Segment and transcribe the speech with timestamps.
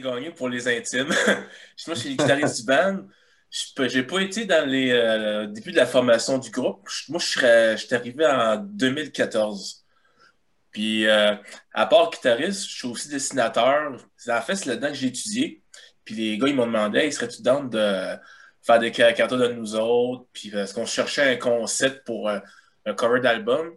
[0.00, 1.08] gagné pour les intimes.
[1.08, 1.36] Moi,
[1.86, 3.04] je suis le guitariste du band.
[3.50, 6.86] Je n'ai pas été dans les euh, débuts de la formation du groupe.
[7.08, 9.84] Moi, je suis arrivé en 2014.
[10.70, 11.34] Puis, euh,
[11.72, 13.96] à part guitariste, je suis aussi dessinateur.
[14.28, 15.62] En fait, c'est là-dedans que j'ai étudié.
[16.04, 18.16] Puis, les gars, ils m'ont demandé, ils seraient-tu dans de
[18.62, 20.26] faire des caricatures de nous autres?
[20.34, 22.40] Puis, parce qu'on cherchait un concept pour euh,
[22.84, 23.74] un cover d'album,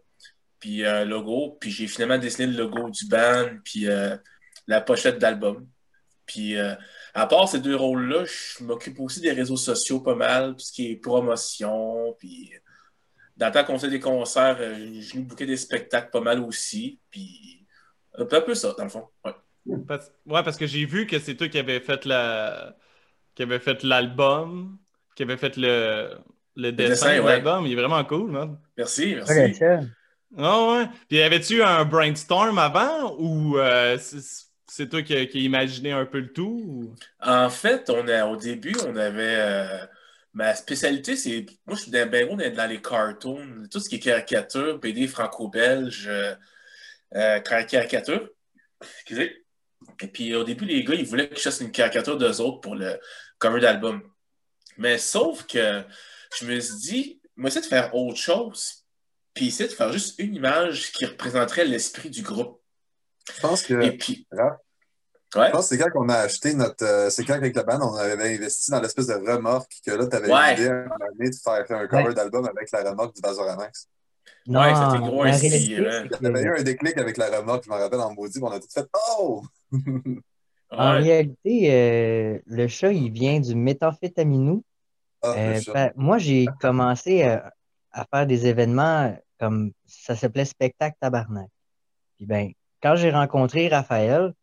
[0.59, 1.57] puis un logo.
[1.61, 3.87] Puis, j'ai finalement dessiné le logo du band, puis
[4.67, 5.65] la pochette d'album.
[6.31, 6.55] Puis,
[7.13, 10.71] à part ces deux rôles-là, je m'occupe aussi des réseaux sociaux pas mal, tout ce
[10.71, 12.51] qui est promotion, puis
[13.35, 16.39] dans le temps qu'on fait des concerts, euh, je nous bouquais des spectacles pas mal
[16.41, 17.65] aussi, puis
[18.17, 19.07] un peu, ça, dans le fond.
[19.25, 22.75] Ouais, parce, ouais, parce que j'ai vu que c'est toi qui avais fait la
[23.35, 24.77] qui avait fait l'album,
[25.15, 26.17] qui avait fait le,
[26.55, 27.65] le dessin, de l'album.
[27.65, 28.57] Il est vraiment cool, man.
[28.77, 29.63] Merci, merci.
[30.37, 30.85] Ah ouais.
[31.09, 33.97] Puis avais-tu un brainstorm avant ou euh,
[34.71, 36.95] c'est toi qui as imaginé un peu le tout?
[37.19, 39.35] En fait, on au début, on avait.
[39.37, 39.85] Euh,
[40.33, 41.45] ma spécialité, c'est.
[41.65, 46.07] Moi, je suis bien gros dans les cartoons, tout ce qui est caricature, BD franco-belge,
[46.07, 46.35] euh,
[47.15, 48.29] euh, caricature.
[48.81, 49.45] Excusez.
[50.01, 52.61] Et puis, au début, les gars, ils voulaient que je fasse une caricature d'eux autres
[52.61, 52.97] pour le
[53.39, 54.01] cover d'album.
[54.77, 55.83] Mais sauf que
[56.39, 58.85] je me suis dit, moi, essayer de faire autre chose,
[59.33, 62.60] puis essayer de faire juste une image qui représenterait l'esprit du groupe.
[63.35, 63.81] Je pense que.
[65.33, 66.85] Je pense que c'est quand on a acheté notre.
[66.85, 70.07] Euh, c'est quand avec la bande, on avait investi dans l'espèce de remorque que là,
[70.07, 70.55] tu avais ouais.
[70.55, 70.85] l'idée à un
[71.19, 73.87] de faire un cover d'album avec la remorque du Bazoramax.
[74.47, 75.47] Non, ouais, c'était gros ici.
[75.47, 78.51] Il y avait eu un déclic avec la remorque, je m'en rappelle en maudit, on
[78.51, 78.87] a tout fait
[79.19, 79.43] Oh!
[80.71, 84.63] en réalité, euh, le chat, il vient du méthamphétaminou.
[85.21, 87.53] Ah, euh, moi, j'ai commencé à,
[87.91, 91.49] à, faire des événements comme ça s'appelait Spectacle Tabarnak.
[92.17, 94.33] Puis ben, quand j'ai rencontré Raphaël,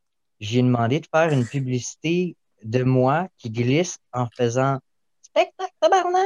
[0.41, 4.79] j'ai demandé de faire une publicité de moi qui glisse en faisant
[5.23, 6.19] spectacle tabarnak!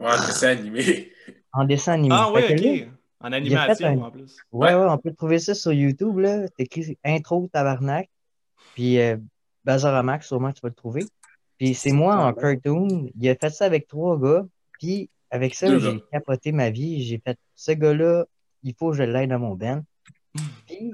[0.00, 1.12] en dessin animé.
[1.54, 2.14] En dessin animé.
[2.18, 2.88] Ah oui, ok.
[3.20, 4.38] en animation en plus.
[4.52, 6.16] Ouais, ouais, on peut trouver ça sur YouTube.
[6.16, 6.46] là.
[6.58, 8.08] écrit intro tabarnak.
[8.74, 9.18] Puis euh,
[9.64, 11.04] Bazaramax, sûrement tu vas le trouver.
[11.58, 13.10] Puis c'est moi en cartoon.
[13.20, 14.46] Il a fait ça avec trois gars.
[14.80, 17.02] Puis avec ça, j'ai capoté ma vie.
[17.04, 18.24] J'ai fait ce gars-là,
[18.62, 19.84] il faut que je l'aide à mon ben.
[20.66, 20.92] Puis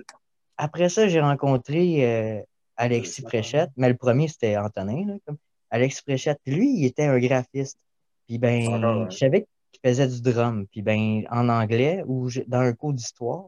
[0.56, 2.42] après ça, j'ai rencontré euh,
[2.76, 5.06] Alexis Préchette, mais le premier, c'était Antonin.
[5.06, 5.36] Là, comme.
[5.70, 7.78] Alexis Préchette, lui, il était un graphiste.
[8.26, 10.66] Puis ben, je savais qu'il faisait du drum.
[10.66, 13.46] Puis ben, en anglais ou dans un cours d'histoire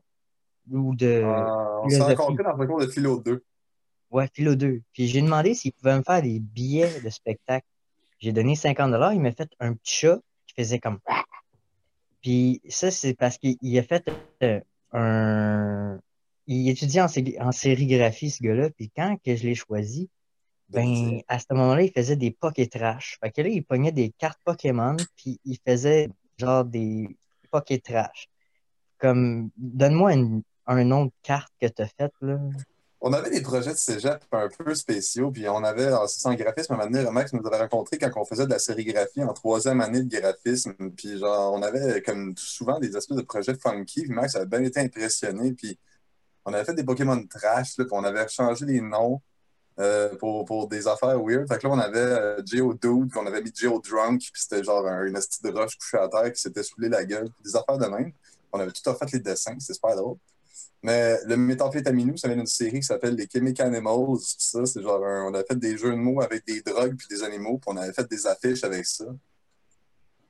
[0.70, 1.06] ou de.
[1.06, 3.42] Euh, on s'est rencontrés dans un cours de philo 2.
[4.10, 4.80] Ouais, philo 2.
[4.92, 7.66] Puis j'ai demandé s'il pouvait me faire des billets de spectacle.
[8.18, 10.98] J'ai donné 50 Il m'a fait un petit chat qui faisait comme.
[12.20, 14.04] Puis ça, c'est parce qu'il a fait
[14.42, 14.60] euh,
[14.92, 15.98] un,
[16.46, 20.08] il étudiait en, sérigraphie, ce gars-là, puis quand que je l'ai choisi,
[20.68, 23.18] ben, à ce moment-là, il faisait des pocket trash.
[23.20, 26.08] Fait que là, il pognait des cartes Pokémon, puis il faisait
[26.38, 27.08] genre des
[27.50, 28.28] pocket trash.
[28.98, 30.12] Comme, donne-moi
[30.66, 32.38] un nom de carte que tu as fait, là.
[33.02, 36.74] On avait des projets de cégep un peu spéciaux, puis on avait, c'est en graphisme,
[36.74, 40.02] un moment Max nous avait rencontré quand on faisait de la sérigraphie en troisième année
[40.02, 44.46] de graphisme, puis genre, on avait comme souvent des espèces de projets funky, Max avait
[44.46, 45.78] bien été impressionné, puis
[46.44, 49.22] on avait fait des Pokémon trash, là, puis on avait changé les noms
[49.78, 51.48] euh, pour, des affaires weird.
[51.48, 54.62] Fait que là, on avait euh, Dude, puis on avait mis Geo Drunk, puis c'était
[54.62, 57.78] genre une astuce de roche couchée à terre qui s'était saoulé la gueule, des affaires
[57.78, 58.12] de même.
[58.52, 60.18] On avait tout à fait les dessins, c'est super drôle.
[60.82, 64.18] Mais le méthamphétaminou, ça vient d'une série qui s'appelle Les Chemical Animals.
[64.38, 67.22] Ça, c'est genre, on avait fait des jeux de mots avec des drogues puis des
[67.22, 69.04] animaux, puis on avait fait des affiches avec ça.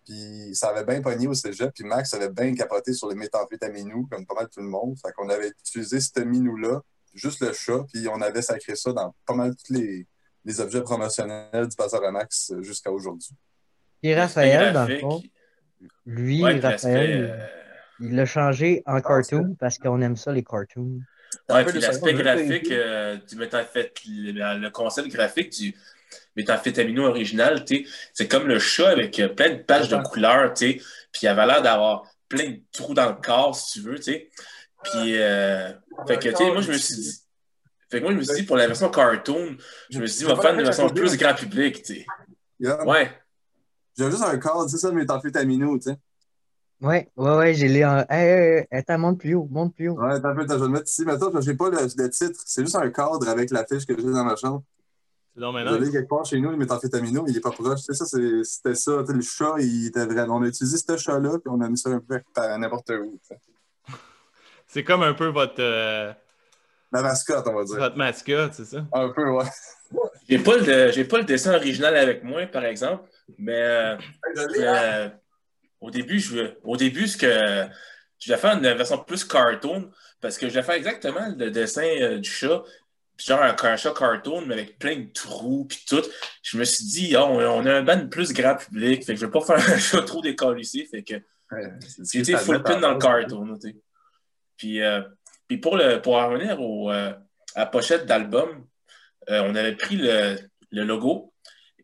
[0.04, 1.72] Puis ça avait bien pogné au cégep.
[1.72, 4.96] Puis Max avait bien capoté sur les méthamphétaminous, comme pas mal tout le monde.
[4.98, 6.80] Fait qu'on avait utilisé ce minou-là,
[7.14, 10.06] juste le chat, puis on avait sacré ça dans pas mal tous les,
[10.44, 13.36] les objets promotionnels du Bazar à Max jusqu'à aujourd'hui.
[14.02, 15.22] Et Raphaël, dans le fond,
[16.06, 17.46] lui, Raphaël, euh,
[18.00, 21.00] il l'a changé en cartoon parce qu'on aime ça, les cartoons.
[21.48, 25.74] Ouais, puis l'aspect graphique euh, du le, le concept graphique du
[26.36, 27.64] méthamphétamino original,
[28.12, 30.80] c'est comme le chat avec euh, plein de pages de couleurs, puis
[31.22, 34.28] il avait l'air d'avoir plein de trous dans le corps, si tu veux, tu
[34.84, 35.72] Puis, euh,
[36.06, 37.20] fait que, tu moi, je me suis dit,
[37.90, 39.56] fait que moi, je me suis dit, pour la version cartoon,
[39.90, 42.76] je me suis dit, on va faire une version plus grand public, tu sais.
[42.84, 43.10] Ouais.
[43.98, 45.96] J'ai juste un corps, tu sais, ça, méthamphétamino, tu sais.
[46.80, 47.80] Ouais, ouais, ouais, j'ai les.
[48.08, 50.00] Hey, hey, attends, monte plus haut, monte plus haut.
[50.00, 51.04] Ouais, attends un peu, je vais le mettre ici.
[51.04, 52.40] Mais attends, j'ai pas le, le titre.
[52.46, 54.62] C'est juste un cadre avec l'affiche que j'ai dans ma chambre.
[55.34, 55.78] C'est donc maintenant.
[55.78, 57.80] quelque part chez nous, le méthamphétamino, il est pas proche.
[57.80, 59.04] Tu sais, ça, c'était ça.
[59.06, 60.36] Le chat, il était vraiment.
[60.36, 62.20] On a utilisé ce chat-là, puis on a mis ça un peu
[62.58, 63.18] n'importe où.
[64.66, 65.60] C'est comme un peu votre.
[65.60, 66.12] Euh,
[66.92, 67.76] La mascotte, on va dire.
[67.76, 68.86] Votre mascotte, c'est ça?
[68.92, 69.44] Un peu, ouais.
[70.28, 73.02] J'ai pas, le, j'ai pas le dessin original avec moi, par exemple,
[73.36, 73.96] mais euh,
[74.58, 75.08] euh,
[75.80, 77.66] au début, je, au début, ce que
[78.18, 79.90] je vais faire une version plus cartoon,
[80.20, 82.62] parce que je vais faire exactement le dessin euh, du chat,
[83.16, 86.02] genre un, chat cartoon, mais avec plein de trous, puis tout.
[86.42, 89.26] Je me suis dit, oh, on, a un band plus grand public, fait que je
[89.26, 91.14] vais pas faire un chat trop décalissé, fait que
[92.36, 93.58] full pin dans le cartoon,
[94.56, 94.80] Puis,
[95.48, 96.90] puis pour, le, pour en revenir au,
[97.54, 98.66] à la pochette d'album,
[99.28, 100.36] euh, on avait pris le,
[100.70, 101.32] logo.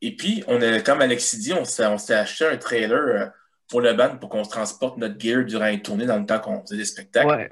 [0.01, 3.27] Et puis, on a, comme Alexis dit, on s'est acheté un trailer euh,
[3.69, 6.39] pour le band pour qu'on se transporte notre gear durant une tournée dans le temps
[6.39, 7.51] qu'on faisait des spectacles.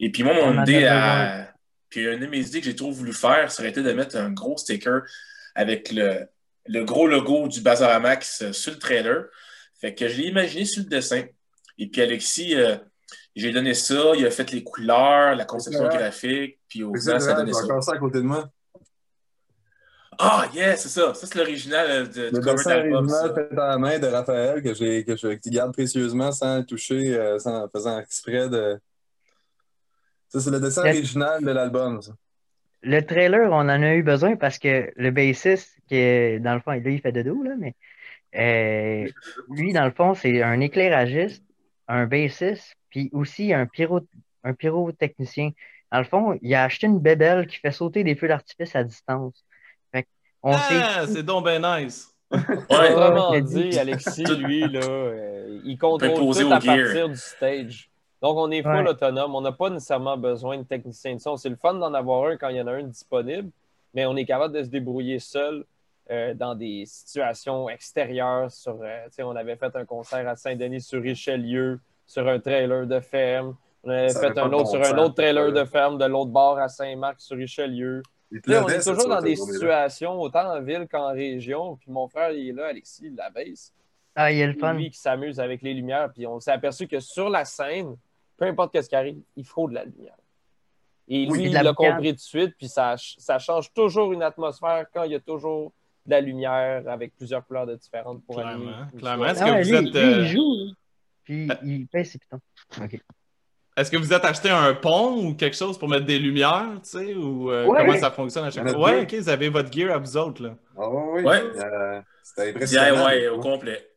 [0.00, 1.52] Et puis moi, mon idée à...
[1.88, 4.16] Puis une de mes idées que j'ai trop voulu faire, ça aurait été de mettre
[4.16, 5.02] un gros sticker
[5.54, 6.28] avec le,
[6.84, 9.24] gros logo du Bazaramax euh, sur le trailer.
[9.80, 11.24] Fait que je l'ai imaginé sur le dessin.
[11.78, 12.54] Et puis Alexis,
[13.38, 17.30] j'ai donné ça, il a fait les couleurs, la conception graphique, puis au final, ça
[17.30, 17.80] a donné ça.
[17.80, 18.50] ça à côté de moi.
[20.20, 21.14] Ah, yeah, c'est ça.
[21.14, 23.06] Ça, c'est l'original euh, de, du cover d'album.
[23.06, 27.16] l'original fait dans la main de Raphaël que, j'ai, que je garde précieusement sans toucher,
[27.16, 28.80] euh, sans faisant exprès de.
[30.28, 32.12] Ça, c'est le dessin original de l'album, ça.
[32.82, 36.60] Le trailer, on en a eu besoin parce que le bassiste, qui est, dans le
[36.60, 37.74] fond, là, il fait de dos, là, mais
[38.36, 39.08] euh,
[39.50, 41.44] lui, dans le fond, c'est un éclairagiste,
[41.86, 44.00] un bassiste, puis aussi un, pyro,
[44.44, 45.50] un pyrotechnicien.
[45.92, 48.84] Dans le fond, il a acheté une bébelle qui fait sauter des feux d'artifice à
[48.84, 49.44] distance
[50.42, 52.14] ah, c'est donc ben nice.
[52.30, 57.90] Ouais, vraiment dit, Alexis, lui, là, euh, il contrôle tout à partir du stage.
[58.20, 59.34] Donc, on est full autonome.
[59.34, 61.36] On n'a pas nécessairement besoin de technicien de son.
[61.36, 63.50] C'est le fun d'en avoir un quand il y en a un disponible,
[63.94, 65.64] mais on est capable de se débrouiller seul
[66.10, 68.50] euh, dans des situations extérieures.
[68.50, 73.00] Sur, euh, on avait fait un concert à Saint-Denis sur Richelieu, sur un trailer de
[73.00, 73.56] ferme.
[73.84, 76.68] On avait fait un autre sur un autre trailer de ferme de l'autre bord à
[76.68, 78.02] Saint-Marc sur Richelieu
[78.32, 81.76] on est toujours dans des situations, autant en ville qu'en région.
[81.76, 83.72] Puis mon frère, il est là, Alexis, la baisse.
[84.14, 84.74] Ah, il est le fun.
[84.74, 86.10] Lui qui s'amuse avec les lumières.
[86.12, 87.96] Puis on s'est aperçu que sur la scène,
[88.36, 90.16] peu importe ce qui arrive, il faut de la lumière.
[91.06, 92.54] Et lui, il l'a compris tout de suite.
[92.58, 95.72] Puis ça, ça change toujours une atmosphère quand il y a toujours
[96.04, 98.86] de la lumière avec plusieurs couleurs de différentes pour Clairement.
[98.96, 99.26] Clairement.
[99.26, 99.94] Est-ce que vous êtes.
[99.94, 100.74] il joue.
[101.24, 102.40] Puis il pèse ses pitons.
[102.82, 103.00] OK.
[103.78, 106.90] Est-ce que vous êtes acheté un pont ou quelque chose pour mettre des lumières, tu
[106.90, 108.90] sais, ou euh, comment ça fonctionne à chaque fois?
[108.90, 110.56] Ouais, ok, vous avez votre gear à vous autres, là.
[110.76, 111.42] Ah oui, ouais.
[111.56, 113.06] Euh, c'était impressionnant.
[113.06, 113.88] Ouais, au complet.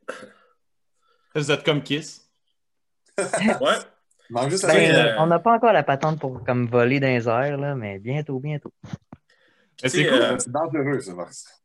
[1.34, 2.30] Vous êtes comme Kiss?
[3.18, 4.50] ouais.
[4.50, 7.58] Juste ben, euh, On n'a pas encore la patente pour comme voler dans les airs,
[7.58, 8.72] là, mais bientôt, bientôt.
[9.84, 10.22] C'est cool.
[10.22, 11.64] Euh, c'est dangereux, ça, Max.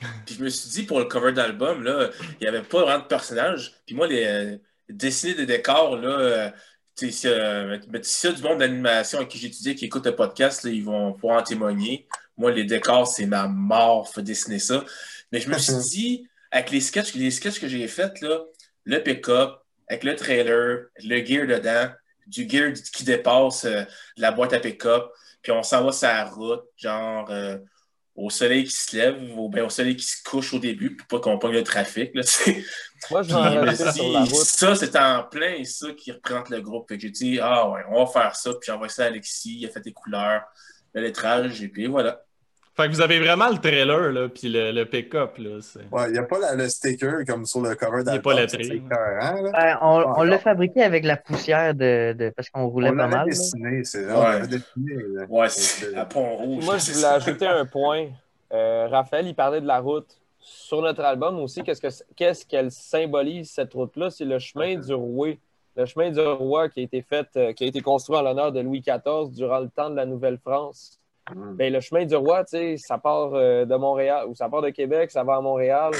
[0.26, 3.04] Puis je me suis dit, pour le cover d'album, là, il n'y avait pas vraiment
[3.04, 3.74] de personnages.
[3.86, 4.58] Puis moi, les
[4.88, 6.52] dessiner des décors, là,
[6.96, 10.84] si, euh, y a du monde d'animation avec qui j'étudie qui écoute le podcast, ils
[10.84, 12.06] vont pouvoir en témoigner.
[12.36, 14.84] Moi, les décors, c'est ma mort, faut dessiner ça.
[15.32, 18.24] Mais je me suis dit, avec les sketchs, les sketchs que j'ai faits,
[18.84, 19.56] le pick-up,
[19.88, 21.90] avec le trailer, le gear dedans,
[22.26, 23.82] du gear qui dépasse euh,
[24.16, 25.10] la boîte à pick-up,
[25.42, 27.58] puis on s'en va sur la route, genre euh,
[28.16, 31.06] au soleil qui se lève ou bien au soleil qui se couche au début pour
[31.08, 32.14] pas qu'on pogne le trafic.
[32.14, 32.22] Là,
[33.10, 34.34] Moi, je m'en sur la route.
[34.34, 36.88] Ça, c'est en plein ça qui représente le groupe.
[36.88, 38.50] Fait que j'ai dit, ah ouais, on va faire ça.
[38.50, 40.42] Puis j'envoie ça à Alexis, il a fait des couleurs,
[40.94, 42.22] le lettrage, et puis voilà.
[42.76, 45.38] Fait que vous avez vraiment le trailer, là, puis le, le pick-up.
[45.38, 45.58] Là,
[45.92, 48.32] ouais, il n'y a pas le sticker comme sur le cover d'album.
[48.36, 52.30] Il n'y a pas le ben, on on l'a fabriqué avec la poussière de, de
[52.30, 53.26] parce qu'on roulait pas mal.
[53.26, 54.40] Dessiné, c'est vrai.
[54.40, 54.96] Ouais, dessiné,
[55.28, 56.64] ouais c'est à Pont Rouge.
[56.64, 58.08] Moi, je voulais ajouter un point.
[58.52, 60.08] Euh, Raphaël, il parlait de la route.
[60.40, 64.10] Sur notre album aussi, qu'est-ce qu'elle symbolise, cette route-là?
[64.10, 65.28] C'est le chemin du roi.
[65.76, 68.52] Le chemin du roi qui a été fait, euh, qui a été construit en l'honneur
[68.52, 71.00] de Louis XIV durant le temps de la Nouvelle-France.
[71.32, 71.54] Mm.
[71.54, 72.44] Ben, le chemin du roi,
[72.76, 75.92] ça part euh, de Montréal ou ça part de Québec, ça va à Montréal.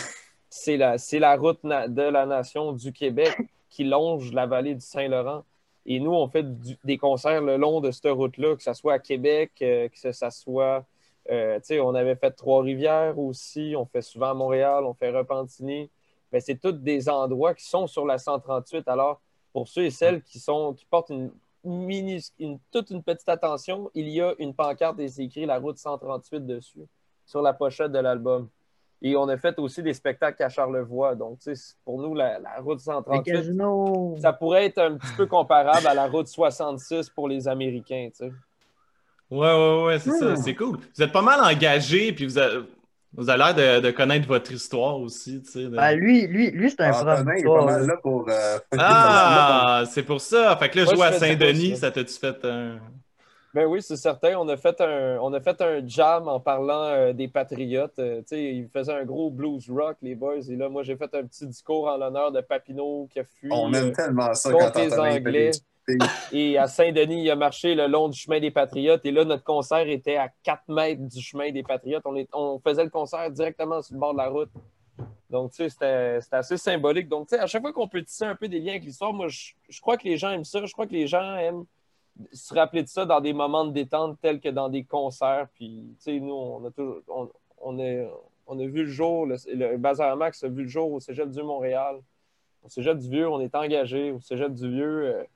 [0.50, 3.36] C'est la, la route de la nation du Québec
[3.70, 5.44] qui longe la vallée du Saint-Laurent.
[5.86, 6.46] Et nous, on fait
[6.84, 10.84] des concerts le long de cette route-là, que ce soit à Québec, que ce soit
[11.30, 15.90] euh, on avait fait Trois-Rivières aussi, on fait souvent à Montréal, on fait Repentigny.
[16.32, 18.88] Mais c'est tous des endroits qui sont sur la 138.
[18.88, 19.20] Alors,
[19.52, 21.30] pour ceux et celles qui, sont, qui portent une,
[21.64, 26.46] toute une petite attention, il y a une pancarte et c'est écrit la route 138
[26.46, 26.86] dessus,
[27.24, 28.48] sur la pochette de l'album.
[29.02, 31.14] Et on a fait aussi des spectacles à Charlevoix.
[31.14, 31.38] Donc,
[31.84, 36.26] pour nous, la, route 138, ça pourrait être un petit peu comparable à la route
[36.26, 38.08] 66 pour les Américains.
[39.30, 40.36] Ouais, ouais, ouais, c'est ça, hmm.
[40.36, 40.78] c'est cool.
[40.94, 42.64] Vous êtes pas mal engagé, puis vous avez,
[43.16, 45.42] vous avez l'air de, connaître votre histoire aussi.
[45.42, 47.20] Tu sais, ben, lui, lui, lui c'est un ah, prof.
[47.36, 48.28] Il est pas mal là pour.
[48.28, 50.56] Euh, ah, c'est pour ça.
[50.56, 52.78] Fait que là, jouer à Saint-Denis, ça t'a-tu fait un.
[53.54, 54.36] Ben oui, c'est certain.
[54.36, 57.96] On a fait un, on a fait un jam en parlant euh, des Patriotes.
[58.00, 60.40] Euh, ils faisaient un gros blues rock, les boys.
[60.48, 63.48] Et là, moi, j'ai fait un petit discours en l'honneur de Papineau qui a fui
[63.52, 65.50] On aime euh, tellement ça contre quand les Anglais.
[66.32, 69.04] Et à Saint-Denis, il a marché le long du chemin des Patriotes.
[69.04, 72.02] Et là, notre concert était à 4 mètres du chemin des Patriotes.
[72.32, 74.50] On, faisait le concert directement sur le bord de la route.
[75.28, 77.08] Donc, tu sais, c'était assez symbolique.
[77.08, 79.12] Donc, tu sais, à chaque fois qu'on peut tisser un peu des liens avec l'histoire,
[79.12, 80.64] moi, je, crois que les gens aiment ça.
[80.64, 81.64] Je crois que les gens aiment
[82.32, 85.48] se rappeler de ça dans des moments de détente tels que dans des concerts.
[85.54, 87.02] Puis, tu sais, nous, on a toujours,
[88.48, 91.96] vu le jour, le, le Bazar Max a vu le jour au Cégep du Montréal.
[92.62, 94.12] Au Cégep du Vieux, on est engagé.
[94.12, 95.26] Au Cégep du Vieux,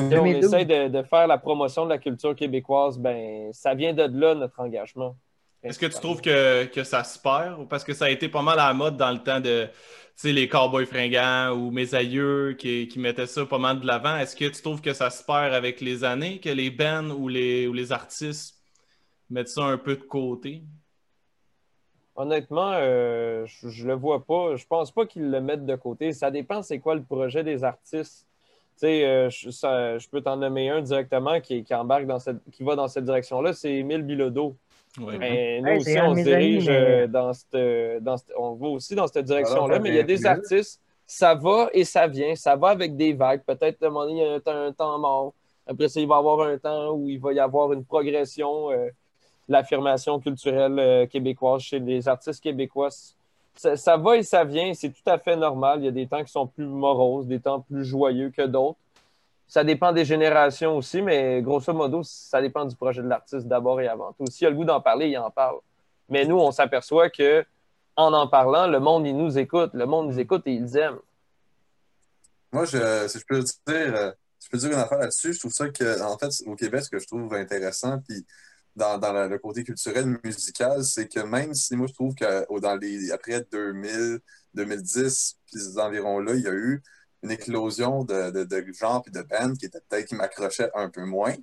[0.00, 0.44] sais, on 2012.
[0.44, 2.98] essaie de, de faire la promotion de la culture québécoise.
[2.98, 5.16] Ben, ça vient de là, notre engagement.
[5.62, 7.68] Est-ce que tu trouves que, que ça se perd?
[7.68, 9.66] Parce que ça a été pas mal à la mode dans le temps de
[10.16, 13.86] tu sais, les cowboys fringants ou mes aïeux qui, qui mettaient ça pas mal de
[13.86, 14.16] l'avant?
[14.16, 17.28] Est-ce que tu trouves que ça se perd avec les années, que les bands ou
[17.28, 18.62] les, ou les artistes
[19.28, 20.62] mettent ça un peu de côté?
[22.14, 24.54] Honnêtement, euh, je, je le vois pas.
[24.54, 26.12] Je pense pas qu'ils le mettent de côté.
[26.12, 28.28] Ça dépend c'est quoi le projet des artistes.
[28.76, 32.18] Tu sais, euh, je, ça- je peux t'en nommer un directement qui, qui embarque dans
[32.18, 34.56] cette, qui va dans cette direction-là, c'est Émile Bilodeau.
[35.00, 35.16] Oui.
[35.18, 38.66] Mais nous Ouais, aussi, on se dirige mais- euh, dans cette, dans cette- on va
[38.68, 41.84] aussi dans cette direction-là, Alors, mais il y a bien des artistes, ça va et
[41.84, 43.42] ça vient, ça va avec des vagues.
[43.46, 45.32] Peut-être à un moment donné, il y a un, un temps mort.
[45.66, 48.70] Après ça, il va y avoir un temps où il va y avoir une progression,
[48.70, 48.88] euh,
[49.48, 52.88] l'affirmation culturelle euh, québécoise chez les artistes québécois.
[53.56, 55.80] Ça, va et ça vient, c'est tout à fait normal.
[55.80, 58.78] Il y a des temps qui sont plus moroses, des temps plus joyeux que d'autres.
[59.46, 63.80] Ça dépend des générations aussi, mais grosso modo, ça dépend du projet de l'artiste d'abord
[63.80, 64.26] et avant tout.
[64.26, 65.58] S'il a le goût d'en parler, il en parle.
[66.08, 67.44] Mais nous, on s'aperçoit que
[67.96, 69.70] en en parlant, le monde, il nous écoute.
[69.74, 70.98] Le monde nous écoute et ils aiment.
[72.52, 75.52] Moi, je, si je peux dire, euh, je peux dire une affaire là-dessus, je trouve
[75.52, 78.24] ça que, en fait, au Québec, ce que je trouve intéressant, puis
[78.76, 82.60] dans, dans le, le côté culturel, musical, c'est que même si moi, je trouve que
[82.60, 84.18] dans les, après 2000,
[84.54, 86.82] 2010, puis ces environs-là, il y a eu
[87.22, 90.90] une éclosion de, de, de genres puis de bands qui était peut-être qui m'accrochaient un
[90.90, 91.34] peu moins.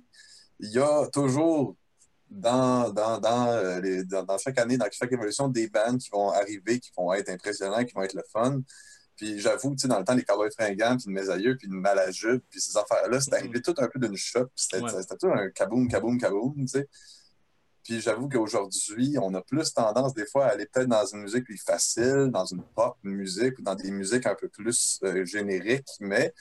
[0.60, 1.76] Il y a toujours
[2.30, 6.08] dans, dans, dans, euh, les- dans, dans chaque année, dans chaque évolution, des bands qui
[6.10, 8.60] vont arriver, qui vont être impressionnants, qui vont être le fun.
[9.16, 11.80] Puis j'avoue, tu sais, dans le temps, les Cowboys fringants, puis mes aïeux, puis une
[11.80, 14.90] malajube, puis ces affaires-là, c'est arrivé tout un peu d'une shot, puis c'était Ouais.
[15.02, 16.88] c'était tout un kaboom, kaboom, kaboom, tu sais.
[17.84, 21.44] Puis j'avoue qu'aujourd'hui, on a plus tendance des fois à aller peut-être dans une musique
[21.44, 25.88] plus facile, dans une pop musique ou dans des musiques un peu plus euh, génériques,
[26.00, 26.32] mais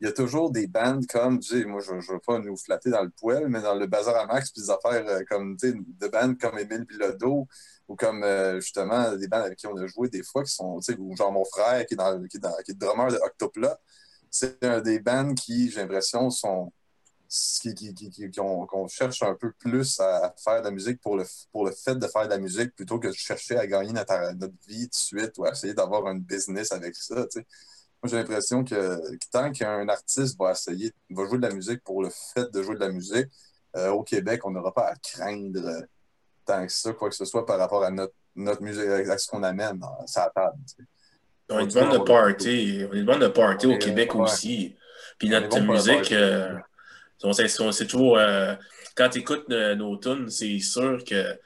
[0.00, 2.56] il y a toujours des bands comme, tu sais, moi je ne veux pas nous
[2.56, 5.56] flatter dans le poêle, mais dans le Bazar à Max, puis des affaires euh, comme,
[5.56, 7.46] tu sais, de bands comme Émile Bilodeau
[7.88, 10.80] ou comme euh, justement des bands avec qui on a joué des fois qui sont,
[10.80, 13.78] tu sais, ou genre mon frère qui est, dans, qui est, drummer de Octopla.
[14.30, 16.72] C'est un des bands qui, j'ai l'impression, sont
[17.28, 21.00] qui, qui, qui, qui- qu'on cherche un peu plus à, à faire de la musique
[21.00, 23.66] pour le, pour le fait de faire de la musique plutôt que de chercher à
[23.66, 27.14] gagner notre, notre vie tout de suite ou à essayer d'avoir un business avec ça.
[27.14, 27.24] Moi,
[28.10, 28.74] j'ai l'impression que,
[29.16, 32.62] que tant qu'un artiste va essayer, va jouer de la musique pour le fait de
[32.62, 33.28] jouer de la musique,
[33.76, 35.80] euh, au Québec, on n'aura pas à craindre euh,
[36.44, 39.28] tant que ça, quoi que ce soit par rapport à notre, notre musique, à ce
[39.28, 40.58] qu'on amène dans sa table.
[41.48, 42.84] On est de de party.
[42.90, 44.22] On est de de party au Québec ouais.
[44.22, 44.76] aussi.
[45.18, 46.12] Puis notre bon musique,
[47.72, 48.54] sait toujours, euh,
[48.94, 51.38] quand tu écoutes euh, nos tunes, c'est sûr que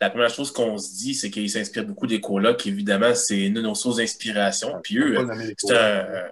[0.00, 2.66] la première chose qu'on se dit, c'est qu'ils s'inspirent beaucoup des colocs.
[2.66, 4.80] Évidemment, c'est une de nos sources d'inspiration.
[4.82, 5.16] Puis eux,
[5.58, 6.30] c'est un.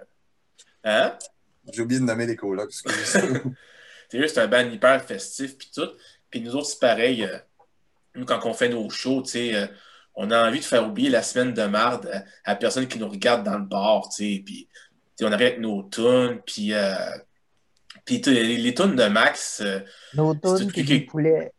[0.83, 1.17] Hein?
[1.71, 2.73] J'ai oublié de nommer les colocs,
[4.09, 5.89] c'est un band hyper festif, puis tout.
[6.29, 7.23] Puis nous autres, c'est pareil.
[7.23, 7.37] euh,
[8.15, 9.69] nous, quand on fait nos shows, tu sais,
[10.15, 12.07] on a envie de faire oublier la semaine de marde
[12.43, 14.43] à, la personne qui nous regarde dans le bar, tu sais.
[14.45, 14.67] Puis,
[15.21, 16.95] on arrive avec nos tunes, puis, euh,
[18.05, 19.79] puis les, les tunes de Max, euh,
[20.13, 21.51] Nos tunes qui- des poulets.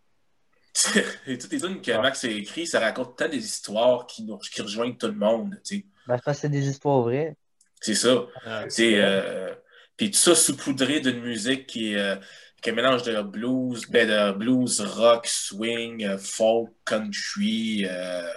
[1.26, 4.38] et toutes les tunes que Max a écrites, ça raconte tant des histoires qui, nous,
[4.38, 5.84] qui rejoignent tout le monde, tu sais.
[6.06, 7.36] Ben, c'est parce que c'est des histoires vraies.
[7.80, 8.26] C'est ça.
[8.46, 9.52] Ah, C'est, euh,
[9.96, 12.16] puis tout ça saupoudré d'une musique qui est, euh,
[12.62, 17.86] qui est un mélange de blues, ben de blues, rock, swing, euh, folk, country.
[17.88, 18.30] euh,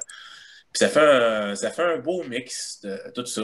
[0.72, 3.44] puis ça fait, un, ça fait un beau mix de tout ça.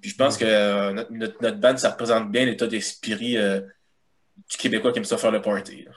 [0.00, 3.60] Puis je pense que euh, notre, notre, notre band, ça représente bien l'état d'esprit euh,
[4.50, 5.84] du Québécois qui aime ça faire le party.
[5.84, 5.92] là.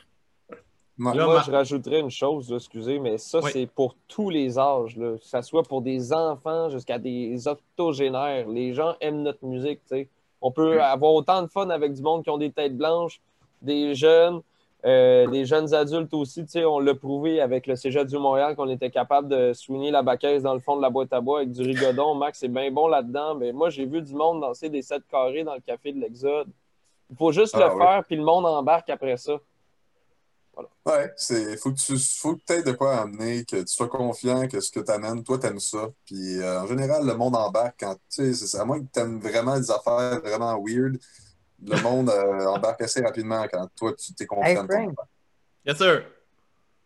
[0.97, 3.49] Moi, Là, Moi, ma- je rajouterais une chose, là, excusez, mais ça, Oui.
[3.53, 8.47] c'est pour tous les âges, là, que ce soit pour des enfants jusqu'à des octogénaires.
[8.49, 9.79] Les gens aiment notre musique.
[9.87, 10.07] tu sais.
[10.41, 10.81] On peut Mm.
[10.81, 13.21] avoir autant de fun avec du monde qui ont des têtes blanches,
[13.61, 14.41] des jeunes,
[14.85, 16.43] euh, des jeunes adultes aussi.
[16.45, 16.65] tu sais.
[16.65, 20.41] On l'a prouvé avec le Cégep du Montréal qu'on était capable de soigner la baquette
[20.41, 22.15] dans le fond de la boîte à bois avec du rigodon.
[22.15, 23.35] Max est bien bon là-dedans.
[23.35, 26.47] Mais moi, j'ai vu du monde danser des sept carrés dans le café de l'Exode.
[27.09, 27.81] Il faut juste Ah, le oui.
[27.81, 29.33] faire, puis le monde embarque après ça.
[30.85, 34.45] Ouais, c'est faut que tu faut que aies de quoi amener, que tu sois confiant
[34.47, 35.89] que ce que tu amènes, toi, t'aimes ça.
[36.05, 38.99] Puis euh, en général, le monde embarque quand tu sais, c'est à moins que tu
[38.99, 40.97] aimes vraiment des affaires vraiment weird,
[41.65, 44.95] le monde euh, embarque assez rapidement quand toi tu t'es Hey confiant de ton Frank.
[45.65, 46.03] Yes, sir.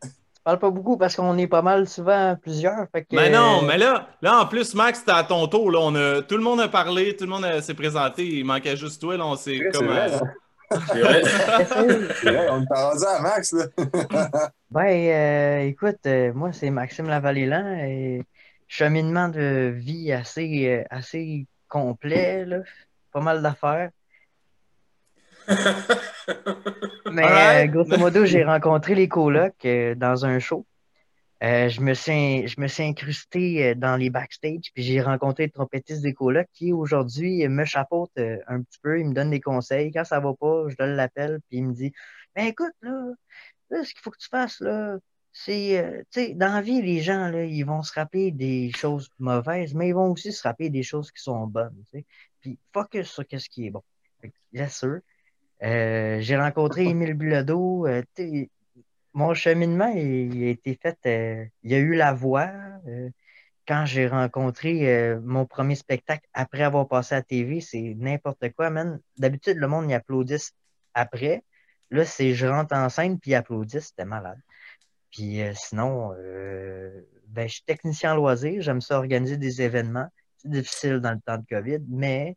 [0.01, 0.09] tu
[0.43, 2.87] parles pas beaucoup parce qu'on est pas mal souvent plusieurs.
[2.91, 5.71] Fait que, Mais non, euh, mais là, là, en plus, Max, c'était à ton tour.
[5.71, 8.25] Là, on a, tout le monde a parlé, tout le monde euh, s'est présenté.
[8.25, 9.15] Il manquait juste toi.
[9.17, 9.87] Là, on s'est comme.
[9.87, 10.19] vrai, euh?
[10.87, 11.23] C'est vrai.
[12.21, 13.65] C'est vrai, on rendu à Max, là.
[14.71, 18.23] Ben, euh, écoute, euh, moi, c'est Maxime Lavallélan et
[18.67, 22.61] cheminement de vie assez, euh, assez complet, là.
[23.11, 23.91] Pas mal d'affaires.
[27.11, 30.65] Mais grosso modo, j'ai rencontré les colocs euh, dans un show.
[31.43, 35.45] Euh, je me suis, je me suis incrusté euh, dans les backstage, puis j'ai rencontré
[35.45, 39.41] le trompettiste des colocs qui aujourd'hui me chapeaute un petit peu, il me donne des
[39.41, 39.91] conseils.
[39.91, 41.91] Quand ça va pas, je donne l'appel, puis il me dit
[42.35, 42.91] Ben écoute, là,
[43.69, 44.97] là, ce qu'il faut que tu fasses, là,
[45.33, 48.71] c'est, euh, tu sais, dans la vie, les gens, là, ils vont se rappeler des
[48.71, 52.05] choses mauvaises, mais ils vont aussi se rappeler des choses qui sont bonnes, tu sais.
[52.39, 53.83] Puis focus sur ce qui est bon.
[54.53, 54.99] Yes, sir.
[55.63, 57.87] Euh, j'ai rencontré Émile Bilodeau.
[57.87, 58.03] euh,
[59.13, 60.97] mon cheminement il, il a été fait.
[61.05, 62.49] euh, il y a eu la voix.
[63.67, 68.69] quand j'ai rencontré mon premier spectacle après avoir passé à la TV, c'est n'importe quoi,
[68.69, 68.99] man.
[69.17, 70.51] D'habitude, le monde y applaudisse
[70.93, 71.43] après.
[71.91, 73.87] Là, c'est je rentre en scène puis ils applaudissent.
[73.87, 74.39] C'était malade.
[75.11, 76.09] Puis sinon,
[77.29, 78.61] ben, je suis technicien en loisir.
[78.61, 80.09] J'aime ça organiser des événements.
[80.37, 82.35] C'est difficile dans le temps de COVID, mais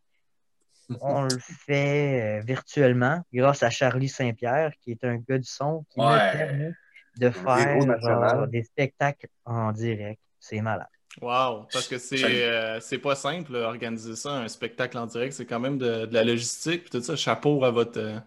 [1.00, 5.84] on le fait euh, virtuellement grâce à Charlie Saint-Pierre, qui est un gars du son,
[5.90, 6.06] qui Ouais.
[6.06, 6.76] m'a permis
[7.16, 10.20] de faire genre, des spectacles en direct.
[10.40, 10.88] C'est malade.
[11.22, 15.32] Wow, parce que c'est euh, c'est pas simple, là, organiser ça, un spectacle en direct.
[15.32, 16.82] C'est quand même de, de la logistique.
[16.82, 17.98] Puis tout ça, chapeau à votre.
[17.98, 18.18] euh,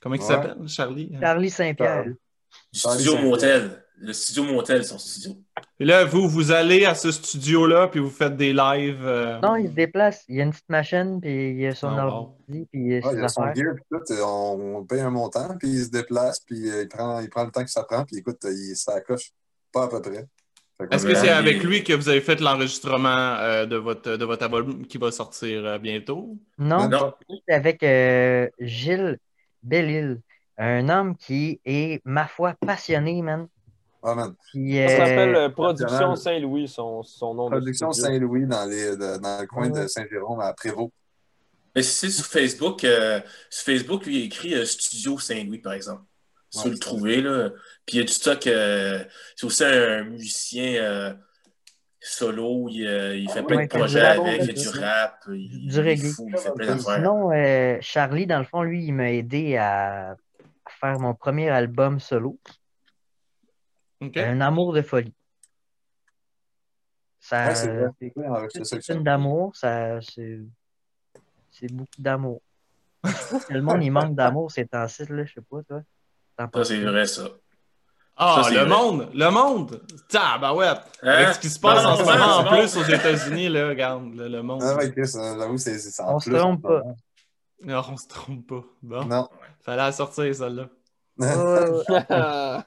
[0.00, 0.26] comment il Ouais.
[0.26, 1.10] s'appelle, Charlie?
[1.20, 2.14] Charlie Saint-Pierre.
[2.72, 3.84] Studio Motel.
[4.02, 5.36] Le studio Motel, son studio.
[5.78, 9.04] Et là, vous, vous allez à ce studio-là, puis vous faites des lives.
[9.04, 10.24] euh, Non, il se déplace.
[10.28, 12.86] Il y a une petite machine, puis il y a son Oh, ordi, puis il
[12.92, 15.84] y a il a son gear, puis tout, on, on paye un montant, puis il
[15.84, 18.38] se déplace, puis euh, il prend, il prend le temps que ça prend, puis écoute,
[18.44, 19.32] il, ça coche
[19.72, 20.26] pas à peu près.
[20.90, 24.44] Est-ce que c'est avec lui que vous avez fait l'enregistrement euh, de, votre, de votre
[24.44, 26.38] album qui va sortir euh, bientôt?
[26.56, 27.12] Non, Non.
[27.46, 29.18] c'est avec euh, Gilles
[29.62, 30.22] Bellil,
[30.56, 33.46] un homme qui est, ma foi, passionné, man.
[34.02, 34.34] Ah, man.
[34.50, 36.16] Qui, Ça s'appelle euh, Production.
[36.16, 37.46] Saint-Louis, son, son nom.
[37.50, 37.92] de Production.
[37.92, 40.90] Saint-Louis dans, les, de- dans le coin de Saint-Jérôme à Prévost.
[41.76, 42.82] Mais c'est sur Facebook.
[42.84, 46.02] euh, sur Facebook, lui, il a écrit euh, Studio Saint-Louis, par exemple.
[46.50, 47.50] Si Ouais, vous le trouvez, là.
[47.86, 48.46] Puis il y a du stock.
[48.46, 49.04] euh,
[49.36, 51.14] c'est aussi un musicien euh,
[52.00, 52.68] solo.
[52.70, 54.40] Il, euh, il fait plein Ouais, de il projets avec.
[54.40, 55.14] Il fait c'est du rap.
[55.28, 56.12] Il, Du il reggae.
[56.12, 56.94] fou, il fait plein Puis d'affaires.
[56.96, 60.16] sinon, euh, Charlie, dans le fond, lui, il m'a aidé à
[60.80, 62.38] faire mon premier album solo,
[64.00, 65.14] Un amour de folie.
[67.18, 70.40] Ça, Ouais, c'est une d'amour, ça, c'est
[71.50, 72.40] c'est beaucoup d'amour.
[73.50, 75.82] Le monde, il manque d'amour ces temps-ci, là, je sais pas, toi.
[76.38, 77.28] Ça, c'est vrai, ça.
[78.16, 78.68] Ah, Ça, le vrai.
[78.68, 79.10] monde!
[79.14, 79.82] Le monde!
[80.08, 80.82] Tabarouette!
[81.02, 81.08] Hein?
[81.08, 84.14] Avec ce qui se passe Non, en ce moment, en plus aux États-Unis, là, regarde,
[84.14, 84.62] le, le monde.
[84.62, 86.06] Ah, ouais, Chris, euh, j'avoue, c'est c'est ça.
[86.06, 86.82] en On se trompe pas.
[87.62, 88.64] Non, on se trompe pas.
[88.82, 89.28] Bon, Non.
[89.62, 90.68] fallait la sortir, celle-là.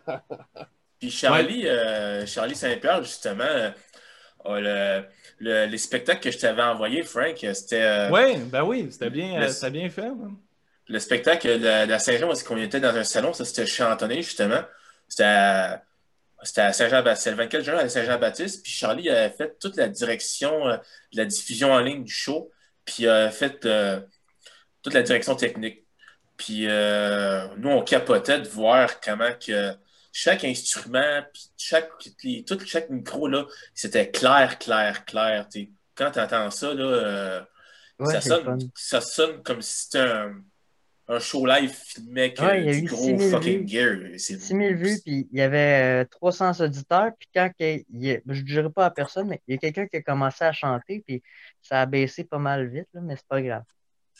[1.03, 1.09] Ouais.
[1.09, 3.69] Puis Charlie, euh, Charlie Saint-Pierre, justement, euh,
[4.45, 5.03] le-
[5.39, 9.39] le- les spectacles que je t'avais envoyés, Frank, c'était euh, Oui, ben oui, c'était bien,
[9.39, 10.09] Le- bien fait.
[10.87, 14.61] le spectacle de la, Saint-Jean, est-ce qu'on était dans un salon, ça c'était chantonné, justement.
[15.07, 15.83] C'était à,
[16.43, 20.79] Saint-Jean-Baptiste, le 24 juin à Saint-Jean-Baptiste, puis Charlie avait fait toute la direction de
[21.13, 22.51] la diffusion en ligne du show,
[22.83, 23.65] puis il a fait
[24.81, 25.83] toute la direction technique.
[26.35, 29.71] Puis euh, nous, on capotait de voir comment que
[30.13, 31.89] chaque instrument, puis chaque,
[32.23, 35.49] les- tout, chaque micro, là, c'était clair, clair, clair.
[35.49, 35.71] t'sais.
[35.95, 37.41] Quand tu entends ça, là, euh,
[37.99, 40.35] Ouais, ça, sonne, ça sonne comme si c'était un,
[41.09, 43.67] un show live filmé avec Ouais, euh, du gros 6000 fucking vues.
[43.67, 44.19] gear.
[44.19, 48.41] C'est 6000 vues, puis il y avait euh, 300 auditeurs, puis quand il je ne
[48.45, 51.21] dirais pas à personne, mais il y a quelqu'un qui a commencé à chanter, puis
[51.61, 53.63] ça a baissé pas mal vite, là, mais c'est pas grave.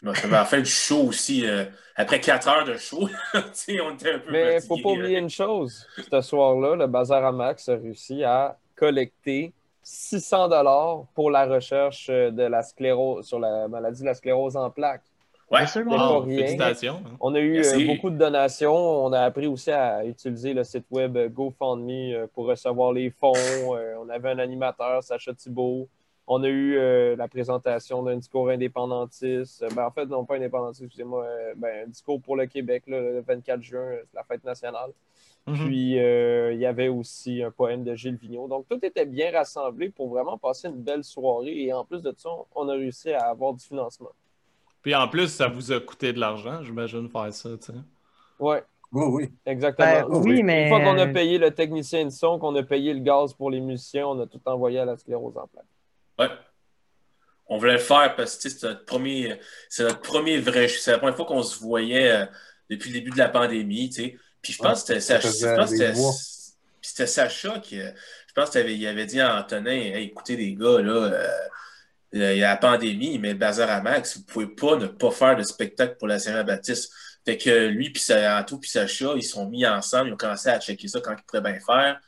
[0.01, 3.08] Je me souviens, à la fin du show aussi, euh, après 4 heures de show,
[3.34, 5.19] on était un peu Mais fatigués, faut pas oublier là.
[5.19, 5.88] une chose.
[6.12, 9.53] Ce soir-là, le Bazar à Max a réussi à collecter
[9.84, 14.69] 600 dollars pour la recherche de la sclérose sur la maladie de la sclérose en
[14.69, 15.03] plaques.
[15.51, 15.65] Ouais.
[15.86, 16.23] Wow.
[16.25, 17.03] félicitations.
[17.06, 17.17] hein.
[17.19, 17.84] On a eu Merci.
[17.84, 18.73] euh, beaucoup de donations.
[18.75, 23.34] On a appris aussi à utiliser le site web GoFundMe euh, pour recevoir les fonds.
[23.36, 25.88] Euh, on avait un animateur, Sacha Thibault.
[26.27, 29.63] On a eu euh, la présentation d'un discours indépendantiste.
[29.63, 31.25] Euh, Ben, en fait, non pas indépendantiste, excusez-moi.
[31.25, 34.91] euh, ben, un discours pour le Québec, là, le 24 juin, c'est la fête nationale.
[35.45, 35.55] Mhm.
[35.65, 38.47] Puis, euh, il y avait aussi un poème de Gilles Vigneault.
[38.47, 41.63] Donc, tout était bien rassemblé pour vraiment passer une belle soirée.
[41.65, 44.12] Et en plus de ça, on a réussi à avoir du financement.
[44.81, 47.73] Puis en plus, ça vous a coûté de l'argent, j'imagine, faire ça, tu sais.
[48.39, 48.57] Oui,
[48.91, 49.31] Oui, oui.
[49.45, 49.88] exactement.
[49.88, 50.41] Ben, oui.
[50.43, 53.33] oui, Une fois qu'on a payé le technicien de son, qu'on a payé le gaz
[53.33, 55.65] pour les musiciens, on a tout envoyé à la sclérose en plaques.
[56.19, 56.30] Ouais.
[57.47, 60.67] On voulait le faire parce que c'est notre premier, c'est notre premier vrai.
[60.67, 62.26] C'est la première fois qu'on se voyait euh,
[62.69, 64.17] depuis le début de la pandémie, tu sais.
[64.41, 65.32] Puis je pense que c'était Sacha.
[67.08, 67.80] Sacha qui.
[67.82, 67.91] euh,
[68.28, 71.28] Je pense qu'il avait dit à Antonin Hey, écoutez, les gars, là, euh,
[72.13, 75.12] il y a la pandémie, mais le bazar à max, vous pouvez pas ne pas
[75.12, 76.91] faire de spectacle pour la Saint-Baptiste.
[77.26, 80.60] Fait que lui, puis Anto, puis Sacha, ils sont mis ensemble, ils ont commencé à
[80.60, 81.99] checker ça quand ils pourraient bien faire.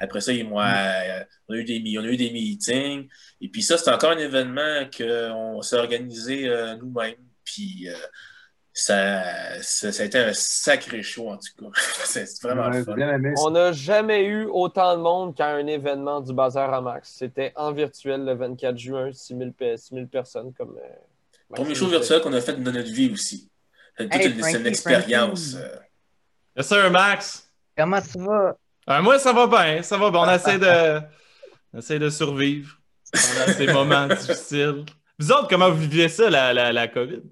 [0.00, 3.08] Après ça, ils m'ont, euh, on, a eu des, mi- on a eu des meetings.
[3.40, 7.14] Et puis ça, c'est encore un événement qu'on s'est organisé euh, nous-mêmes.
[7.44, 7.94] Puis euh,
[8.72, 9.22] ça,
[9.62, 11.80] ça, ça a été un sacré show, en tout cas.
[12.04, 12.96] c'est vraiment Ouais, fun.
[12.96, 13.32] aimé.
[13.38, 17.14] On n'a jamais eu autant de monde qu'à un événement du Bazar à Max.
[17.16, 20.52] C'était en virtuel le 24 juin, 6000 pe- 6000 personnes.
[20.54, 20.76] comme.
[20.76, 20.88] euh,
[21.54, 23.48] Premier show virtuel qu'on a fait de notre vie aussi.
[23.96, 25.56] C'est Hey, une, c'est une Frankie, expérience.
[26.56, 27.48] Yes, sir, Max.
[27.76, 28.56] Comment tu vas?
[28.90, 30.20] Euh, moi, ça va bien, ça va bien.
[30.20, 31.00] On essaie de,
[31.72, 32.78] on essaie de survivre
[33.12, 34.84] pendant ces moments difficiles.
[35.18, 37.22] Vous autres, comment vous vivez ça, la, la, la COVID?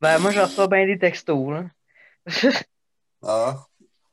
[0.00, 1.64] Ben, moi, je reçois bien des textos, là.
[3.22, 3.56] Ah,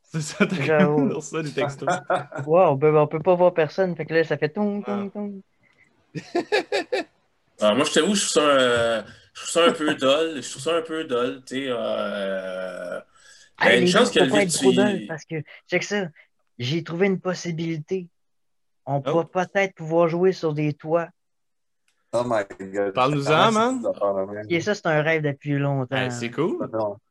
[0.03, 0.56] C'est ça, t'as
[1.21, 1.89] ça, des textos.
[2.47, 3.95] On peut, on peut pas voir personne.
[3.95, 5.41] Fait que là, ça fait toum, toum, toum.
[7.60, 10.41] Alors, moi, je t'avoue, je trouve ça un, je trouve ça un peu dol.
[10.41, 11.41] Je trouve ça un peu dol.
[11.45, 12.99] Tu sais, euh,
[13.60, 15.36] ben, Hey, une les chance que le parce que,
[15.69, 16.08] check ça,
[16.60, 18.08] j'ai trouvé une possibilité.
[18.86, 19.24] On Oh.
[19.24, 21.08] va peut-être pouvoir jouer sur des toits.
[22.13, 22.94] oh my god.
[22.94, 23.82] Parle-nous-en, man.
[24.50, 26.10] Et ça, c'est un rêve depuis longtemps.
[26.12, 26.70] C'est cool.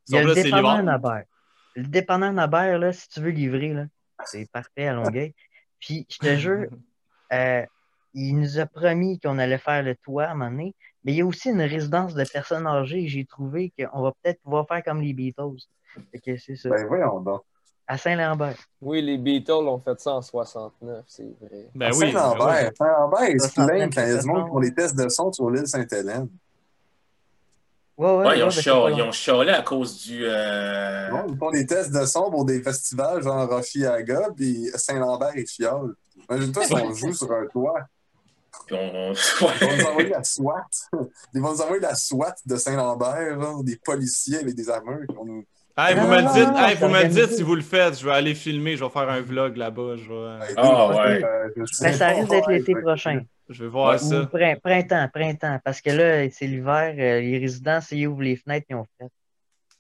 [0.08, 0.82] Il y a le là, c'est dépanneur.
[0.82, 1.24] Nabert.
[1.74, 3.86] Le dépanneur Nabert, là, si tu veux livrer, là,
[4.26, 5.34] c'est parfait à Longueuil.
[5.80, 6.66] Puis, je te jure,
[7.32, 7.64] euh,
[8.14, 11.16] il nous a promis qu'on allait faire le toit à un moment donné, mais il
[11.16, 13.08] y a aussi une résidence de personnes âgées.
[13.08, 15.56] J'ai trouvé qu'on va peut-être pouvoir faire comme les Beatles.
[16.12, 16.68] Fait que c'est ça.
[16.68, 17.42] Ben voyons donc.
[17.86, 18.56] À Saint-Lambert.
[18.80, 21.68] Oui, les Beatles ont fait ça en 69, c'est vrai.
[21.74, 21.98] Ben À oui.
[22.00, 22.12] ben oui.
[22.12, 22.70] Saint-Lambert.
[22.78, 24.48] Saint-Lambert, Ça plaint s'entend quand il y a du monde complètement.
[24.48, 26.28] pour les tests de son sur l'île Sainte-Hélène.
[27.98, 30.24] Ouais, ouais, Ouais, ils ont, pas ils ont chialé à cause du.
[30.24, 35.36] euh, Non, ils font des tests de son pour des festivals genre Rochiaga, puis Saint-Lambert
[35.36, 35.94] et Fiole.
[36.30, 37.74] Imagine-toi si on joue sur un toit.
[38.66, 40.64] puis on- Ils vont nous envoyer la SWAT.
[41.34, 45.14] Ils vont nous envoyer la SWAT de Saint-Lambert, genre, des policiers avec des armures qui
[45.14, 45.44] vont nous.
[45.76, 47.98] Hey, vous Non, me non, dites, non, hey, vous me dites si vous le faites.
[47.98, 49.96] Je vais aller filmer, je vais faire un vlog là-bas.
[49.96, 50.54] Je vais, aider.
[50.58, 51.24] Ah, ouais.
[51.24, 51.48] Euh,
[51.80, 53.22] Ben, ça risque d'être l'été prochain.
[53.48, 54.26] je vais voir ça.
[54.26, 55.58] prin- printemps, printemps.
[55.64, 59.08] Parce que là, c'est l'hiver, euh, les résidents, s'ils ouvrent les fenêtres, ils ont fait.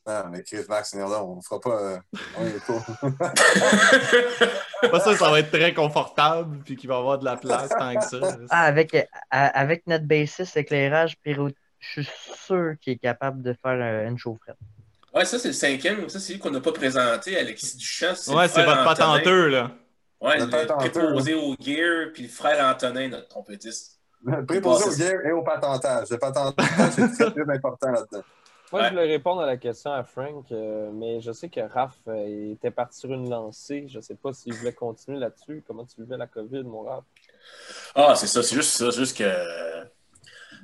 [0.06, 1.80] Ah, mais Chris Max, là, on fera pas.
[1.80, 1.98] euh,
[2.38, 2.66] on est
[3.20, 4.88] pas.
[4.90, 7.68] Pas ça, ça va être très confortable, puis qu'il va y avoir de la place
[7.68, 8.38] tant que ça.
[8.50, 12.08] Ah, avec, euh, avec notre bassiste éclairage je suis
[12.46, 14.56] sûr qu'il est capable de faire euh, une chaufferette.
[15.14, 16.08] Ouais, ça, c'est le cinquième.
[16.08, 18.14] Ça, c'est lui qu'on n'a pas présenté, Alexis Duchamp.
[18.34, 18.84] Ouais, c'est votre Antonin.
[18.84, 19.70] patenteux, là.
[20.20, 23.98] Ouais, Le préposé au gear, puis le frère Antonin, notre trompettiste.
[24.46, 26.08] Préposé c'est- guerres et au patentage.
[26.10, 28.22] Le patentage, c'est très, important là-dedans.
[28.70, 28.86] Moi, Ouais.
[28.88, 32.52] je voulais répondre à la question à Frank, euh, mais je sais que Raph euh,
[32.52, 33.86] était parti sur une lancée.
[33.88, 35.62] Je sais pas s'il voulait continuer là-dessus.
[35.66, 37.04] Comment tu vivais la COVID, mon Raph?
[37.94, 39.24] Ah, c'est ça, c'est juste ça, c'est juste que.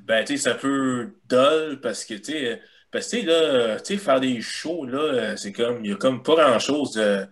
[0.05, 3.27] Ben, tu sais, c'est un peu dull parce que, tu sais, parce que, tu sais,
[3.27, 6.92] là, tu sais, faire des shows, là, c'est comme, il y a comme pas grand-chose
[6.92, 7.27] de.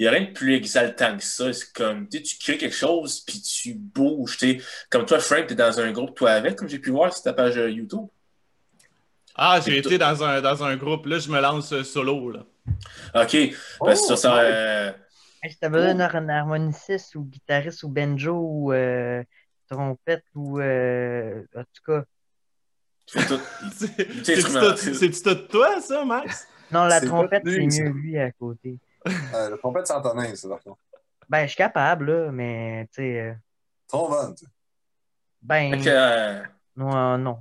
[0.00, 1.52] Il n'y a rien de plus exaltant que ça.
[1.52, 4.64] C'est comme, tu sais, tu crées quelque chose, puis tu bouges, tu sais.
[4.90, 7.32] Comme toi, Frank, t'es dans un groupe, toi avec, comme j'ai pu voir sur ta
[7.32, 8.06] page euh, YouTube.
[9.34, 11.06] Ah, j'ai été dans un, dans un groupe.
[11.06, 12.44] Là, je me lance euh, solo, là.
[13.14, 13.36] OK,
[13.80, 14.34] parce que ça, Oh, ça.
[14.36, 14.40] ouais.
[14.44, 14.92] euh,
[15.48, 19.22] si t'as besoin d'un harmoniciste ou guitariste ou banjo ou euh,
[19.68, 22.04] trompette ou euh, en tout cas.
[23.10, 26.46] C'est- tout- c'est-tu tout toi, ça, Max?
[26.70, 27.82] Non, la trompette, c'est ça.
[27.82, 28.78] mieux lui à côté.
[29.34, 30.78] Euh, le trompette c'est par contre.
[31.28, 33.20] Ben, je suis capable, là, mais tu sais.
[33.20, 33.32] euh,
[33.88, 34.34] Trombone.
[34.34, 34.50] tu sais.
[35.40, 36.42] ben, Fait que, euh,
[36.76, 37.38] non, non.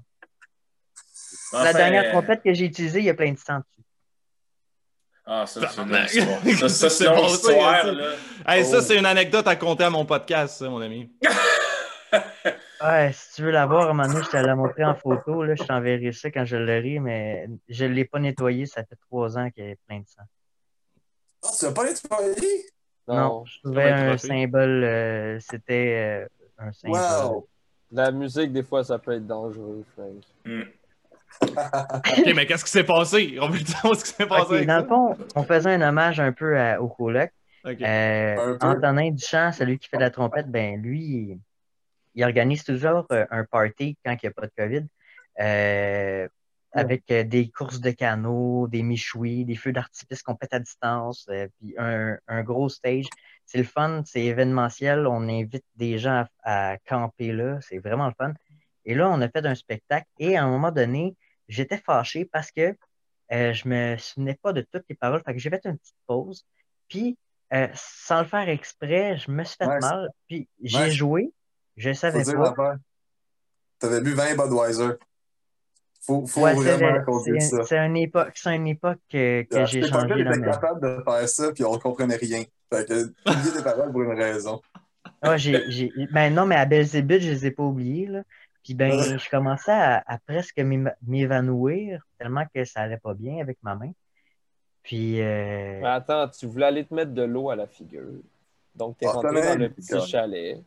[1.54, 3.86] La dernière euh, trompette que j'ai utilisée, il y a plein de sang dessus.
[5.26, 6.40] Ah, ça, c'est une histoire.
[6.58, 7.92] Ça, ça, c'est une ça, histoire, ça.
[7.92, 8.14] là.
[8.48, 8.82] Hey, ça, Oh.
[8.82, 11.12] c'est une anecdote à compter à mon podcast, ça, mon ami.
[12.84, 14.94] Ouais, si tu veux la voir, à un moment donné, je te la montrer en
[14.96, 15.44] photo.
[15.44, 18.66] Là, je t'enverrai ça quand je l'aurai, mais je ne l'ai pas nettoyé.
[18.66, 20.22] Ça fait trois ans qu'il y a plein de sang.
[21.44, 22.66] Ah, tu l'as pas nettoyé?
[23.08, 24.84] Non, je trouvais un symbole.
[24.84, 26.28] euh, C'était euh,
[26.60, 27.00] un symbole.
[27.00, 27.48] Wow!
[27.92, 30.24] La musique, des fois, ça peut être dangereux, Frank.
[30.46, 30.64] Hmm.
[31.42, 33.38] Ok, mais qu'est-ce qui s'est passé?
[33.42, 34.66] On veut savoir ce qui s'est passé.
[34.66, 37.32] Dans le fond, on faisait un hommage un peu à- au coloc.
[37.66, 37.82] Ok.
[37.82, 38.58] Euh.
[38.62, 41.40] Antonin Duchamp, celui qui fait la trompette, ben lui,
[42.18, 44.88] il, organise toujours euh, un party quand il n'y a pas de COVID.
[45.40, 46.28] euh,
[46.74, 51.28] avec euh, des courses de canot, des michouis, des feux d'artifice qu'on pète à distance,
[51.30, 53.06] euh, puis un, un gros stage.
[53.46, 55.08] C'est le fun, c'est événementiel.
[55.08, 57.60] On invite des gens à, à camper là.
[57.62, 58.34] C'est vraiment le fun.
[58.86, 60.08] Et là, on a fait un spectacle.
[60.20, 61.16] Et à un moment donné,
[61.48, 62.76] j'étais fâché parce que
[63.32, 65.22] euh, je me souvenais pas de toutes les paroles.
[65.26, 66.46] Fait que j'ai fait une petite pause.
[66.90, 67.18] Puis,
[67.74, 70.10] sans le faire exprès, je me suis fait Ouais, mal.
[70.28, 70.92] Puis, j'ai ouais.
[70.92, 71.34] joué.
[71.78, 72.76] Je savais pas.
[73.80, 74.94] T'avais bu 20 Budweiser.
[76.02, 77.04] Faut, faut Ouais, vraiment vrai.
[77.06, 77.64] qu'on dise ça.
[77.64, 80.42] c'est une époque, c'est une époque que, j'ai changé était vie.
[80.42, 82.44] capable de faire ça, puis on comprenait rien.
[82.74, 82.94] Fait que,
[83.30, 84.62] oublier tes paroles pour une raison.
[85.24, 88.24] Ouais, j'ai, j'ai- Ben non, mais à Belzébuth, je les ai pas oubliés, là.
[88.64, 89.18] Puis ben, Ouais.
[89.18, 90.60] je commençais à, à presque
[91.06, 93.92] m'évanouir tellement que ça allait pas bien avec ma main.
[94.84, 98.04] Puis, euh, Mais attends, tu voulais aller te mettre de l'eau à la figure.
[98.76, 100.60] Donc, tu es Ah, rentré dans le petit chalet.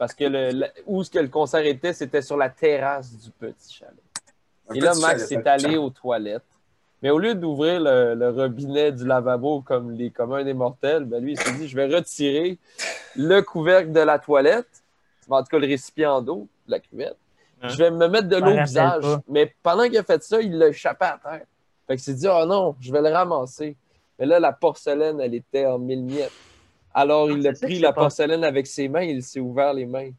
[0.00, 3.30] Parce que le, le- où ce que le concert était, c'était sur la terrasse du
[3.32, 3.92] petit chalet.
[4.70, 6.42] Un Et là, Max chalet, est allé aux toilettes.
[7.02, 11.22] Mais au lieu d'ouvrir le, le robinet du lavabo comme les communs des mortels, ben
[11.22, 12.56] lui, il s'est dit je vais retirer
[13.14, 14.82] le couvercle de la toilette,
[15.28, 17.18] en tout cas le récipient d'eau, la cuvette.
[17.60, 17.68] Hein?
[17.68, 19.02] Je vais me mettre de l'eau au visage.
[19.02, 19.20] pas.
[19.28, 21.44] Mais pendant qu'il a fait ça, il l'a échappé à terre.
[21.86, 23.76] Fait qu'il s'est dit oh non, je vais le ramasser.
[24.18, 26.32] Mais là, la porcelaine, elle était en mille miettes.
[26.94, 29.86] Alors, il Ah, a c'est pris la porcelaine avec ses mains, il s'est ouvert les
[29.86, 30.10] mains.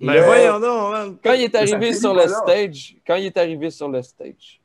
[0.00, 1.16] Ben là, voyons donc, man.
[1.22, 4.60] quand il est arrivé sur le stage, quand il est arrivé sur le stage,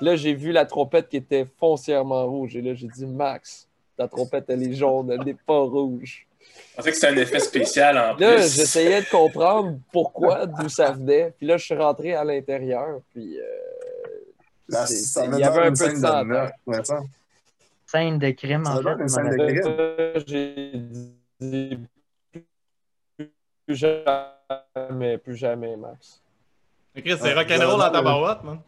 [0.00, 2.56] là, j'ai vu la trompette qui était foncièrement rouge.
[2.56, 6.26] Et là, j'ai dit, Max, ta trompette, elle est jaune, elle n'est pas rouge.
[6.70, 8.54] Je pensais que c'était un effet spécial en Là, plus.
[8.56, 11.34] j'essayais de comprendre pourquoi, d'où ça venait.
[11.36, 13.00] Puis là, je suis rentré à l'intérieur.
[13.12, 13.44] Puis euh,
[14.86, 17.02] c'est- il y avait un peu de de.
[17.86, 19.02] Scène de crime, Ça en fait.
[19.02, 20.24] une scène de crime.
[20.26, 20.72] J'ai
[21.40, 21.78] dit,
[23.66, 26.20] plus jamais, plus jamais, Max.
[26.96, 28.60] C'est Ah, rock'n'roll en tabarouette, man.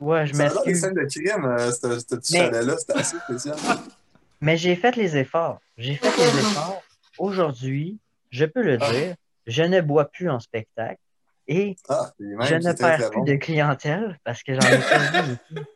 [0.00, 0.80] Ouais, je a l'air une m'excuse.
[0.80, 2.76] scène de crime, euh, ce ce petit Mais- chalet-là.
[2.78, 3.56] C'était assez spécial.
[4.40, 5.58] Mais j'ai fait les efforts.
[5.76, 6.82] J'ai fait les efforts.
[7.18, 7.98] Aujourd'hui,
[8.30, 9.14] je peux le dire,
[9.46, 11.00] je ne bois plus en spectacle
[11.48, 13.24] et Ah, je ne c'est perds plus bon.
[13.24, 15.36] de clientèle parce que j'en ai perdu.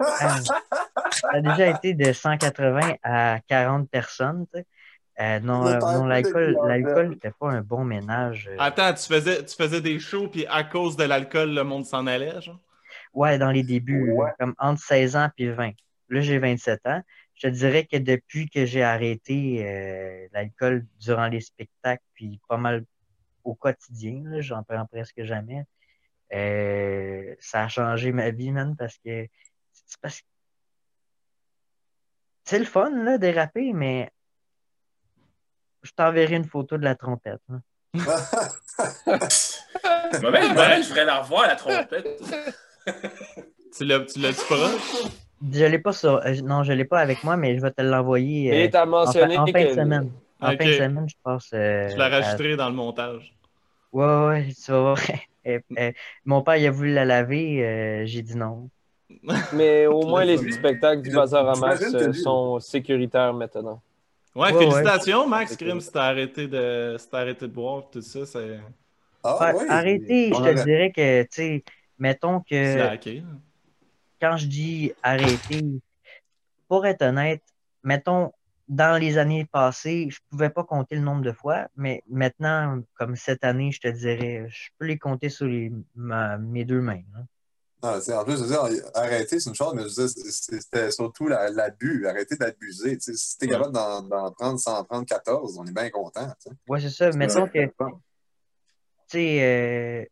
[0.00, 0.36] Ah,
[1.20, 4.46] Ça a déjà été de 180 à 40 personnes.
[4.52, 4.66] tu sais.
[5.20, 8.48] Euh, non, euh, non, l'alcool, n'était pas un bon ménage.
[8.52, 8.56] euh.
[8.60, 12.06] Attends, tu faisais, tu faisais des shows, puis à cause de l'alcool, le monde s'en
[12.06, 12.60] allait, genre?
[13.12, 14.30] Ouais, dans les débuts, Ouais.
[14.38, 15.72] comme entre 16 ans et 20.
[16.10, 17.02] Là, j'ai 27 ans.
[17.34, 22.56] Je te dirais que depuis que j'ai arrêté euh, l'alcool durant les spectacles, puis pas
[22.56, 22.84] mal
[23.44, 25.64] au quotidien, là, j'en prends presque jamais,
[26.34, 29.26] euh, ça a changé ma vie, man, parce que
[29.72, 30.26] c'est parce que
[32.48, 34.10] c'est le fun, là, déraper, mais
[35.82, 37.42] je t'enverrai une photo de la trompette.
[37.50, 37.60] hein.
[40.22, 42.06] Moi-même, je voudrais la revoir, la trompette.
[43.76, 44.70] Tu l'as, tu l'as-tu pas?
[45.52, 47.82] Je l'ai pas sur, euh, non, je l'ai pas avec moi, mais je vais te
[47.82, 49.68] l'envoyer Mais euh, tu as en, fin, mentionné en fin que.
[49.68, 50.10] de semaine.
[50.40, 51.50] En fin de semaine, je passe.
[51.52, 53.34] euh, Je la à- rajouterai dans le montage.
[53.92, 54.98] Ouais, ouais, tu vas voir.
[56.24, 58.70] Mon père, il a voulu la laver, euh, j'ai dit non.
[59.52, 63.82] Mais au moins, les spectacles du Bazar à Max euh, sont sécuritaires maintenant.
[64.34, 68.24] Ouais, Ouais, félicitations, Max Grimm, si t'as arrêté de, si arrêté de boire, tout ça,
[68.26, 68.60] c'est,
[69.24, 71.64] Ah, Ouais, On je te dirais que, tu sais,
[71.98, 73.22] mettons c'est que hacké.
[74.20, 75.64] quand je dis arrêter,
[76.68, 77.42] pour être honnête,
[77.82, 78.32] mettons,
[78.68, 83.16] dans les années passées, je pouvais pas compter le nombre de fois, mais maintenant, comme
[83.16, 87.02] cette année, je te dirais, je peux les compter sur les, ma- mes deux mains.
[87.16, 87.24] hein.
[87.82, 90.08] Non, sais, en plus, je veux dire, arrêter, c'est une chose, mais je veux dire,
[90.08, 92.98] c'est- c'était surtout la- l'abus, arrêter d'abuser.
[93.00, 93.52] Si t'es Ouais.
[93.52, 96.28] capable d'en prendre 130, 14, on est bien content.
[96.68, 97.10] Ouais, c'est ça.
[97.12, 97.70] Mettons que, tu
[99.06, 100.04] sais, euh,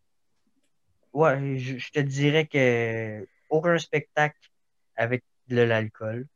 [1.13, 4.39] ouais, je, je te dirais que aucun spectacle
[4.97, 6.27] avec de l'alcool.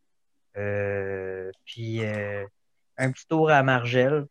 [0.56, 2.44] Euh, puis euh,
[2.96, 4.26] un petit tour à Margelle.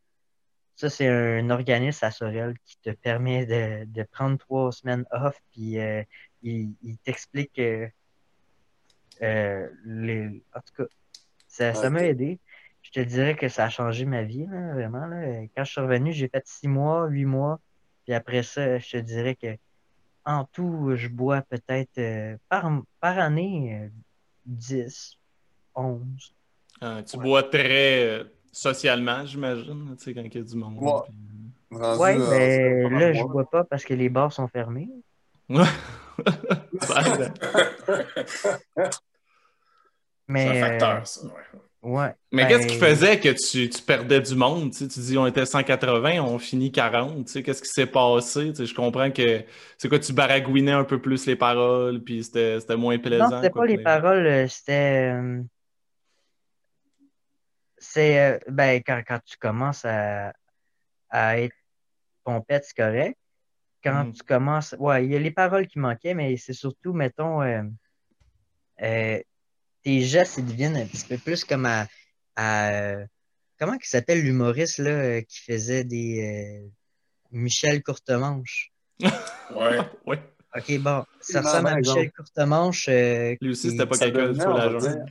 [0.75, 5.37] Ça, c'est un organisme à Sorel qui te permet de, de prendre trois semaines off.
[5.51, 6.03] Puis euh,
[6.43, 7.87] il, il t'explique euh,
[9.21, 10.43] euh, les.
[10.55, 10.89] En tout cas,
[11.47, 12.39] ça, ça m'a aidé.
[12.81, 15.05] Je te dirais que ça a changé ma vie, là, vraiment.
[15.05, 15.41] Là.
[15.55, 17.59] Quand je suis revenu, j'ai fait six mois, huit mois.
[18.05, 19.55] Puis après ça, je te dirais que
[20.25, 23.89] en tout, je bois peut-être euh, par, par année euh,
[24.45, 25.17] 10,
[25.75, 26.01] 11.
[26.81, 30.77] Euh, tu bois très socialement, j'imagine, tu sais, quand il y a du monde.
[30.79, 30.91] Ouais.
[31.05, 31.13] puis-
[31.71, 34.89] Rendu, Ouais, euh, mais là, je vois pas parce que les bars sont fermés.
[36.97, 37.33] Aide.
[40.31, 41.21] C'est Mais, un euh, facteur, ça.
[41.25, 41.31] ouais.
[41.81, 42.13] ouais.
[42.31, 44.71] Mais Ben, qu'est-ce qui faisait que tu, tu perdais du monde?
[44.71, 47.25] Tu, sais, tu dis on était 180, on finit 40.
[47.25, 48.49] Tu sais, qu'est-ce qui s'est passé?
[48.49, 49.43] Tu sais, je comprends que
[49.77, 53.29] c'est quoi, tu baragouinais un peu plus les paroles, puis c'était c'était moins plaisant.
[53.29, 55.11] Non, c'était quoi, pas les paroles, euh, c'était.
[55.13, 55.41] euh,
[57.79, 58.19] C'est.
[58.33, 60.31] euh, Ben, quand, quand tu commences à,
[61.09, 61.55] à être
[62.23, 63.17] pompette, c'est correct.
[63.83, 64.13] Quand Mhm.
[64.13, 64.75] tu commences.
[64.77, 67.63] Ouais, il y a les paroles qui manquaient, mais c'est surtout, mettons, euh,
[68.81, 69.19] euh,
[69.83, 71.87] tes gestes, ils deviennent un petit peu plus comme à.
[72.35, 72.95] à,
[73.57, 76.61] comment il s'appelle l'humoriste, là, euh, qui faisait des.
[76.65, 76.69] euh,
[77.31, 78.71] Michel Courtemanche?
[79.55, 79.79] Ouais.
[80.05, 80.19] Ouais.
[80.55, 81.75] Ok, bon, ça ressemble à.
[81.77, 82.87] Michel Courtemanche.
[82.89, 85.01] euh, Lui aussi, c'était pas quelqu'un de devenait, tout on la journée.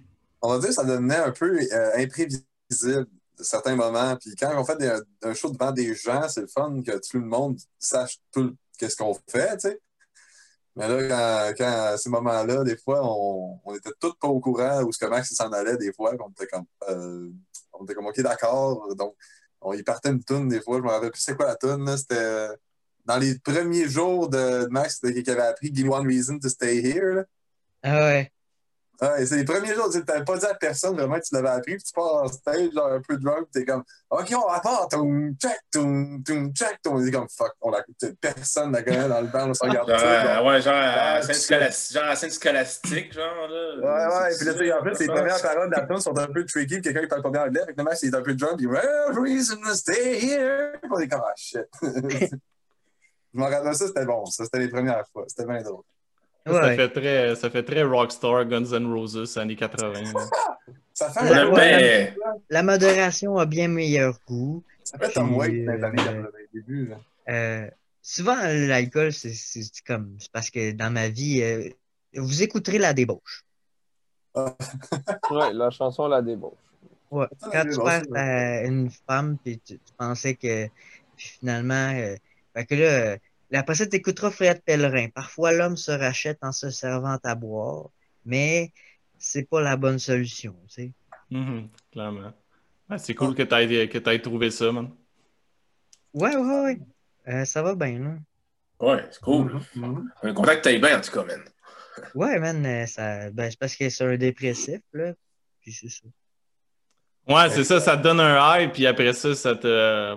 [0.42, 3.06] on va dire, ça devenait un peu euh, imprévisible
[3.40, 4.16] certains moments.
[4.16, 7.18] Puis quand on fait des- un show devant des gens, c'est le fun que tout
[7.18, 9.80] le monde sache tout qu'est-ce qu'on fait, tu sais.
[10.76, 14.38] Mais là, quand, quand à ces moments-là, des fois, on, on était tous pas au
[14.38, 17.30] courant que Max il s'en allait, des fois, qu'on était comme, euh,
[17.72, 18.94] on était comme, OK, d'accord.
[18.94, 19.16] Donc,
[19.60, 21.96] on y partait une toune, des fois, je me rappelle plus c'est quoi la toune.
[21.96, 22.54] C'était euh,
[23.04, 26.48] dans les premiers jours de, de Max, c'était qui avait appris Give One Reason to
[26.48, 27.24] Stay Here.
[27.82, 28.32] Ah ouais.
[29.00, 31.50] Ouais, c'est les premiers jours, tu n'avais pas dit à personne vraiment que tu l'avais
[31.50, 34.58] appris, puis tu pars en stage, genre un peu drunk, t'es comme, OK, on va
[34.58, 36.96] part, toum, check, toum, toum, check, toum.
[36.96, 37.84] On est comme, fuck, on la,
[38.20, 39.88] personne la connaît dans le band, on se regarde.
[39.88, 40.46] Genre, genre.
[40.46, 41.34] ouais, genre à Ah, scène
[42.16, 43.76] c'est- scolastique, genre là.
[43.76, 46.26] Ouais, ouais, puis là, tu en fait, les premières paroles de la tune sont un
[46.26, 48.22] peu tricky, quelqu'un qui parle pas bien anglais, fait que le mec, il est un
[48.22, 50.72] peu drunk, puis well, reason to stay here.
[50.90, 51.66] On est comme, ah, shit.
[53.34, 55.84] Je m'en rappelle ça, c'était bon, ça, c'était les premières fois, c'était bien drôle.
[56.52, 59.92] Ça, fait très, ça fait très Rockstar, Guns N' Roses, années 80.
[60.12, 60.20] là.
[60.94, 64.62] Ça fait La- un modération a bien meilleur goût.
[64.84, 66.96] ça fait Waits Puis, dans les années euh, 80, début, là.
[67.28, 67.70] Euh,
[68.02, 69.32] souvent, l'alcool, c'est
[69.86, 70.16] comme.
[70.18, 71.68] C'est parce que dans ma vie, euh,
[72.16, 73.44] vous écouterez la débauche.
[74.34, 76.52] Ouais, la chanson La débauche.
[77.10, 77.26] Ouais.
[77.52, 80.66] Quand tu c'est ta- une femme, puis tu, tu pensais que.
[81.16, 81.92] Puis finalement.
[81.94, 82.16] euh,
[82.54, 83.16] fait que là, euh,
[83.50, 85.08] là, après ça, tu écouteras Fred Pellerin.
[85.08, 87.90] Parfois, l'homme se rachète en se servant à boire,
[88.24, 88.72] mais
[89.18, 90.92] c'est pas la bonne solution, tu sais.
[91.30, 92.32] Mhm, clairement.
[92.88, 94.90] Ouais, c'est cool que tu aies, trouvé ça, man.
[96.14, 96.78] Ouais, ouais, ouais.
[97.28, 98.14] Euh, ça va bien, là.
[98.80, 99.60] ouais, c'est cool.
[99.74, 100.10] Mhm.
[100.22, 101.42] On est content que bien, en tout cas, man.
[102.14, 105.12] Ouais, man, euh, ça, ben, c'est parce que c'est un dépressif, là.
[105.60, 106.06] Puis c'est ça.
[107.28, 110.16] Ouais, c'est ça, ça te donne un high, puis après ça, ça te.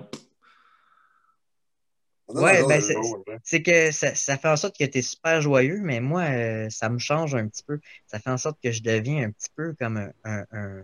[2.32, 5.80] Donne Ouais, ben, c'est- que ça, ça fait en sorte que tu es super joyeux,
[5.82, 7.78] mais moi, euh, ça me change un petit peu.
[8.06, 10.10] Ça fait en sorte que je deviens un petit peu comme un.
[10.24, 10.82] un, un-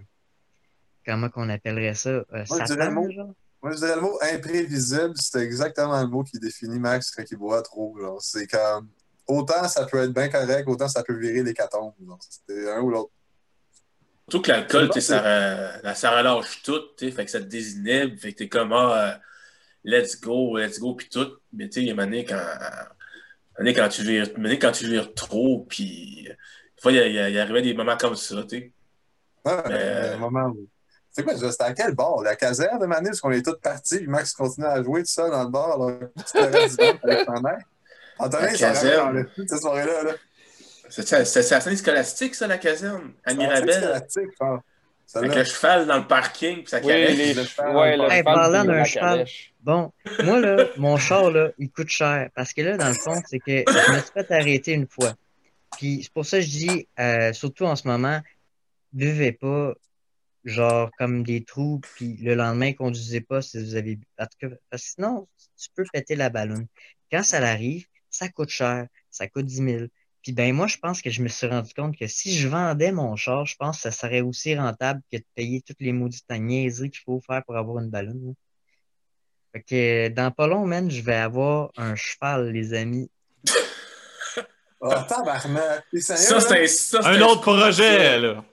[1.06, 2.10] comment qu'on appellerait ça?
[2.10, 3.10] Euh, je dirais le Satan, mot.
[3.10, 3.32] genre?
[3.62, 7.36] Moi, je dirais le mot imprévisible, c'est exactement le mot qui définit Max quand il
[7.36, 7.96] boit trop.
[7.98, 8.20] genre.
[8.22, 8.88] C'est comme.
[9.26, 11.92] Autant ça peut être bien correct, autant ça peut virer l'hécatombe.
[12.06, 12.18] genre.
[12.28, 13.10] C'était un ou l'autre.
[14.30, 17.40] Surtout que l'alcool, C'est tu sais, ça, ça relâche tout, tu sais, fait que ça
[17.40, 19.18] te désinhibe, fait que t'es comme, ah, euh,
[19.84, 21.28] let's go, let's go, puis tout.
[21.52, 22.40] Mais tu sais, il y a une année quand,
[23.60, 24.28] une quand tu vires,
[24.60, 28.58] quand tu vires trop, puis des fois, il il arrivait des moments comme ça, tu
[28.58, 28.72] sais.
[29.44, 30.66] Mais- un moment où-
[31.10, 32.22] C'est quoi, c'était à quel bar?
[32.22, 35.08] La caserne de Manu, parce qu'on est tous partis, puis Max continuait à jouer tout
[35.08, 35.78] seul dans le bar,
[36.14, 37.62] tu du vent, fallait t'en aller.
[38.18, 40.02] Antonin, La dans le de cette soirée-là.
[40.04, 40.12] Là.
[40.90, 44.30] C'est c'est la scène scolastique, ça, la caserne, à Mirabel, scolastique.
[45.14, 45.38] Avec Celle-là.
[45.38, 47.16] le cheval dans le parking, puis ça Oui, calèche.
[47.16, 49.12] les le ch- cheval, ouais, le Hey, cheval parlant d'un cheval.
[49.18, 49.54] calèche.
[49.60, 49.92] Bon,
[50.22, 52.28] moi, là, mon char, là, il coûte cher.
[52.34, 55.14] Parce que là, dans le fond, c'est que je me suis fait arrêter une fois.
[55.76, 58.20] Puis c'est pour ça que je dis, euh, surtout en ce moment,
[58.92, 59.74] buvez pas,
[60.44, 64.06] genre, comme des trous, puis le lendemain, conduisez pas si vous avez bu.
[64.18, 65.28] Tout cas, parce que sinon,
[65.60, 66.66] tu peux péter la ballonne.
[67.10, 69.84] Quand ça arrive, ça coûte cher, ça coûte 10 000.
[70.22, 72.92] Puis ben moi, je pense que je me suis rendu compte que si je vendais
[72.92, 76.24] mon char, je pense que ça serait aussi rentable que de payer toutes les maudites
[76.30, 78.26] niaiseries qu'il faut faire pour avoir une ballonne.
[78.26, 78.32] là.
[79.52, 83.10] Fait que dans pas long, man, je vais avoir un cheval, les amis.
[84.80, 85.84] Oh, tabarnak!
[85.90, 86.40] T'es sérieux?
[86.40, 88.44] Ça, c'est un, autre projet, là.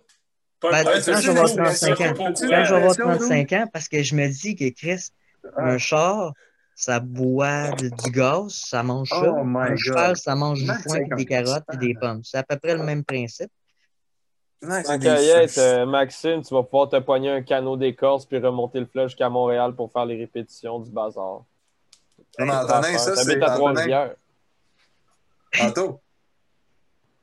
[0.62, 3.18] Pas Ben, quand je vais avoir une 35 ans, quand je vais avoir Attention, nous.
[3.18, 5.10] 35 ans, parce que je me dis que Chris,
[5.58, 6.34] un char,
[6.76, 9.32] ça boit de- du gaz, ça mange ça.
[9.32, 9.78] Oh my un God.
[9.78, 12.22] cheval, ça mange du foin, des 50 carottes, puis des pommes.
[12.24, 13.50] C'est à peu près le même principe.
[14.64, 19.10] En euh, Maxime, tu vas pouvoir te pogner un canot d'écorce puis remonter le fleuve
[19.10, 21.44] jusqu'à Montréal pour faire les répétitions du bazar.
[22.40, 23.26] Non, Antonin, ça, c'est.
[23.28, 24.16] T'habites à Trois-Rivières.
[25.62, 26.02] Anto.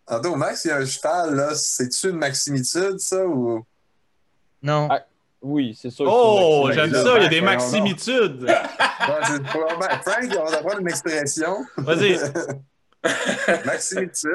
[0.06, 1.54] Anto, Max, il y a un cheval, là.
[1.54, 3.64] C'est-tu une maximitude, ça, ou?
[4.62, 4.88] Non.
[4.90, 5.04] Ah,
[5.42, 6.06] Oui, c'est sûr.
[6.08, 8.46] Oh, j'aime ça, il y a Max, des maximitudes.
[9.08, 11.64] Ouais, c'est probablement- Frank, on va apprendre une expression.
[11.76, 12.18] Vas-y.
[13.66, 14.30] Maximitude.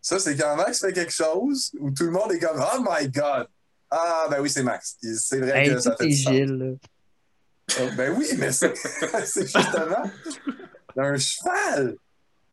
[0.00, 3.08] Ça, c'est quand Max fait quelque chose où tout le monde est comme Oh my
[3.08, 3.46] God!
[3.90, 4.96] Ah, ben oui, c'est Max.
[5.18, 6.32] C'est vrai Hey, que ça fait est du sens.
[6.32, 6.76] Gilles.
[7.80, 8.74] Oh, ben oui, mais c'est
[9.24, 10.02] c'est justement
[10.96, 11.94] un cheval.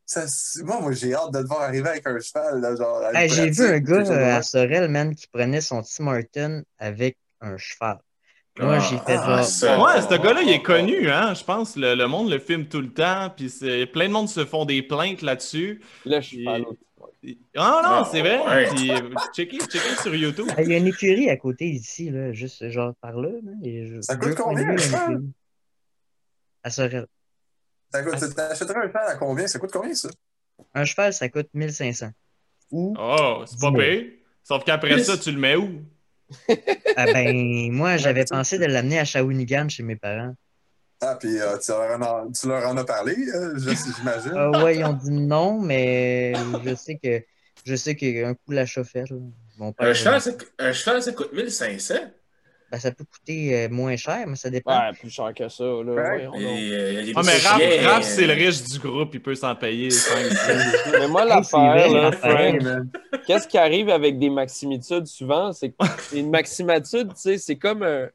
[0.06, 0.26] Ça,
[0.64, 2.62] moi, moi j'ai hâte de te voir arriver avec un cheval.
[2.62, 5.82] Là, genre, à une Hey, J'ai vu un gars à Sorel, man, qui prenait son
[5.82, 8.00] Tim Horton avec un cheval.
[8.60, 9.80] Moi, j'ai fait Ah, ça.
[9.82, 11.34] Ouais, ce gars-là, il est connu, hein.
[11.34, 14.28] Je pense le, le monde le filme tout le temps, puis c'est- plein de monde
[14.30, 15.82] se font des plaintes là-dessus.
[16.06, 16.66] Le cheval.
[17.58, 18.40] Ah non, Ah, c'est vrai.
[18.48, 18.68] ouais.
[18.76, 18.92] Puis,
[19.36, 20.48] checkez, checkez sur YouTube.
[20.56, 23.30] Ah, Il y a une écurie à côté ici, là, juste genre par là.
[23.30, 25.16] là, et je- Ça coûte combien, un écurie.
[26.64, 27.06] À Sorel.
[27.92, 29.48] Ça coûte- t'achèterais un cheval à combien?
[29.48, 30.10] Ça coûte combien, ça?
[30.74, 32.12] Un cheval, ça coûte 1500.
[32.72, 34.06] Ou, Oh, c'est pas pire.
[34.44, 35.82] Sauf qu'après ça, tu le mets où?
[36.96, 40.34] Ah ben, moi, j'avais pensé de l'amener à Shawinigan chez mes parents.
[41.02, 44.34] Ah, puis euh, tu, leur en as, tu leur en as parlé, euh, je- j'imagine.
[44.36, 47.24] Ah ouais, ils ont dit non, mais je sais que
[47.66, 48.54] je sais qu'un coup
[49.58, 51.96] mon père, Un cheval, ça, un cheval, ça coûte 1500.
[52.72, 54.78] Ben, ça peut coûter euh, moins cher, mais ça dépend.
[54.78, 55.64] Ouais, plus cher que ça.
[55.64, 56.18] Là.
[56.18, 56.28] Et,
[56.74, 57.38] euh, Ah, mais
[57.86, 60.26] Raph, c'est le euh, riche du groupe, il peut s'en payer 5
[61.00, 62.14] Mais moi, l'affaire.
[62.14, 62.62] Frank,
[63.26, 65.52] qu'est-ce qui arrive avec des maximitudes souvent?
[65.54, 65.74] C'est
[66.14, 68.08] une maximatude, tu sais, c'est comme un.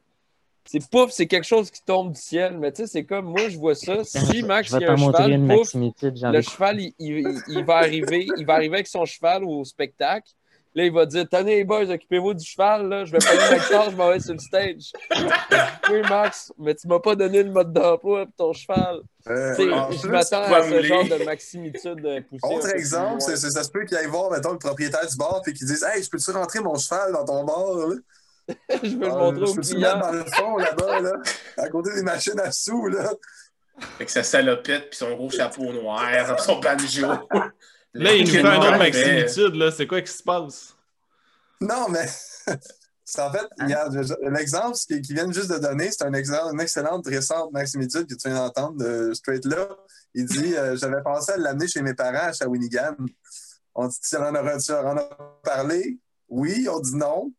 [0.67, 2.57] C'est pouf, c'est quelque chose qui tombe du ciel.
[2.57, 4.03] Mais tu sais, c'est comme moi, je vois ça.
[4.03, 6.19] Si Max, il y a un cheval, pouf, maximitude.
[6.23, 10.31] le cheval, il, il- il va arriver, il va arriver avec son cheval au spectacle.
[10.75, 12.89] Là, il va dire Tenez, les boys, occupez-vous du cheval.
[12.89, 13.05] Là.
[13.05, 14.91] Je vais pas ma guitare, je m'en vais sur le stage.
[15.89, 18.99] oui, Max, mais tu m'as pas donné le mode d'emploi pour ton cheval.
[19.29, 22.53] Euh, Tu sais, en je plus, m'attends à ce genre de maximitude euh, poussée.
[22.55, 25.53] Autre exemple, c'est, ça se peut qu'il aille voir, mettons, le propriétaire du bar et
[25.53, 27.73] qu'il dise Hey, je peux-tu rentrer mon cheval dans ton bar?
[27.87, 27.95] Là?
[28.83, 29.95] je veux le montrer je au peux-tu le client.
[29.95, 31.13] mettre dans le fond là-bas, là,
[31.57, 33.11] à côté des machines à sous, là?
[33.95, 37.07] Avec sa salopette puis son gros chapeau noir, son banjo.
[37.95, 39.71] Là, il nous fait un autre maximitude, là.
[39.71, 40.75] C'est quoi qui se passe?
[41.61, 42.05] Non, mais
[43.05, 46.13] c'est en fait, regarde, je- l'exemple ce qui, qui vient juste de donner, c'est un
[46.13, 49.69] exemple, une excellente récente maximitude que tu viens d'entendre de Straight là.
[50.13, 52.95] Il dit euh, J'avais pensé à l'amener chez mes parents à Shawinigan.
[53.73, 55.09] On dit Tu en as,
[55.43, 55.97] parlé
[56.29, 57.31] Oui, on dit non.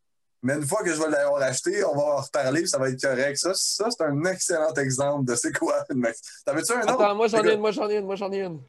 [0.42, 2.88] Mais une fois que je vais l'avoir acheté, on va en reparler puis ça va
[2.88, 3.36] être correct.
[3.36, 6.20] Ça, ça c'est un excellent exemple de c'est quoi une max.
[6.44, 6.92] T'avais-tu un autre?
[6.92, 8.61] Attends, moi j'en ai une, moi j'en ai une, moi j'en ai une.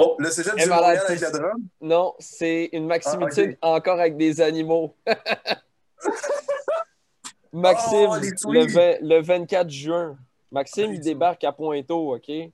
[0.00, 1.60] Oh, Le cégep du Montréal avec drum?
[1.80, 4.94] Non, c'est une maximitude Ah, encore avec des animaux.
[7.52, 8.70] Maxime, Oh, le, tweets.
[8.70, 10.16] 20 le 24 juin,
[10.52, 12.28] Maxime, il débarque à Pointeau, OK?
[12.28, 12.52] Et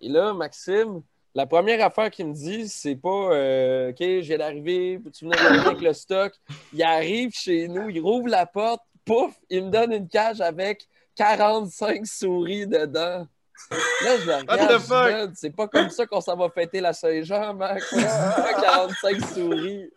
[0.00, 1.02] là, Maxime,
[1.34, 5.66] la première affaire qu'il me dit, c'est pas euh, OK, je viens d'arriver, peux-tu venir
[5.66, 6.32] avec le stock?
[6.72, 10.88] Il arrive chez nous, il rouvre la porte, pouf, il me donne une cage avec
[11.16, 13.26] 45 souris dedans.
[13.70, 16.92] Là, je le What the regarde, c'est pas comme ça qu'on s'en va fêter la
[16.92, 17.94] Saint-Jean, Max.
[17.94, 19.90] Pas 45 souris.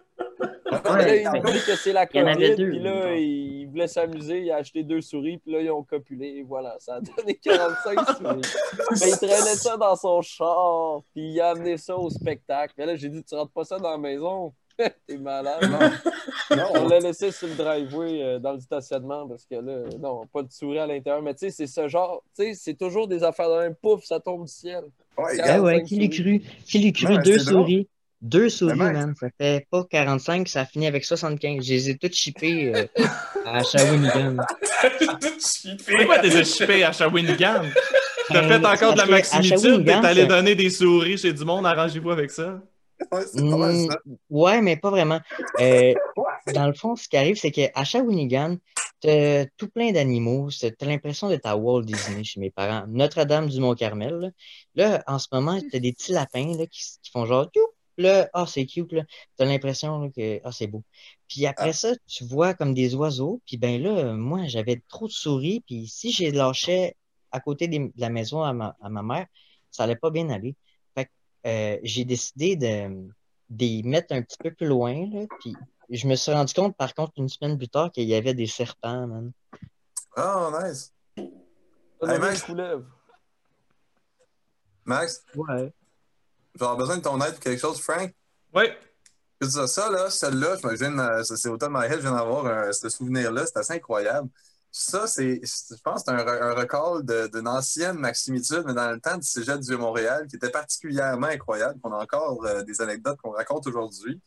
[0.72, 4.58] Là, il me dit que c'est la COVID, puis là, il voulait s'amuser, il a
[4.58, 8.42] acheté deux souris, puis là, ils ont copulé, et voilà, ça a donné 45 souris.
[9.00, 12.74] Mais il traînait ça dans son char, puis il a amené ça au spectacle.
[12.78, 14.54] Mais là, j'ai dit, tu rentres pas ça dans la maison?
[15.08, 15.70] T'es malade.
[16.52, 16.64] Non.
[16.74, 16.88] On non.
[16.88, 20.52] l'a laissé sur le driveway euh, dans le stationnement parce que là, non, pas de
[20.52, 21.22] souris à l'intérieur.
[21.22, 24.20] Mais tu sais, c'est ce genre, tu sais, c'est toujours des affaires d'un pouf, ça
[24.20, 24.84] tombe du ciel.
[25.18, 26.42] Ouais, Ah ouais, 45 qui l'eut cru?
[26.66, 27.18] Qui l'eut cru?
[27.24, 27.88] Deux souris.
[28.22, 29.14] Deux souris, man.
[29.20, 31.66] Ça fait pas 45, ça a fini avec 75.
[31.66, 32.86] Je les ai toutes shippées euh,
[33.46, 34.38] à Shawinigan.
[35.98, 37.64] Pourquoi t'es chippé à Shawinigan?
[38.30, 42.12] T'as fait encore de la maximitude, t'es allé donner des souris chez du monde, arrangez-vous
[42.12, 42.62] avec ça.
[43.12, 43.98] Ouais, c'est pas mal Mm, ça.
[44.30, 45.20] ouais, mais pas vraiment.
[45.60, 45.94] Euh,
[46.56, 48.58] dans le fond, ce qui arrive, c'est qu'à Shawinigan,
[49.02, 50.50] t'as tout plein d'animaux.
[50.52, 52.86] T'as l'impression d'être à Walt Disney chez mes parents.
[52.88, 54.14] Notre-Dame du Mont-Carmel.
[54.14, 54.30] Là.
[54.76, 57.66] Là, en ce moment, t'as des petits lapins là, qui, qui font genre Youp!
[57.98, 59.04] Là, ah, c'est cute, là.
[59.38, 60.84] T'as l'impression là, que ah, c'est beau.
[61.28, 63.42] Puis après ça, tu vois comme des oiseaux.
[63.46, 65.62] Puis ben là, moi, j'avais trop de souris.
[65.68, 66.96] Puis si j'ai lâchais
[67.32, 69.26] à côté des- de la maison à ma, à ma mère,
[69.72, 70.56] ça allait pas bien aller.
[71.46, 72.88] Euh, j'ai décidé de,
[73.50, 74.94] de les mettre un petit peu plus loin.
[75.12, 75.56] Là, puis
[75.90, 78.48] je me suis rendu compte, par contre, une semaine plus tard, qu'il y avait des
[78.48, 79.32] serpents, man.
[80.18, 80.94] Oh, nice.
[81.18, 82.46] Hey, Max.
[84.86, 85.72] Max, Ouais.
[86.60, 88.12] j'aurais besoin de ton aide pour quelque chose, Frank?
[88.54, 88.78] Ouais.
[89.42, 90.58] C'est ça, là, celle-là,
[91.24, 93.74] ça, c'est au top de ma head, je viens d'avoir un- ce souvenir-là, c'est assez
[93.74, 94.30] incroyable.
[94.74, 98.90] Ça, c'est, je pense que c'est un, un record de- d'une ancienne Maximitude, mais dans
[98.92, 102.80] le temps du Cégep du Vieux-Montréal, qui était particulièrement incroyable, qu'on a encore euh, des
[102.82, 104.22] anecdotes qu'on raconte aujourd'hui.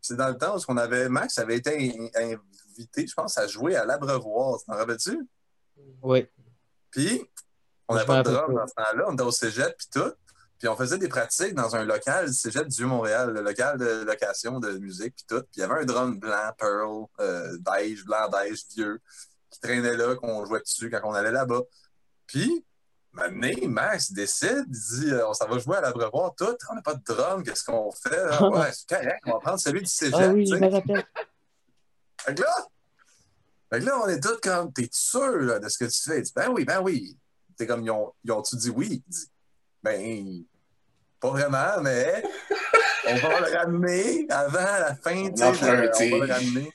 [0.00, 2.32] C'est dans le temps où on avait, Max avait été in-
[2.76, 4.58] invité, je pense, à jouer à l'Abreuvoir.
[4.66, 5.26] T'en rappelles-tu?
[6.02, 6.26] Oui.
[6.90, 7.22] Puis,
[7.88, 10.12] On n'avait pas de drum dans ce temps-là, on était au cégep puis tout.
[10.58, 14.02] Puis on faisait des pratiques dans un local du cégep du Vieux-Montréal, le local de
[14.04, 15.40] location de musique puis tout.
[15.42, 19.00] Puis il y avait un drum blanc, pearl, euh, beige, blanc, beige, vieux,
[19.56, 21.60] qui traînait là, qu'on jouait dessus quand on allait là-bas.
[22.26, 22.64] Puis,
[23.12, 26.56] maintenant, Max décide, il dit euh, on s'en va jouer à l'abreuvoir, tout.
[26.70, 28.10] On n'a pas de drum, qu'est-ce qu'on fait?
[28.24, 28.42] là?
[28.50, 30.14] Ouais, c'est correct, on va prendre celui du cégep.
[30.18, 30.60] Ah oui, tu je sais.
[30.66, 31.04] me rappelle.
[32.24, 32.66] Fait que là,
[33.70, 36.18] fait que là, on est tous comme, t'es sûr là, de ce que tu fais?
[36.18, 37.16] Il dit, ben oui, ben oui.
[37.56, 39.02] T'es comme, ils ont- ils ont-tu dit oui?
[39.06, 39.30] Il dit,
[39.82, 40.44] ben,
[41.20, 42.22] pas vraiment, mais
[43.08, 45.52] on va le ramener avant la fin, tu sais, on
[46.18, 46.72] va le ramener.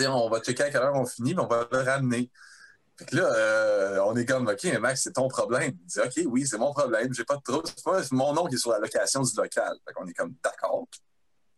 [0.00, 2.30] On va checker à quelle heure on finit, mais on va le ramener.
[2.96, 5.72] Fait que là, euh, on est comme, OK, mais Max, c'est ton problème.
[5.80, 7.66] Il dit, OK, oui, c'est mon problème, j'ai pas de trouble.
[7.66, 9.74] C'est pas- mon nom qui est sur la location du local.
[9.86, 10.86] Fait qu'on est comme, d'accord.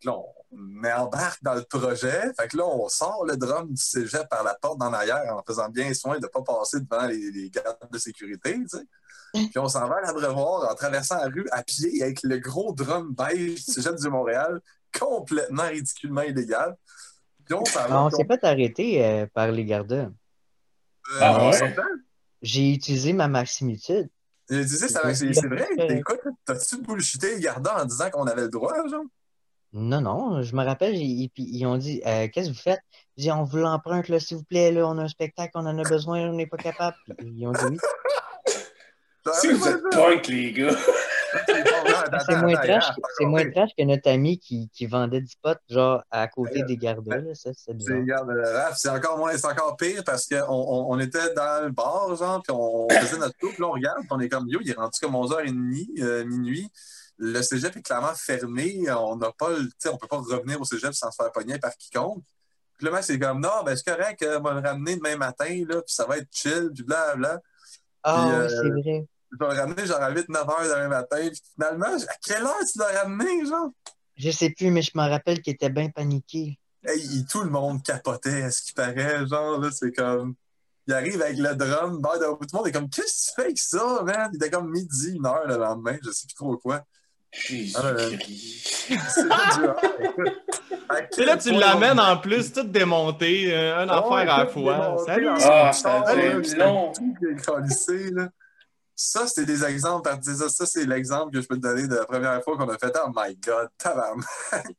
[0.04, 0.12] Là,
[0.52, 2.30] on embarque dans le projet.
[2.38, 5.42] Fait que là, on sort le drum du cégep par la porte d'en arrière en
[5.46, 8.84] faisant bien soin de ne pas passer devant les, les gardes de sécurité, tu sais.
[9.50, 12.72] Puis on s'en va à l'abreuvoir en traversant la rue à pied avec le gros
[12.72, 14.60] drum beige du cégep du Montréal,
[14.96, 16.76] complètement ridiculement illégal.
[17.44, 17.86] Puis on s'en va.
[17.90, 19.94] Ah, on s'est pas arrêté euh, par les gardas.
[20.06, 20.08] euh,
[21.20, 21.74] Ah ouais?
[22.42, 24.08] J'ai utilisé ma maximitude.
[24.50, 25.66] Disais, ça- c'est c'est vrai.
[25.98, 29.04] Écoute, t'as-tu bullshité les gardants en disant qu'on avait le droit, genre?
[29.72, 32.80] Non, non, je me rappelle, ils, puis ils ont dit euh, Qu'est-ce que vous faites?
[33.16, 35.66] J'ai dit On vous l'emprunte, là, s'il vous plaît, là, on a un spectacle, on
[35.66, 36.96] en a besoin, on n'est pas capable.
[37.18, 37.78] Puis ils ont dit oui.
[39.40, 40.76] Si vous êtes punk, les gars.
[42.26, 45.58] C'est moins trash, que- c'est moins trash que notre ami qui, qui vendait du pot,
[45.68, 50.02] genre à côté des gardas, là, ça, c'est euh, c'est encore moins, c'est encore pire
[50.04, 53.60] parce qu'on on, on était dans le bar, genre, puis on faisait notre tour, puis
[53.62, 56.68] là, on regarde, puis on est comme, yo, il est rendu comme 11h30, euh, minuit.
[57.16, 58.90] Le cégep est clairement fermé.
[58.90, 61.76] On n'a pas le, on peut pas revenir au cégep sans se faire pogner par
[61.76, 62.24] quiconque.
[62.76, 65.16] Puis là, Max, c'est comme, non, ben, c'est correct, euh, on va le ramener demain
[65.16, 67.40] matin, là, puis ça va être chill, puis blablabla.
[68.02, 69.06] Ah, euh, c'est vrai.
[69.40, 71.16] Je vais le ramener genre à 8-9 heures demain matin.
[71.28, 73.70] Puis finalement, à quelle heure tu l'as ramené, genre?
[74.16, 76.58] Je sais plus, mais je me rappelle qu'il était bien paniqué.
[76.86, 80.34] Hey, il- tout le monde capotait à ce qui paraît, genre, là, c'est comme.
[80.86, 83.34] Il arrive avec le drum, ben, de- tout le monde est comme, qu'est-ce que tu
[83.36, 84.28] fais avec ça, man?
[84.32, 86.82] Il était comme midi, une heure le lendemain, je sais plus trop quoi.
[87.32, 88.68] Jésus-Christ.
[89.08, 89.74] C'est dur,
[90.90, 91.00] hein?
[91.18, 94.74] Là, tu l'amènes en plus, tout démonté, euh, une Ouais, affaire à la fois.
[94.74, 95.28] démonté, Salut!
[95.28, 95.70] en Ah,
[96.16, 96.92] être puis long.
[96.92, 97.14] tout
[98.96, 100.02] Ça, c'était des exemples.
[100.08, 102.68] par- Ça, ça c'est l'exemple que je peux te donner de la première fois qu'on
[102.68, 102.92] a fait.
[103.04, 104.24] Oh my God, tabarnak,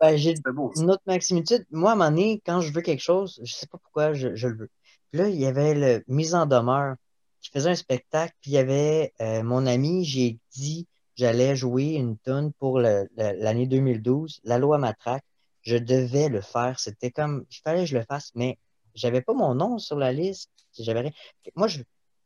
[0.00, 0.34] Ben, j'ai
[0.76, 1.64] une autre maximitude.
[1.70, 4.34] Moi, à un moment donné, quand je veux quelque chose, je sais pas pourquoi je,
[4.34, 4.70] je le veux.
[5.10, 6.96] Puis là, il y avait le mise en demeure
[7.40, 10.86] qui faisait un spectacle, puis il y avait euh, mon ami, j'ai dit
[11.16, 15.24] j'allais jouer une tune pour l'année 2012, la loi matraque.
[15.62, 16.80] Je devais le faire.
[16.80, 18.58] C'était comme, il fallait que je le fasse, mais
[18.94, 20.50] j'avais pas mon nom sur la liste.
[20.78, 21.10] J'avais rien.
[21.54, 21.80] Moi, je,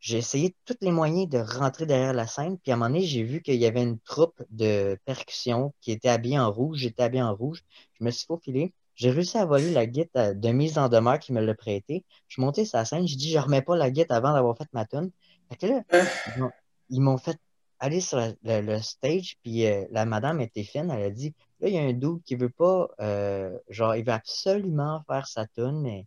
[0.06, 3.04] j'ai essayé tous les moyens de rentrer derrière la scène, puis à un moment donné,
[3.04, 6.78] j'ai vu qu'il y avait une troupe de percussion qui était habillée en rouge.
[6.78, 7.64] J'étais habillé en rouge.
[7.98, 8.72] Je me suis faufilé.
[8.94, 12.04] J'ai réussi à voler la guitare de mise en demeure qui me l'a prêté.
[12.28, 13.04] Je suis monté sur la scène.
[13.08, 15.10] J'ai dit, je remets pas la guitare avant d'avoir fait ma tune.
[15.48, 16.52] Fait que là, ils m'ont-
[16.90, 17.36] ils m'ont fait
[17.80, 20.88] aller sur la- le, le stage, puis euh, la madame était fine.
[20.88, 24.04] Elle a dit, là, il y a un dude qui veut pas, euh, genre, il
[24.04, 26.06] veut absolument faire sa tune, mais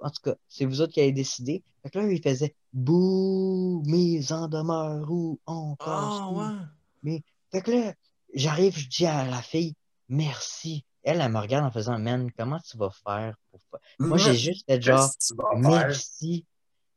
[0.00, 1.62] en tout cas, c'est vous autres qui avez décidé.
[1.82, 6.62] Fait que là, il faisait, bouh, mise en demeure ou on Ah, passe.
[7.04, 7.22] ouais.
[7.50, 7.94] Fait que là,
[8.34, 9.74] j'arrive, je dis à la fille,
[10.08, 10.84] merci.
[11.02, 13.60] Elle, elle me regarde en faisant, man, comment tu vas faire pour
[13.98, 15.10] Moi, j'ai juste fait genre,
[15.56, 16.44] merci.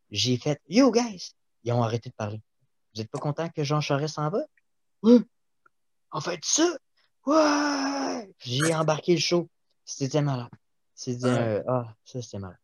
[0.09, 1.31] J'ai fait, yo, guys!
[1.63, 2.41] Ils ont arrêté de parler.
[2.93, 4.39] Vous êtes pas content que Jean Charest s'en va?
[5.03, 5.21] Oui.
[6.11, 6.67] En fait, ça?
[7.25, 8.33] Ouais!
[8.39, 9.47] J'ai embarqué le show.
[9.85, 10.49] C'était malade.
[10.93, 12.57] C'était, euh, ah, ça, c'était malade.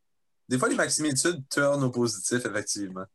[0.49, 3.05] Des fois, les maximitudes tournent au positif, effectivement.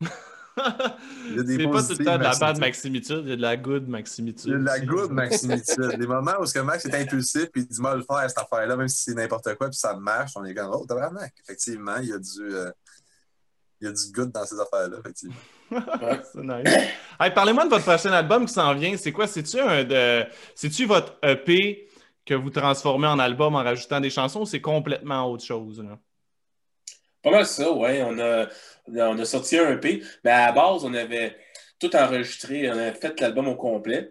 [0.00, 3.32] Il y a des C'est pas tout le temps de la bad maximitude, il y
[3.32, 4.46] a de la good maximitude.
[4.46, 5.98] Il y a de la good maximitude.
[5.98, 8.38] Des moments où ce que Max est impulsif puis il dit moi le faire cette
[8.38, 11.32] affaire-là, même si c'est n'importe quoi, puis ça marche, on est comme Oh, tabarnak.
[11.42, 12.54] Effectivement, il y a du.
[12.54, 12.70] euh,
[13.80, 15.34] il y a du good dans ces affaires-là, effectivement.
[16.32, 16.88] C'est nice.
[17.18, 18.96] Hey, Parlez-moi de votre prochain album qui s'en vient.
[18.96, 19.26] C'est quoi?
[19.26, 20.24] C'est-tu un de.
[20.54, 21.88] C'est-tu votre EP
[22.26, 25.80] que vous transformez en album en rajoutant des chansons ou c'est complètement autre chose?
[25.82, 25.98] là?
[27.22, 28.02] Pas mal ça, ouais.
[28.02, 28.48] On a,
[28.88, 30.02] on a sorti un EP.
[30.24, 31.36] Mais à la base, on avait
[31.78, 32.68] tout enregistré.
[32.70, 34.10] On avait fait l'album au complet.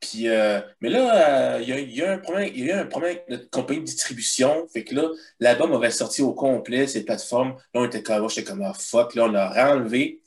[0.00, 2.86] Puis, euh, mais là, euh, il y, a- un problème, il y a eu un
[2.86, 4.68] problème avec notre compagnie de distribution.
[4.68, 5.08] Fait que là,
[5.40, 7.50] l'album avait sorti au complet, ces plateformes.
[7.74, 9.14] Là, on était comme, j'étais comme, ah, fuck.
[9.14, 10.22] Là, on l'a renlevé.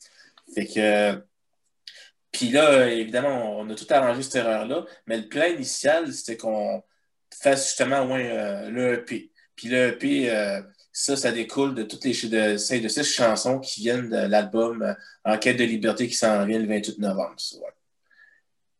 [0.55, 1.23] Fait que.
[2.31, 4.85] puis là, évidemment, on a tout arrangé cette erreur-là.
[5.07, 6.83] Mais le plan initial, c'était qu'on
[7.41, 9.31] fasse justement ouais, euh, le EP.
[9.55, 10.29] Puis le EP,
[10.91, 14.93] Ça, ça découle de toutes les de, de six chansons qui viennent de l'album euh,
[15.23, 17.35] En quête de liberté qui s'en vient le 28 novembre.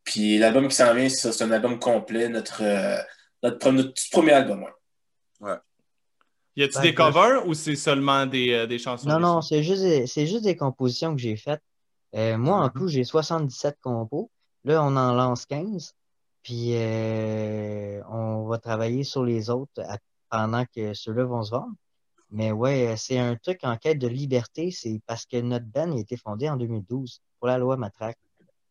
[0.04, 2.98] Puis l'album qui s'en vient, c'est un album complet, notre, euh,
[3.44, 4.66] notre, notre, premier album.
[5.40, 5.54] Ouais.
[6.56, 9.08] Y a-t-il Ben, des covers ou c'est seulement des, euh, des chansons?
[9.08, 11.62] Non, non, c'est juste, des- c'est juste des compositions que j'ai faites.
[12.16, 12.72] Euh, moi, en Mhm.
[12.76, 14.32] tout, j'ai 77 compos.
[14.66, 15.94] Là, on en lance 15.
[16.42, 20.00] Puis, euh, on va travailler sur les autres à-
[20.30, 21.74] pendant que ceux-là vont se vendre.
[22.32, 24.72] Mais ouais, c'est un truc en quête de liberté.
[24.72, 28.20] C'est parce que notre band a été fondé en 2012 pour la loi Matraque.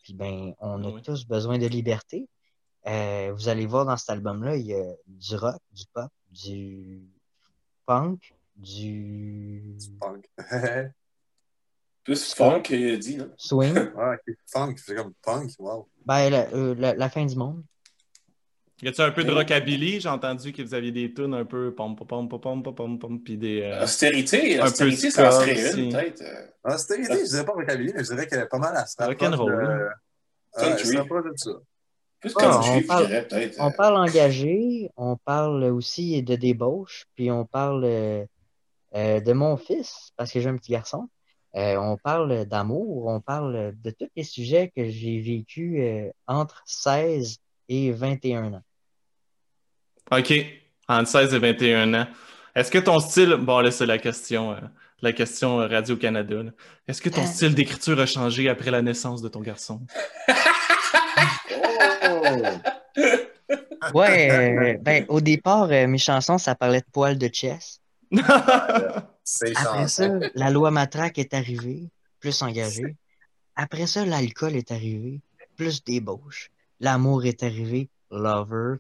[0.03, 1.03] Puis, ben, on a Oui.
[1.03, 2.29] tous besoin de liberté.
[2.87, 7.03] Euh, vous allez voir dans cet album-là, il y a du rock, du pop, du
[7.85, 10.23] punk, du Funk.
[12.05, 13.31] Plus funk qu'il a dit, non?
[13.37, 13.75] swing.
[13.95, 14.35] ouais, ok.
[14.47, 15.89] Funk, c'est comme punk, wow.
[16.07, 17.63] Ben, la, euh, la- la fin du monde.
[18.81, 20.01] Y a-tu un peu de rockabilly?
[20.01, 23.21] J'ai entendu que vous aviez des tunes un peu pom pom pom pom pom pom
[23.21, 23.63] puis des.
[23.63, 26.23] Euh, euh austérité, austérité, ça en serait peut-être.
[26.23, 28.87] Euh, ah, austérité, je dirais pas rockabilly, mais je dirais qu'elle est pas mal à
[28.87, 29.91] se Rock'n'roll.
[30.57, 30.97] Country.
[30.97, 31.55] Euh,
[32.21, 33.57] Plus ah, country, je dirais peut-être.
[33.59, 37.83] On parle engagé, on parle aussi de débauche, puis on parle
[38.95, 41.09] de mon fils, parce que j'ai un petit garçon.
[41.53, 45.83] on parle d'amour, on parle de tous les sujets que j'ai vécu
[46.29, 48.63] entre 16 et 21 ans.
[50.11, 50.33] OK.
[50.89, 52.07] Entre 16 et 21 ans.
[52.55, 53.35] Est-ce que ton style.
[53.35, 54.57] Bon, là, c'est la question, euh,
[55.03, 56.43] la question euh, Radio-Canada.
[56.87, 59.81] Est-ce que ton style d'écriture a changé après la naissance de ton garçon?
[62.05, 62.25] Oh!
[63.95, 67.81] Ouais, euh, ben, au départ, euh, mes chansons, ça parlait de poils de chess.
[69.25, 71.89] C'est Après ça, la loi matraque est arrivée,
[72.21, 72.97] plus engagée.
[73.55, 75.21] Après ça, l'alcool est arrivé,
[75.57, 76.51] plus débauche.
[76.81, 78.77] L'amour est arrivé, lover.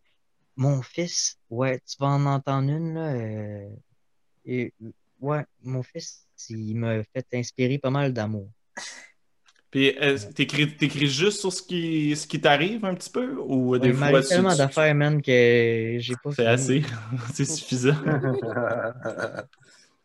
[0.60, 3.12] Mon fils, ouais, tu vas en entendre une, là.
[3.12, 3.68] euh,
[4.44, 4.74] et,
[5.20, 8.48] ouais, mon fils, il m'a fait inspirer pas mal d'amour.
[9.70, 9.94] Puis,
[10.34, 13.36] t'écris, t'écris juste sur ce qui, ce qui t'arrive un petit peu?
[13.38, 16.48] Ou des fois, m'arrive tellement tu- d'affaires, man, que j'ai pas C'est fini.
[16.48, 16.82] assez.
[17.34, 17.94] c'est suffisant.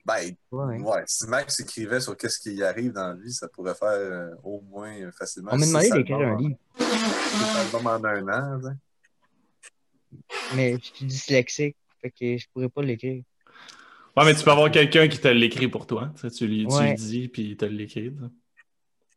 [0.05, 0.79] ben, Ouais.
[0.81, 3.87] ouais, si Max écrivait sur qu'est-ce qui y arrive dans la vie, ça pourrait faire
[3.89, 5.51] euh, au moins facilement.
[5.53, 8.59] On m'a demandé d'écrire un livre, six albums en un an.
[10.55, 13.23] Mais je suis dyslexique, fait que je pourrais pas l'écrire.
[14.15, 16.11] Ouais, mais tu peux avoir quelqu'un qui te l'écrit pour toi.
[16.15, 18.11] Tu, sais, tu lui, tu lui dis, puis il te l'écrit.
[18.19, 18.27] Ça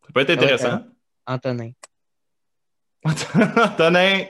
[0.06, 0.80] Ça peut être Ouais, intéressant.
[1.26, 1.70] Antonin.
[3.76, 4.24] Tonin!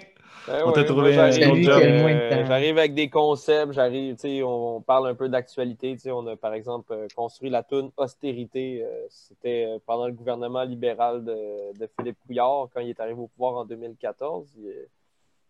[0.48, 1.82] Ben On t'a trouvé moi, un j'arrive, autre job.
[1.82, 2.46] euh.
[2.46, 5.94] J'arrive avec des concepts, j'arrive, tu sais, on, on parle un peu d'actualité.
[5.94, 8.82] tu sais, On a, par exemple, euh, construit la toune Austérité.
[8.84, 13.26] euh, C'était pendant le gouvernement libéral de, de Philippe Couillard, quand il est arrivé au
[13.28, 14.48] pouvoir en 2014.
[14.58, 14.86] Il, euh,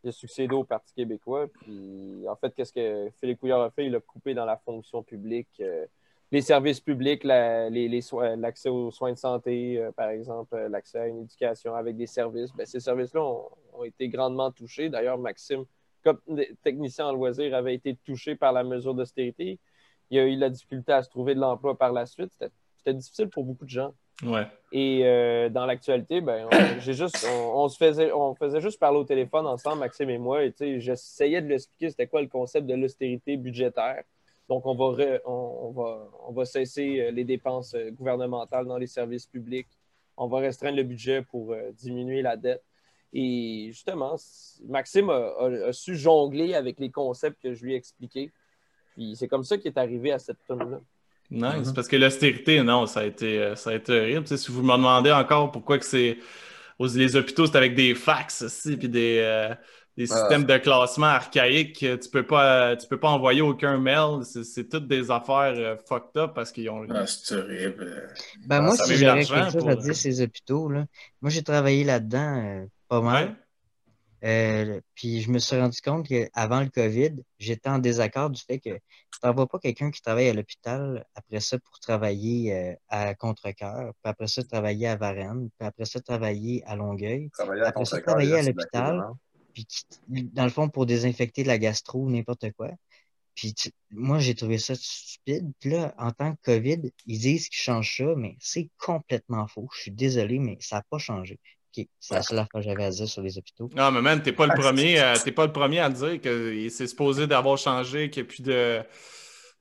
[0.07, 1.49] il a succédé au Parti québécois.
[1.49, 3.87] Puis, en fait, qu'est-ce que Philippe Couillard a fait?
[3.87, 5.49] Il a coupé dans la fonction publique.
[5.61, 5.85] euh,
[6.33, 11.23] les services publics, l'accès aux soins de santé, euh, par exemple, euh, l'accès à une
[11.23, 14.89] éducation avec des services, ben, ces services-là ont, ont été grandement touchés.
[14.89, 15.65] D'ailleurs, Maxime,
[16.05, 16.21] comme
[16.63, 19.59] technicien en loisirs, avait été touché par la mesure d'austérité.
[20.11, 22.33] Il a eu la difficulté à se trouver de l'emploi par la suite.
[22.79, 23.93] C'était difficile pour beaucoup de gens.
[24.73, 30.11] Et euh, dans l'actualité, ben, on, faisait, on faisait juste parler au téléphone ensemble, Maxime
[30.11, 34.03] et moi, et j'essayais de lui expliquer c'était quoi le concept de l'austérité budgétaire.
[34.49, 38.87] Donc, on va, on, va, on va cesser euh, les dépenses euh, gouvernementales dans les
[38.87, 39.69] services publics.
[40.17, 42.63] On va restreindre le budget pour diminuer la dette.
[43.13, 44.17] Et justement,
[44.67, 48.33] Maxime a, su jongler avec les concepts que je lui ai expliqués.
[48.93, 50.39] Puis c'est comme ça qu'il est arrivé à cette
[51.29, 51.59] tune-là.
[51.59, 51.69] Nice.
[51.69, 51.75] Mhm.
[51.75, 54.23] Parce que l'austérité, non, ça a été, euh, ça a été horrible.
[54.23, 56.19] Tu sais, si vous me demandez encore pourquoi que c'est.
[56.79, 59.55] aux- Les hôpitaux, c'est avec des fax aussi, puis des, euh,
[59.97, 60.17] des Ah.
[60.19, 61.79] systèmes de classement archaïques.
[61.79, 64.23] Tu peux pas, tu peux pas envoyer aucun mail.
[64.25, 66.87] C'est, toutes des affaires euh, fucked up parce qu'ils ont.
[66.91, 68.11] Ah, c'est horrible.
[68.47, 70.85] Ben Ah, moi, si l'argent quelque chose pour- à dire ces hôpitaux, là,
[71.23, 73.25] moi j'ai travaillé là-dedans euh, pas mal.
[73.29, 73.35] Ouais.
[74.25, 78.59] Euh, puis je me suis rendu compte qu'avant le COVID, j'étais en désaccord du fait
[78.59, 83.15] que tu n'envoies pas quelqu'un qui travaille à l'hôpital après ça pour travailler euh, à
[83.15, 87.69] Contrecoeur, puis après ça travailler à Varennes, puis après ça travailler à Longueuil, Travailler à
[87.69, 89.03] Après ça, travailler à l'hôpital.
[89.53, 89.67] puis
[90.09, 92.71] dans le fond pour désinfecter de la gastro ou n'importe quoi.
[93.35, 95.51] Puis tu- moi j'ai trouvé ça stupide.
[95.61, 99.69] Puis là, en tant que COVID, ils disent qu'ils changent ça, mais c'est complètement faux.
[99.75, 101.39] Je suis désolé, mais ça n'a pas changé.
[102.01, 103.69] C'est la seule affaire que j'avais à dire sur les hôpitaux.
[103.77, 106.21] Non, mais man, t'es pas le Ah, premier, euh, t'es pas le premier à dire
[106.21, 108.81] que c'est supposé d'avoir changé, qu'il n'y a plus de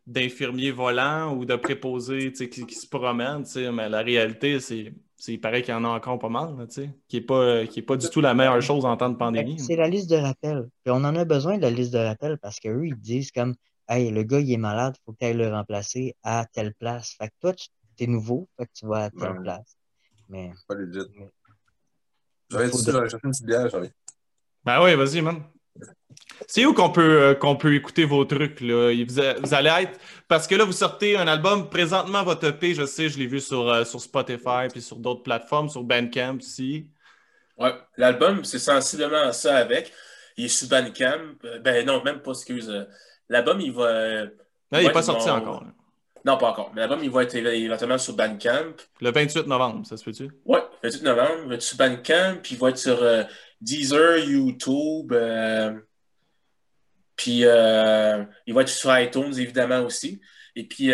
[0.08, 4.02] d'infirmiers volants ou de préposés tu sais, qui, qui se promènent, tu sais, mais la
[4.04, 6.90] réalité, c'est, c'est il paraît qu'il y en a encore pas mal, là, tu sais,
[7.08, 9.56] qui n'est pas, qui est pas du tout la meilleure chose en temps de pandémie.
[9.56, 10.70] Ben, C'est la liste de rappel.
[10.84, 13.56] Puis on en a besoin de la liste de rappel parce qu'eux, ils disent comme
[13.88, 17.16] Hey, le gars, il est malade, faut que tu ailles le remplacer à telle place.
[17.20, 17.68] Fait que toi, tu
[18.04, 19.42] es nouveau, fait que tu vas à telle Ouais.
[19.44, 19.76] place.
[20.30, 21.00] Mais Pas legit.
[21.20, 21.30] Mais-
[22.52, 23.68] De- ça, j'aurais cherché une petite bière.
[24.64, 25.44] Ben oui, vas-y, man.
[26.48, 28.92] C'est où qu'on peut, euh, qu'on peut écouter vos trucs, là?
[29.08, 30.00] Vous, a- vous allez être...
[30.28, 33.40] Parce que là, vous sortez un album, présentement, votre EP, je sais, je l'ai vu
[33.40, 36.90] sur, euh, sur Spotify, puis sur d'autres plateformes, sur Bandcamp aussi.
[37.58, 39.94] Ouais, l'album, c'est sensiblement ça avec.
[40.38, 41.36] Il est sur Bandcamp.
[41.46, 42.86] Euh, Ben non, même pas, excuse.
[43.30, 43.92] L'album, il va.
[44.26, 44.28] Là,
[44.74, 45.64] il n'est pas sorti vont- encore.
[45.64, 45.72] là.
[46.26, 46.72] Non, pas encore.
[46.74, 48.74] Mais l'album, il va être éventuellement sur Bandcamp.
[49.00, 50.32] Le 28 novembre, ça se peut-tu?
[50.44, 53.24] Ouais, le 28 novembre, il va être sur Bandcamp, puis il va être sur euh,
[53.62, 55.80] Deezer, YouTube, euh,
[57.16, 60.20] puis euh, il va être sur iTunes, évidemment, aussi.
[60.56, 60.92] Et puis,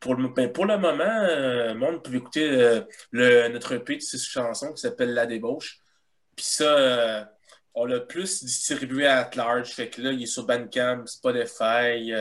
[0.00, 2.80] pour, le, ben, pour le moment, le monde peut écouter
[3.12, 5.78] le, notre EP de six chansons qui s'appelle La Débauche.
[6.34, 7.30] Puis ça,
[7.74, 9.70] on l'a plus distribué à large.
[9.70, 12.12] Fait que là, il est sur Bandcamp, Spotify,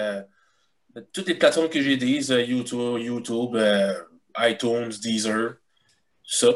[1.12, 3.94] toutes les plateformes que j'ai dites, euh, YouTube, YouTube euh,
[4.40, 5.56] iTunes, Deezer,
[6.26, 6.50] ça.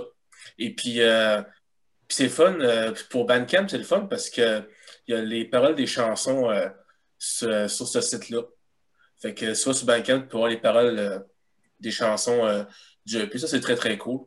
[0.60, 1.42] Et puis, euh,
[2.08, 2.60] puis c'est fun.
[2.60, 4.62] euh, pour Bandcamp, c'est le fun parce que
[5.08, 6.68] il y a les paroles des chansons euh,
[7.18, 8.42] sur, sur ce site-là.
[9.22, 11.20] Fait que soit sur Bandcamp, tu peux voir les paroles euh,
[11.80, 12.64] des chansons euh,
[13.06, 13.38] du EP.
[13.40, 14.22] Ça, c'est très, très cool.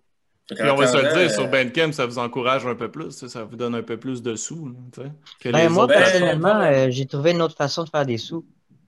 [0.49, 3.45] Puis on va se le dire, sur Bandcamp, ça vous encourage un peu plus, ça,
[3.45, 5.05] vous donne un peu plus de sous, là,
[5.39, 8.45] que Ben, les moi, personnellement, euh, j'ai trouvé une autre façon de faire des sous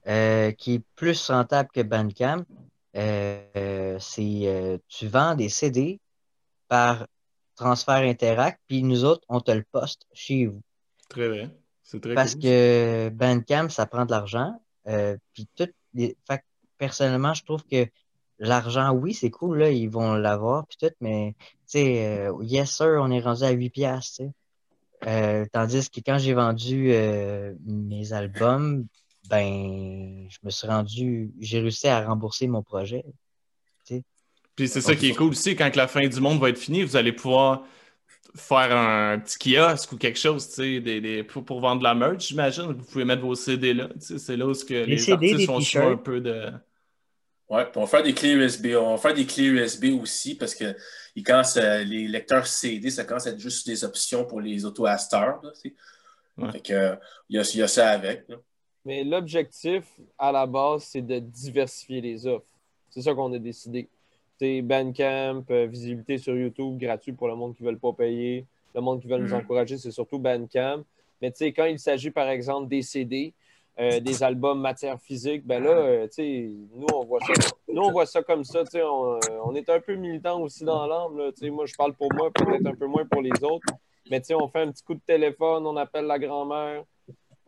[0.09, 2.45] euh, qui est plus rentable que Bandcamp.
[2.97, 6.01] Euh, c'est euh, tu vends des CD
[6.69, 7.07] par
[7.57, 10.63] transfert Interact, puis nous autres, on te le poste chez vous.
[11.09, 11.51] Très vrai.
[11.83, 12.43] C'est très Parce cool.
[12.43, 14.61] que Bandcamp, ça prend de l'argent.
[14.89, 16.17] Euh, puis tout les...
[16.27, 16.45] fait que
[16.79, 17.87] personnellement, je trouve que
[18.39, 22.71] l'argent, oui, c'est cool, là, ils vont l'avoir, puis tout, mais tu sais, euh, yes
[22.77, 24.33] sir, on est rendu à 8 piastres, tu sais.
[25.07, 28.87] Euh, tandis que quand j'ai vendu euh, mes albums,
[29.33, 33.03] ben, je me suis rendu, j'ai réussi à rembourser mon projet.
[34.55, 36.59] Puis c'est ça qui est cool aussi, quand que la fin du monde va être
[36.59, 37.65] finie, vous allez pouvoir
[38.37, 41.85] faire un petit kiosque ou quelque chose, tu sais, des, des- pour, pour vendre de
[41.85, 42.65] la merch, j'imagine.
[42.73, 43.89] Vous pouvez mettre vos CD là.
[43.95, 45.87] tu sais, C'est là où ce que les, CD, artistes souvent t-shirts.
[45.93, 46.51] un peu de.
[47.49, 48.67] Ouais, puis on va faire des clés USB.
[48.79, 50.77] On va faire des clés USB aussi parce que
[51.17, 54.67] ils commencent, euh, les lecteurs CD, ça commence à être juste des options pour les
[54.67, 55.39] auto-asters.
[55.43, 55.75] là, tu sais.
[56.37, 56.53] Ouais.
[56.53, 56.95] Fait que, euh,
[57.31, 58.27] il y, a, il y a ça avec.
[58.29, 58.37] là.
[58.85, 59.85] Mais l'objectif,
[60.19, 62.47] à la base, c'est de diversifier les offres.
[62.91, 63.89] C'est ça qu'on a décidé.
[64.39, 68.45] C'est Bandcamp, euh, visibilité sur YouTube, gratuit pour le monde qui ne veut pas payer.
[68.75, 69.35] Le monde qui veut nous Mhm.
[69.35, 70.83] encourager, c'est surtout Bandcamp.
[71.21, 73.33] Mais tu sais, quand il s'agit, par exemple, des CD,
[73.79, 77.33] euh, des albums matière physique, ben là, euh, tu sais, nous, on voit ça.
[77.69, 78.65] Nous, on voit ça comme ça.
[78.75, 81.15] On, euh, on est un peu militant aussi dans l'âme.
[81.51, 83.67] Moi, je parle pour moi, peut-être un peu moins pour les autres.
[84.11, 86.83] Mais tu sais, on fait un petit coup de téléphone, on appelle la grand-mère,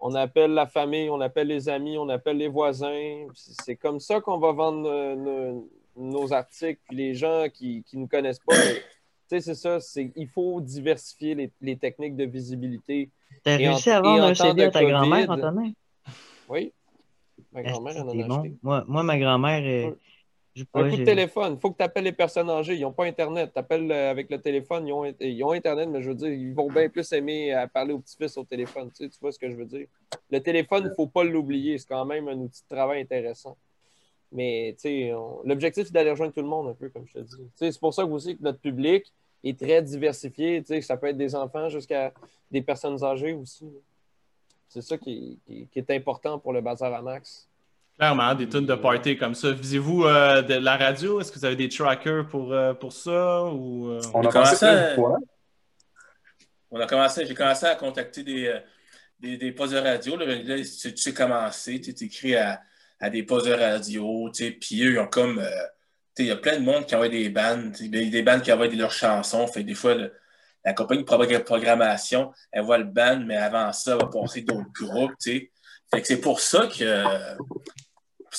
[0.06, 3.26] on appelle la famille, on appelle les amis, on appelle les voisins.
[3.32, 4.82] C'est comme ça qu'on va vendre
[5.16, 6.80] nos, nos articles.
[6.86, 8.60] Puis les gens qui ne nous connaissent pas, tu
[9.28, 9.78] sais, c'est ça.
[10.14, 13.08] Il faut diversifier les, les techniques de visibilité.
[13.42, 15.72] T'as Et en- réussi à vendre en un CD de à ta grand-mère, Antonin?
[16.50, 16.72] Oui.
[17.52, 18.34] Ma grand-mère en a bon.
[18.40, 18.54] acheté.
[18.62, 19.92] Moi, moi, ma grand-mère.
[20.74, 21.54] Un coup de téléphone.
[21.54, 22.74] Il faut que tu appelles les personnes âgées.
[22.76, 23.50] Ils n'ont pas Internet.
[23.52, 24.86] Tu appelles avec le téléphone.
[24.86, 27.66] Ils ont, ils ont Internet, mais je veux dire, ils vont bien plus aimer à
[27.66, 28.88] parler au petit-fils au téléphone.
[28.90, 29.86] Tu, sais, tu vois ce que je veux dire?
[30.30, 31.78] Le téléphone, il ne faut pas l'oublier.
[31.78, 33.56] C'est quand même un outil de travail intéressant.
[34.30, 34.76] Mais
[35.12, 37.48] on- l'objectif, c'est d'aller rejoindre tout le monde un peu, comme je te dis.
[37.56, 40.62] C'est pour ça que aussi que notre public est très diversifié.
[40.82, 42.12] Ça peut être des enfants jusqu'à
[42.50, 43.66] des personnes âgées aussi.
[44.68, 47.48] C'est ça qui, qui- qui est important pour le bazar à max.
[47.98, 49.52] Clairement, des tunes de party comme ça.
[49.52, 51.20] Visez-vous euh, de la radio?
[51.20, 53.44] Est-ce que vous avez des trackers pour, euh, pour ça?
[53.44, 54.94] Ou, euh, On a commencé commencé à-.
[56.72, 58.60] On a commencé, j'ai commencé à contacter des,
[59.20, 60.16] des, des postes de radio.
[60.16, 62.60] Là, Là, tu, tu sais commencer, tu écris à,
[62.98, 65.38] à des postes de radio, tu sais, puis eux, ils ont comme.
[65.38, 65.44] euh,
[66.16, 68.22] tu sais, il y a plein de monde qui envoie des bandes, sais, des des
[68.24, 69.46] bandes qui envoient leurs chansons.
[69.46, 70.12] Fait des fois, le-
[70.64, 74.40] la compagnie de progr- programmation, elle voit le band, mais avant ça, elle va passer
[74.40, 75.50] d'autres groupes, tu sais.
[75.92, 77.04] Fait que c'est pour ça que.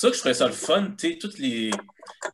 [0.00, 1.70] ça que je trouvais ça le fun, tu sais, toutes les,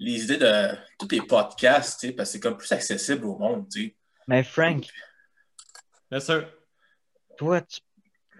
[0.01, 0.77] les idées de.
[0.99, 3.97] tous les podcasts, tu sais, parce que c'est comme plus accessible au monde, tu sais.
[4.29, 4.87] Mais Frank,
[6.11, 6.47] Bien sûr.
[7.37, 7.81] toi, tu-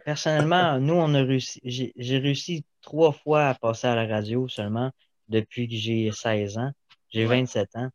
[0.05, 1.61] personnellement, nous, on a réussi.
[1.65, 4.91] J'ai j'ai réussi trois fois à passer à la radio seulement
[5.29, 6.73] depuis que j'ai 16 ans.
[7.11, 7.41] J'ai Ouais.
[7.41, 7.89] 27 ans.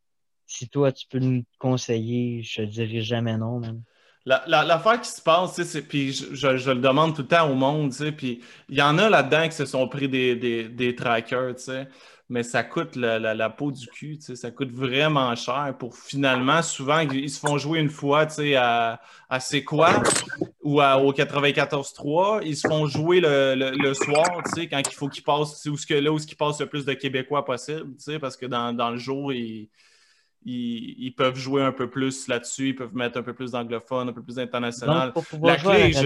[0.45, 3.83] Si toi, tu peux nous conseiller, je te dirai jamais non, même.
[4.27, 7.55] La- la- L'affaire qui se passe, puis je, je- le demande tout le temps au
[7.55, 10.65] monde, puis il y en a là-dedans qui se sont pris des, des,
[10.95, 11.55] trackers,
[12.29, 17.29] mais ça coûte la, peau du cul, ça coûte vraiment cher pour finalement, souvent, ils
[17.29, 18.99] se font jouer une fois, à,
[19.29, 20.03] à C'est quoi
[20.61, 24.25] ou à, au 94-3, ils se font jouer le, le- le soir,
[24.69, 27.45] quand il faut qu'ils passent, ce là où ce qu'ils passent le plus de Québécois
[27.45, 29.69] possible, parce que dans, dans le jour, ils,
[30.49, 34.09] ils, ils peuvent jouer un peu plus là-dessus, ils peuvent mettre un peu plus d'anglophone,
[34.09, 35.07] un peu plus d'international.
[35.07, 35.99] Donc, pour pouvoir La jouer à clé, la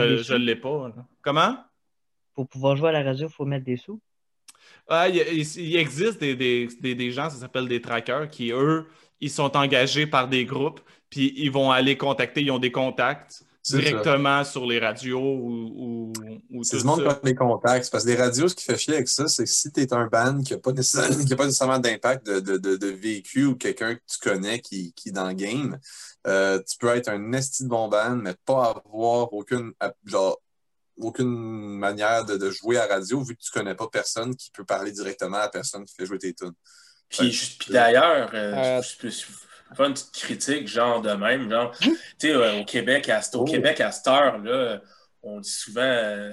[0.00, 0.36] radio, je sous.
[0.38, 0.88] l'ai pas.
[0.94, 1.06] là.
[1.22, 1.56] Comment?
[2.34, 4.00] Pour pouvoir jouer à la radio, il faut mettre des sous.
[4.88, 8.50] Ah, il, il- il existe des, des- des- des gens, ça s'appelle des trackers, qui,
[8.52, 8.86] eux,
[9.20, 13.42] ils sont engagés par des groupes, puis ils vont aller contacter, ils ont des contacts
[13.70, 13.78] Ça.
[13.78, 16.12] directement sur les radios ou, ou,
[16.50, 17.90] ou C'est tout du monde qui des contacts.
[17.90, 19.92] Parce que les radios, ce qui fait chier avec ça, c'est que si tu es
[19.92, 22.86] un band qui n'a pas, nécessairement- qui a pas nécessairement d'impact de, de, de, de
[22.88, 25.78] vécu ou quelqu'un que tu connais qui, qui est dans le game,
[26.26, 29.72] euh, tu peux être un esti de bon band, mais pas avoir aucune,
[30.04, 30.38] genre,
[30.98, 31.28] aucune
[31.78, 34.64] manière de, de jouer à la radio vu que tu connais pas personne qui peut
[34.64, 36.52] parler directement à la personne qui fait jouer tes tunes.
[37.08, 39.10] Puis, d'ailleurs, euh, Euh, je peux
[39.76, 41.50] faire une petite critique, genre de même.
[41.50, 43.44] Genre, tu sais, euh, au Québec, à, au Oh.
[43.44, 44.80] Québec, à cette heure, là,
[45.22, 46.32] on dit souvent, euh,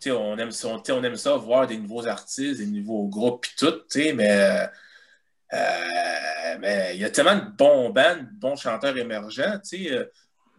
[0.00, 3.06] tu sais, on aime, ça, on, on aime ça, voir des nouveaux artistes, des nouveaux
[3.08, 4.68] groupes, puis tout, tu sais, mais
[5.52, 9.92] euh, mais il y a tellement de bons bands, de bons chanteurs émergents, tu sais.
[9.92, 10.04] euh,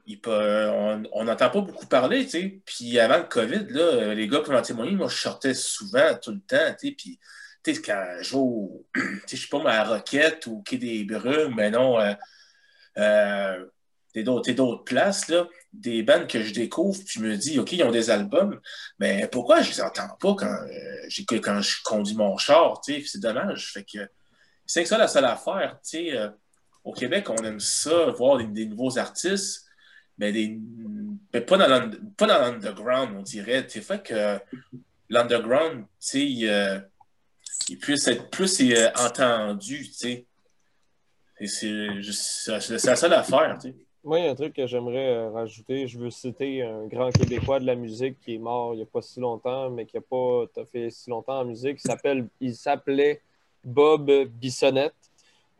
[0.07, 0.69] il peut-
[1.13, 2.59] on n'entend pas beaucoup parler, tu sais.
[2.65, 6.31] Puis avant le COVID, là, les gars peuvent en témoigner, moi, je sortais souvent, tout
[6.31, 6.95] le temps, tu sais.
[6.97, 7.19] Puis,
[7.63, 11.53] sais, quand je joue, tu sais, je sais pas, à Roquette ou Quai des Brumes,
[11.55, 12.13] mais non, euh,
[12.97, 13.65] euh,
[14.15, 17.91] d'autres places, là, des bandes que je découvre, puis je me dis, OK, ils ont
[17.91, 18.59] des albums,
[18.99, 23.71] mais pourquoi je les entends pas quand, euh, quand je conduis mon char, c'est dommage.
[23.71, 23.99] Fait que
[24.65, 26.29] c'est ça la seule affaire, euh,
[26.83, 29.65] au Québec, on aime ça, voir des, nouveaux artistes,
[30.17, 30.59] mais, des,
[31.33, 33.67] mais pas dans pas dans l'underground, on dirait.
[33.67, 34.39] Fait que
[35.09, 36.79] l'underground, tu sais, euh,
[37.69, 40.25] il puisse être plus euh, entendu, tu sais.
[41.39, 41.87] Et c'est
[42.47, 43.75] la seule affaire, tu sais.
[44.03, 45.85] Moi, il y a un truc que j'aimerais euh, rajouter.
[45.87, 48.87] Je veux citer un grand Québécois de la musique qui est mort il n'y a
[48.87, 51.77] pas si longtemps, mais qui n'a pas fait si longtemps en musique.
[51.83, 53.21] Il s'appelle- Il s'appelait
[53.63, 54.93] Bob Bissonnette.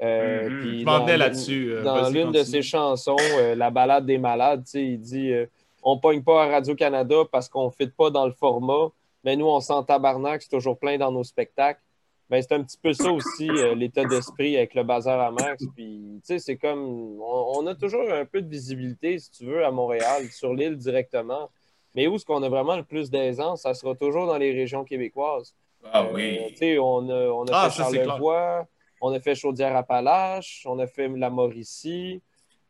[0.01, 3.53] Euh, puis Je m'en dans venais l'une- là-dessus, euh, Dans l'une de ses chansons, euh,
[3.53, 5.45] La balade des malades, tu sais, il dit euh,
[5.83, 8.89] On pogne pas à Radio-Canada parce qu'on ne fit pas dans le format,
[9.23, 11.81] mais nous, on sent tabarnak, c'est toujours plein dans nos spectacles.
[12.29, 15.65] Ben, c'est un petit peu ça aussi, euh, l'état d'esprit avec le bazar à Max.
[15.75, 17.19] Puis, tu sais, c'est comme.
[17.21, 20.77] On, on a toujours un peu de visibilité, si tu veux, à Montréal, sur l'île
[20.77, 21.49] directement.
[21.93, 23.63] Mais où est-ce qu'on a vraiment le plus d'aisance?
[23.63, 25.53] Ça sera toujours dans les régions québécoises.
[25.91, 26.39] Ah Euh, oui.
[26.51, 28.65] tu sais, on a, on a Ah, fait Charlevoix,
[29.01, 32.21] on a fait Chaudière-Appalaches, on a fait la Mauricie,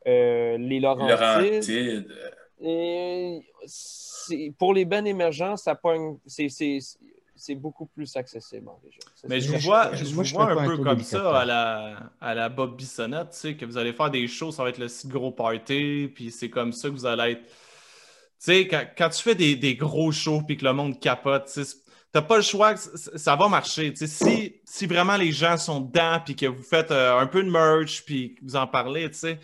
[0.07, 1.19] euh, les Laurentides.
[1.19, 2.15] Laurentide.
[2.63, 3.41] Et
[4.57, 6.77] pour les bennes émergents, ça pogne, c'est, c'est,
[7.35, 8.99] c'est beaucoup plus accessible en région.
[9.15, 12.35] Ça, Mais je vous vois, je- je vous un peu comme ça à la, à
[12.35, 14.87] la Bob Bissonnette, tu sais, que vous allez faire des shows, ça va être le
[14.87, 17.41] site gros party, puis c'est comme ça que vous allez être.
[17.45, 17.51] Tu
[18.39, 21.61] sais, quand, quand tu fais des, des gros shows puis que le monde capote, tu
[22.11, 23.91] t'as pas le choix, ça va marcher.
[23.93, 27.25] Tu sais, si, si vraiment les gens sont dedans puis que vous faites euh, un
[27.25, 29.39] peu de merch puis que vous en parlez, tu sais.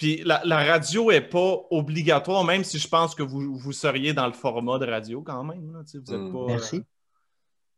[0.00, 4.14] Puis la, la radio est pas obligatoire, même si je pense que vous, vous seriez
[4.14, 5.74] dans le format de radio quand même.
[5.74, 6.76] Là, tu sais, vous êtes pas, Merci.
[6.76, 6.80] euh,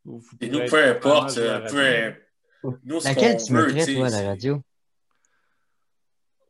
[0.05, 2.13] vous- vous Et nous, peu importe, la euh,
[2.63, 4.61] peu nous, Laquelle tu veut, mettrais, toi, à la radio?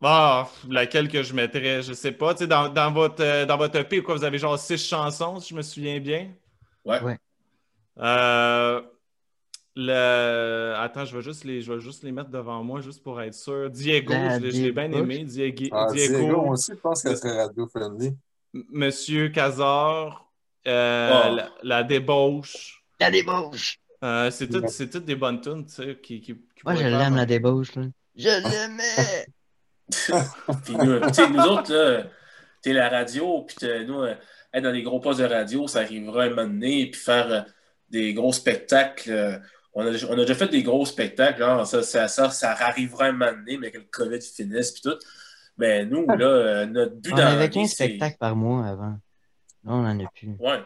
[0.03, 2.35] Ah, laquelle que je mettrais, je sais pas.
[2.35, 5.39] Tu sais, dans, dans votre, euh, dans votre EP, quoi, vous avez genre six chansons,
[5.39, 6.31] si je me souviens bien.
[6.85, 7.01] Ouais.
[7.01, 7.17] Ouais.
[7.97, 8.79] Euh,
[9.75, 10.73] le...
[10.77, 13.33] Attends, je vais, juste les, je vais juste les mettre devant moi, juste pour être
[13.33, 13.69] sûr.
[13.69, 15.23] Diego, La je l'ai- bien aimé.
[15.23, 18.13] Diego, Ah, Diego, Diego, moi aussi, je pense qu'elle serait radio-friendly.
[18.53, 20.31] Monsieur Cazor,
[20.67, 21.35] euh, Oh.
[21.35, 22.83] la, la débauche.
[22.99, 23.79] La débauche!
[24.03, 24.67] Euh, c'est tout- Ouais.
[24.67, 27.73] c'est toutes des bonnes tunes, tu sais, qui, qui, qui Moi, je l'aime, la débauche.
[27.75, 27.83] Là.
[28.15, 29.25] Je l'aimais!
[30.65, 32.03] Puis nous, tu sais, nous autres, là,
[32.61, 33.55] t'es la radio, puis
[33.85, 34.13] nous, euh,
[34.53, 37.45] être dans des gros postes de radio, ça arrivera un moment donné, puis faire
[37.89, 39.41] des gros spectacles.
[39.75, 43.05] On, a, on a déjà fait des gros spectacles, genre, ça, ça, ça, ça arrivera
[43.05, 44.97] un moment donné, mais que le COVID finisse, puis tout.
[45.57, 47.85] Mais nous, là, euh, notre but On dans avait vie, 15 c'est...
[47.85, 48.95] spectacles par mois avant.
[49.65, 50.27] Là, on en a plus.
[50.39, 50.59] Ouais.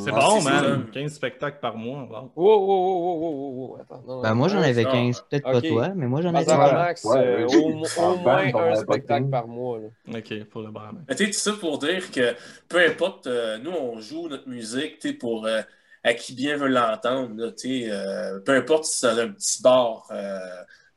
[0.00, 0.84] C'est Ah, bon, man.
[0.86, 0.92] ça.
[0.92, 2.08] 15 spectacles par mois.
[2.10, 2.32] wow.
[2.34, 3.78] Wow, wow, wow, wow, wow, wow, wow.
[3.80, 4.34] Attends, non, Ben, non.
[4.34, 4.90] moi, j'en avais non.
[4.90, 5.24] 15.
[5.30, 6.74] Peut-être pas toi, mais moi, j'en avais Bazar à 15.
[6.74, 7.56] Max, Ouais, euh, oui.
[7.98, 9.78] au, moins un spectacle par mois.
[9.78, 10.18] là.
[10.18, 10.92] OK, pour le bar.
[11.08, 12.34] Mais tu sais, tout ça pour dire que
[12.68, 15.60] peu importe, euh, nous, on joue notre musique, tu sais, pour euh,
[16.04, 20.38] à qui bien veut l'entendre, euh, peu importe si c'est dans un petit bar euh,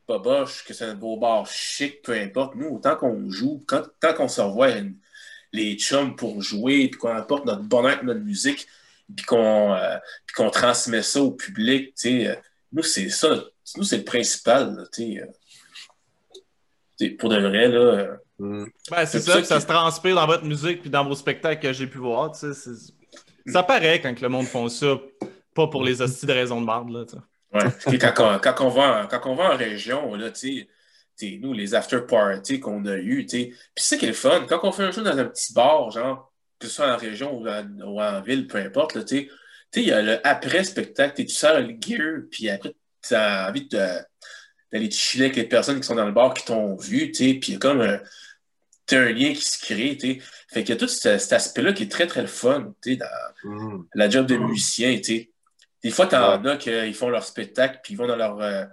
[0.08, 4.14] boboche, que c'est un beau bar chic, peu importe, nous, autant qu'on joue, quand, tant
[4.14, 4.96] qu'on se revoit une-
[5.52, 8.66] les chums pour jouer, puis qu'on apporte notre bonheur avec notre musique,
[9.14, 9.96] puis qu'on euh,
[10.26, 12.34] puis qu'on transmet ça au public, euh,
[12.72, 13.44] nous, c'est ça.
[13.76, 14.74] Nous, c'est le principal.
[14.76, 15.26] Là, tu sais, euh.
[16.98, 17.78] Tu sais, pour de vrai, là.
[17.78, 18.66] euh, Mm.
[18.90, 21.14] Ben, c'est C'est ça, ça que ça se transpire dans votre musique puis dans vos
[21.14, 22.32] spectacles que j'ai pu voir.
[22.32, 22.92] tu sais, c'est-
[23.46, 24.98] Ça paraît quand que le monde font ça,
[25.54, 26.90] pas pour les hosties de raisons de marde.
[26.90, 27.04] Là.
[27.52, 27.98] Ouais.
[27.98, 30.30] Quand, on, va quand va en région, là,
[31.40, 33.44] nous, les after parties qu'on a eu, tu sais.
[33.74, 34.44] Puis c'est qui est le fun.
[34.48, 37.38] Quand on fait un show dans un petit bar, genre, que ce soit en région
[37.38, 39.30] ou en, ville, peu importe, tu sais,
[39.76, 42.74] il y a le après-spectacle, tu sors le gear, puis après,
[43.06, 46.44] tu as envie d'aller te chiller avec les personnes qui sont dans le bar qui
[46.44, 48.00] t'ont vu, tu puis il y a comme un,
[48.92, 50.22] un lien qui se crée, tu sais.
[50.48, 52.92] Fait qu'il y a tout ce- cet aspect-là qui est très, très le fun, tu
[52.92, 53.06] sais, dans
[53.50, 53.86] Mm.
[53.94, 55.30] la job de musicien, tu sais.
[55.82, 58.64] Des fois, t'en as qu'ils font leur spectacle, puis ils vont dans leur euh,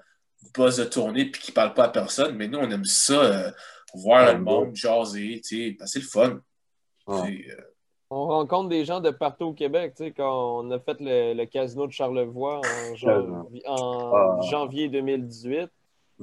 [0.55, 2.35] buzz de tournée, puis qu'ils parlent pas à personne.
[2.35, 3.51] Mais nous, on aime ça, euh,
[3.95, 5.75] voir Ouais, le monde, jaser, tu sais.
[5.75, 6.39] que c'est le fun.
[7.07, 7.45] Ouais.
[7.51, 7.61] Euh,
[8.15, 9.93] On rencontre des gens de partout au Québec.
[9.97, 12.61] Tu sais, quand on a fait le, le casino de Charlevoix
[13.65, 14.39] en Ah.
[14.49, 15.69] janvier 2018,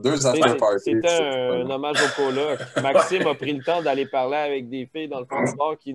[0.03, 0.85] Deux after parties.
[0.85, 2.59] c'était c'est un, hommage au coloc.
[2.83, 5.77] Maxime a pris le temps d'aller parler avec des filles dans le fond du bar
[5.79, 5.95] qui,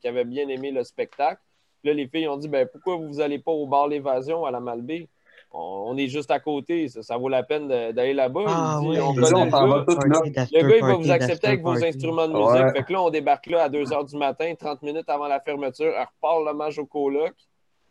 [0.00, 1.40] qui avaient bien aimé le spectacle.
[1.82, 4.50] Puis Là, les filles ont dit ben, pourquoi vous n'allez pas au bar L'Évasion à
[4.50, 5.08] la Malbaie?
[5.52, 8.44] On, on est juste à côté, ça, ça vaut la peine d'aller là-bas.
[8.46, 10.46] Ah, on connaît le gars.
[10.52, 12.64] Le il va vous accepter avec vos instruments de musique.
[12.64, 12.72] Ouais.
[12.72, 15.40] Fait que là, on débarque là à 2 h du matin, 30 minutes avant la
[15.40, 15.92] fermeture.
[15.96, 17.32] Elle repart l'hommage au coloc.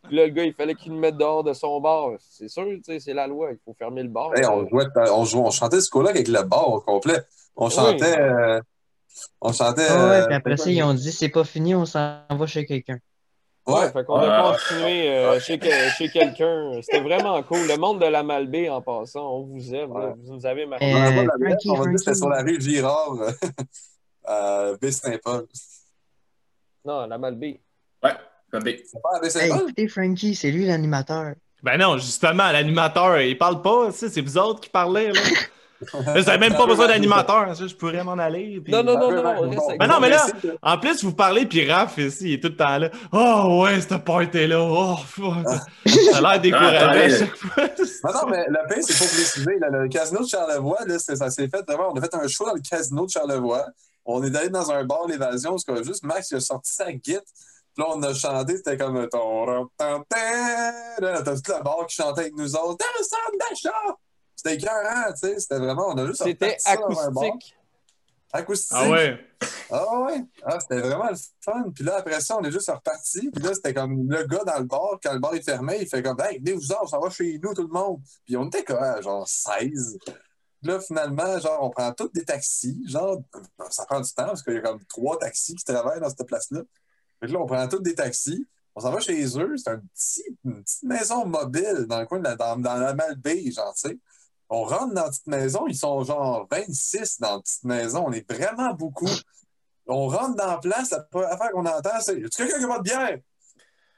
[0.04, 2.10] Puis là, le gars, il fallait qu'il le mette dehors de son bar.
[2.20, 3.50] C'est sûr, tu sais, c'est la loi.
[3.52, 4.30] Il faut fermer le bar.
[4.36, 7.18] Hey, on, jouait, on, jouait, on chantait ce coloc avec le bar au complet.
[7.56, 8.18] On chantait.
[8.18, 8.60] euh,
[9.40, 9.86] on chantait.
[9.90, 12.46] Ah ouais, euh, puis après ça, ils ont dit c'est pas fini, on s'en va
[12.46, 12.98] chez quelqu'un.
[13.66, 13.90] Ouais, Ouais.
[13.92, 14.52] fait qu'on a Ah.
[14.56, 15.68] continué euh, chez, que-
[15.98, 16.70] chez quelqu'un.
[16.80, 17.66] C'était vraiment cool.
[17.68, 19.90] Le monde de la Malbaie, en passant, on vous aime.
[19.92, 20.12] Ouais.
[20.24, 20.86] Vous nous avez marqué.
[20.94, 21.26] Euh,
[21.66, 23.16] On va dire que c'était sur la rue Girard,
[24.24, 25.46] à Baie-Saint-Paul.
[26.84, 27.60] Non, la Malbaie.
[28.04, 28.10] ouais,
[28.52, 31.32] C'est pas Hey, écoutez, Frankie, c'est lui l'animateur.
[31.62, 35.20] Ben non, justement, l'animateur, il parle pas, tu sais, c'est vous autres qui parlez, là.
[35.92, 36.00] Vous
[36.40, 38.60] même pas besoin d'animateur, ça, je pourrais m'en aller.
[38.60, 40.26] puis- Non, non, non, non, on reste avec Ben non, mais là-
[40.60, 42.90] En plus, vous parlez, puis Raph, ici, il est tout le temps là.
[43.12, 44.60] Oh, ouais, cette party-là.
[44.60, 45.46] Oh, fuck.
[45.86, 47.10] Ça a l'air découragé Ah, à ouais.
[47.16, 47.64] chaque fois.
[48.02, 51.14] Ah non, mais le pire, c'est pour préciser, là, le casino de Charlevoix, là, c'est-
[51.14, 51.92] ça s'est fait vraiment.
[51.92, 53.64] On a fait un show dans le casino de Charlevoix.
[54.04, 56.92] On est allé dans un bar l'évasion, parce que juste Max il a sorti sa
[56.92, 57.22] guitare.
[57.78, 59.46] Là, on a chanté, c'était comme ton.
[59.46, 62.78] Là, t'as tout le bar qui chantait avec nous autres?
[62.78, 63.96] Dans le centre d'achat!
[64.34, 65.38] C'était écœurant, tu sais.
[65.38, 65.90] C'était vraiment.
[65.90, 67.56] On a juste C'était ça acoustique.
[68.32, 68.76] Acoustique.
[68.76, 69.18] Ah ouais.
[69.70, 71.70] Ah ouais, ah, c'était vraiment le fun.
[71.72, 73.30] Puis là, après ça, on est juste reparti.
[73.30, 75.88] Puis là, c'était comme le gars dans le bar, quand le bar est fermé, il
[75.88, 78.00] fait comme Hey, venez-vous en, on s'en va chez nous, tout le monde.
[78.26, 79.98] Puis on était quoi, genre 16.
[80.00, 80.16] Puis
[80.62, 82.82] là, finalement, genre, on prend tous des taxis.
[82.88, 83.18] Genre,
[83.70, 86.26] ça prend du temps parce qu'il y a comme trois taxis qui travaillent dans cette
[86.26, 86.62] place-là.
[87.22, 88.46] Là, on prend tous des taxis.
[88.74, 89.54] On s'en va chez eux.
[89.94, 93.76] C'est une petite maison mobile dans le coin de la, dans, dans la Malbaie, genre,
[93.76, 93.98] sais.
[94.50, 98.04] On rentre dans la petite maison, ils sont genre 26 dans la petite maison.
[98.06, 99.10] On est vraiment beaucoup.
[99.86, 102.78] On rentre dans la place, la première affaire qu'on entend, c'est Y'a-tu quelqu'un qui a
[102.78, 103.18] de bière?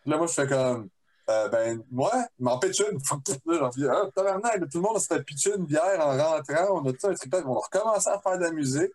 [0.06, 0.88] Là, moi, je fais comme
[1.28, 2.98] euh, Ben, moi, il m'en pitch une.
[3.46, 6.80] J'en Ah, tout le monde se fait pitcher une bière en rentrant.
[6.80, 8.90] On a tout un triplet, on a recommencé à faire de la musique.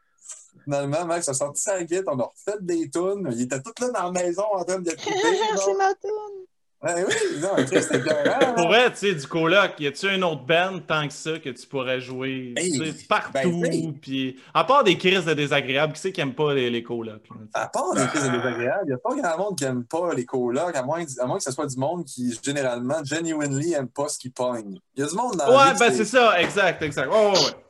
[0.64, 3.28] Finalement, Max a sorti sa guitare, on a refait des tunes.
[3.32, 5.38] Il était tout là dans la maison en train de couper.
[5.58, 6.46] C'est ma tourne.
[6.84, 8.68] Ben oui, non, Chris, c'était écœurant, Pour là.
[8.68, 11.66] vrai, tu sais, du coloc, y a-tu une autre band tant que ça que tu
[11.66, 12.54] pourrais jouer?
[12.58, 13.32] Hey, partout?
[13.62, 13.92] ben, hey.
[13.94, 17.28] puis à part des crises de désagréables, qui c'est qui aime pas les, les colocs?
[17.56, 20.26] À part des crises désagréables, il n'y a pas grand monde qui n'aime pas les
[20.26, 24.08] colocs, à moins, à moins que ce soit du monde qui, généralement, genuinely n'aime pas
[24.08, 24.78] ce qui pogne.
[24.96, 27.08] Il y a du monde dans la Ouais, ben c'est ça, exact, exact.
[27.10, 27.65] Ouais, ouais,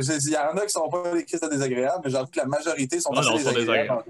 [0.00, 2.46] je- Il y en a qui sont pas des crises désagréables, mais j'avoue que la
[2.46, 4.02] majorité sont Ah non, sont désagréables.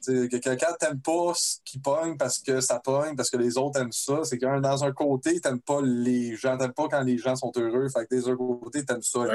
[0.00, 3.56] sais, que Quelqu'un t'aime pas ce qui pogne parce que ça pogne, parce que les
[3.56, 4.24] autres aiment ça.
[4.24, 7.52] C'est qu'un dans un côté, t'aimes pas les gens, t'aimes pas quand les gens sont
[7.56, 7.88] heureux.
[7.88, 9.28] Fait que des autres côtés, t'aimes ça, Ouais,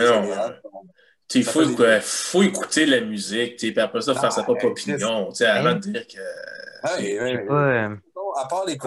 [1.36, 1.76] il faut, des-
[2.44, 6.18] écouter la musique, puis après ça, faire sa propre Ah, opinion, avant de dire que.
[6.18, 7.46] Ouais, ouais, Je sais ouais.
[7.48, 7.54] pas.
[7.54, 7.96] euh,
[8.40, 8.78] À part les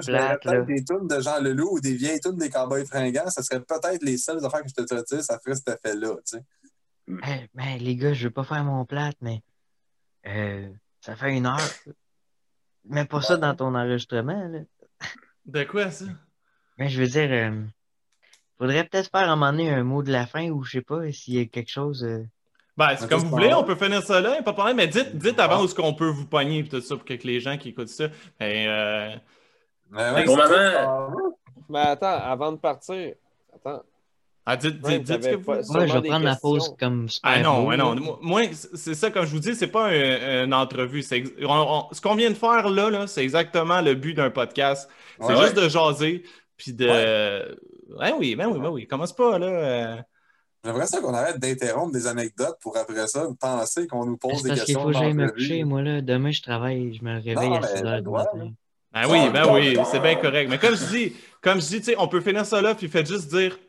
[0.00, 3.28] plat, peut-être des tunes de Jean Leloup ou des vieilles tunes des Cowboys fringants.
[3.28, 6.14] Ça serait peut-être les seules affaires que je te sais, ça ferait cet effet-là.
[7.22, 9.42] hey, ben, les gars, je veux pas faire mon plat, mais
[10.26, 10.68] euh,
[11.02, 11.60] ça fait une heure.
[12.86, 14.60] Mets pas ça dans ton enregistrement, là.
[15.46, 16.06] De quoi ça?
[16.78, 17.62] Ben, je veux dire, euh,
[18.58, 20.82] faudrait peut-être faire à un moment donné un mot de la fin ou je sais
[20.82, 22.04] pas s'il y a quelque chose.
[22.04, 22.22] euh,
[22.76, 25.16] Ben, c'est comme vous voulez, on peut finir ça là, pas de problème, mais dites,
[25.16, 27.56] dites avant où est-ce qu'on peut vous pogner et tout ça pour que les gens
[27.56, 28.08] qui écoutent ça.
[28.40, 29.16] Ben, euh,
[29.92, 30.42] ouais, moment.
[31.12, 31.36] tout.
[31.68, 33.14] Mais attends, avant de partir,
[33.54, 33.82] attends.
[34.44, 37.06] ah, dites, Ouais, dites, dites ce que vous Moi, je vais prendre la pause comme
[37.22, 37.94] Ah non, ouais, non.
[38.20, 41.00] Moi, c'est ça, comme je vous dis, c'est pas un- une entrevue.
[41.02, 44.14] C'est ex- on- on- ce qu'on vient de faire là, là c'est exactement le but
[44.14, 44.90] d'un podcast.
[45.20, 45.42] C'est Ouais.
[45.42, 46.24] juste de jaser,
[46.56, 47.56] puis de
[47.98, 48.86] Ben oui, ben oui, ben oui.
[48.86, 49.46] Commence pas, là.
[49.46, 49.96] euh.
[50.64, 54.48] J'aimerais ça qu'on arrête d'interrompre des anecdotes pour après ça penser qu'on nous pose des
[54.48, 54.80] parce qu'il questions.
[54.80, 56.00] faut que j'aille me coucher, moi, là.
[56.00, 58.24] Demain, je travaille, je me réveille Non, à mais 6 t'as heures le du droit,
[58.32, 58.50] matin.
[58.92, 60.48] Ben oui, ben oui, c'est bien correct.
[60.48, 62.88] Mais comme je dis, comme je dis, tu sais, on peut finir ça là, puis
[62.88, 63.66] faites juste dire, tu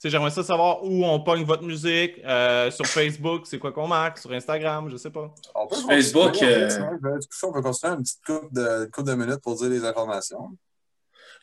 [0.00, 3.86] sais, j'aimerais ça savoir où on pogne votre musique, euh, sur Facebook, c'est quoi qu'on
[3.86, 5.32] marque, sur Instagram, je sais pas.
[5.54, 9.08] On peut Sur Facebook, on peut euh, on peut continuer une petite couple de, couple
[9.08, 10.50] de minutes pour dire les informations.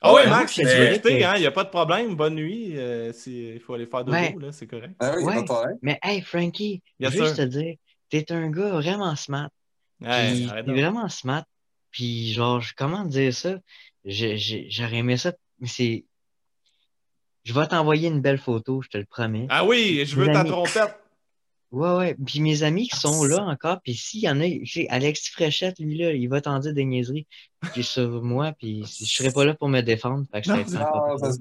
[0.03, 2.15] Ah ouais, Ouais, Max, moi, tu dirais quitter, hein, il n'y a pas de problème,
[2.15, 4.35] bonne nuit, euh, il faut aller faire dodo, Ouais.
[4.39, 4.95] là, c'est correct.
[4.99, 5.45] Ah oui, Ouais.
[5.45, 5.65] pas.
[5.83, 7.45] Mais hey, Frankie, Yes, juste sir.
[7.45, 7.75] te dire,
[8.09, 9.49] t'es un gars vraiment smart.
[10.01, 10.33] Ouais,
[10.65, 11.45] t'es vraiment smart.
[11.91, 13.59] Puis genre, comment dire ça?
[14.03, 16.05] J'aurais aimé ça, mais c'est...
[17.43, 19.45] Je vais t'envoyer une belle photo, je te le promets.
[19.49, 20.95] Ah oui, je veux ta trompette.
[21.71, 22.15] Ouais, ouais.
[22.25, 25.79] Puis mes amis qui sont là encore, puis s'il y en a, sais, Alex Fréchette,
[25.79, 27.27] lui, là, il va t'en dire des niaiseries
[27.73, 30.25] puis sur moi, puis je serais pas là pour me défendre.
[30.33, 30.57] Fait que je Non,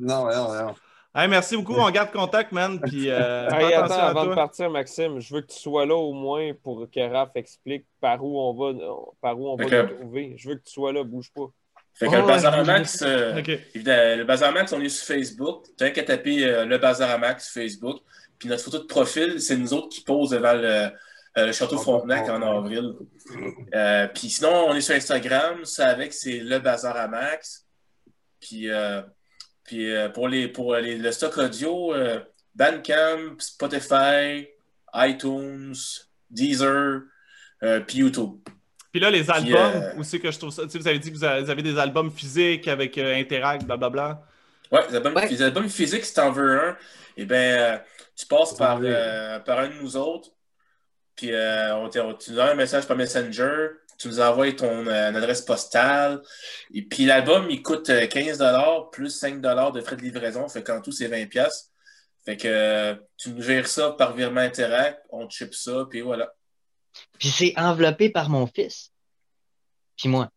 [0.00, 0.74] Non, non, non, non.
[1.12, 4.70] Hey, merci beaucoup, on garde contact, man, puis euh, Hey, attends, à avant de partir,
[4.70, 8.38] Maxime, je veux que tu sois là au moins pour que Raph explique par où
[8.38, 8.78] on va,
[9.20, 10.34] par où on va trouver.
[10.36, 11.46] Je veux que tu sois là, bouge pas.
[11.94, 15.04] Fait que Oh, le Bazar à vous Max, euh, le Bazar Max, on est sur
[15.04, 15.64] Facebook.
[15.76, 17.98] T'as qu'à taper euh, le Bazar Max Facebook.
[18.40, 21.78] Puis notre photo de profil, c'est nous autres qui posent devant le, euh, le Château
[21.78, 22.94] Frontenac en avril.
[23.74, 25.64] Euh, puis sinon, on est sur Instagram.
[25.64, 27.66] Ça avec, c'est le Bazar à Max.
[28.40, 29.02] Puis, euh,
[29.62, 32.18] puis euh, pour, les, pour les, le stock audio, euh,
[32.54, 34.48] Bandcamp, Spotify,
[34.94, 35.74] iTunes,
[36.30, 37.02] Deezer,
[37.62, 38.38] euh, puis YouTube.
[38.90, 40.62] Puis là, les albums, euh, où c'est que je trouve ça?
[40.64, 43.14] Tu sais, vous avez dit que vous avez, vous avez des albums physiques avec euh,
[43.14, 44.22] Interact, blablabla.
[44.72, 45.28] Ouais, les albums, Ouais.
[45.28, 46.76] les albums physiques, si t'en veux un,
[47.16, 47.80] eh ben,
[48.20, 50.30] tu passes par, euh, par un de nous autres,
[51.16, 53.68] puis euh, on, te- on- tu nous envoies un message par Messenger,
[53.98, 56.22] tu nous envoies ton euh, adresse postale,
[56.72, 58.42] et puis l'album, il coûte euh, 15
[58.92, 61.70] plus 5 de frais de livraison, fait qu'en tout, c'est 20 pièces.
[62.24, 66.00] Fait que euh, tu nous gères ça par virement Interact, on te ship ça, puis
[66.02, 66.32] voilà.
[67.18, 68.90] Puis c'est enveloppé par mon fils.
[69.96, 70.30] Puis moi.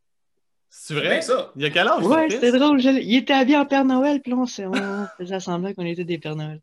[0.70, 1.22] C'est vrai?
[1.22, 1.52] ça.
[1.56, 2.04] Il y a quel âge?
[2.04, 2.80] Ouais, c'était drôle.
[2.82, 6.04] je- Il était habillé en Père Noël, puis là, on, on faisait semblant qu'on était
[6.04, 6.62] des Pères Noël.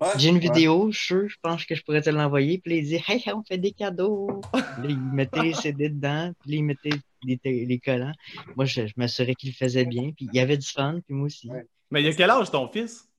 [0.00, 0.40] Ouais, J'ai une ouais.
[0.40, 2.58] vidéo, je je pense que je pourrais te l'envoyer.
[2.58, 4.40] Puis là, il dit Hey, on fait des cadeaux.
[4.52, 6.90] Puis il mettait les CD dedans, puis là, il mettait
[7.22, 8.14] les, les collants.
[8.56, 10.10] Moi, je, je m'assurais qu'il le faisait bien.
[10.16, 11.50] Puis il y avait du fun, puis moi aussi.
[11.50, 11.66] Ouais.
[11.90, 13.10] Mais il y a quel âge ton fils?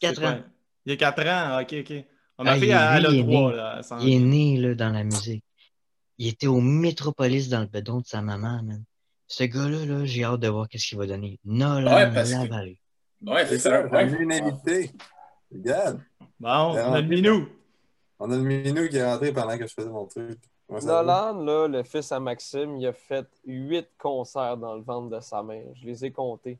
[0.00, 0.30] Quatre C'est quoi?
[0.30, 0.42] ans.
[0.86, 2.04] Il y a 4 ans, ok, ok.
[2.38, 3.56] On a Ah, fait il- à, lui, il est 3 né.
[3.56, 3.82] là.
[3.82, 5.44] sans- Il est né là, dans la musique.
[6.18, 8.82] Il était au Métropolis dans le bedon de sa maman, man.
[9.28, 11.38] Ce gars-là, là, j'ai hâte de voir qu'est-ce qu'il va donner.
[11.44, 12.48] Nolan Ouais, parce que-.
[13.26, 13.88] Ouais, C'est ça, ça.
[13.90, 14.22] on a Ouais.
[14.22, 14.90] une invité.
[15.52, 16.00] Regarde,
[16.40, 17.48] Bon, on a le minou.
[18.18, 20.38] on a le minou qui est rentré pendant que je faisais mon truc.
[20.68, 25.20] Nolan, là, le fils à Maxime, il a fait huit concerts dans le ventre de
[25.20, 25.66] sa mère.
[25.74, 26.58] Je les ai comptés.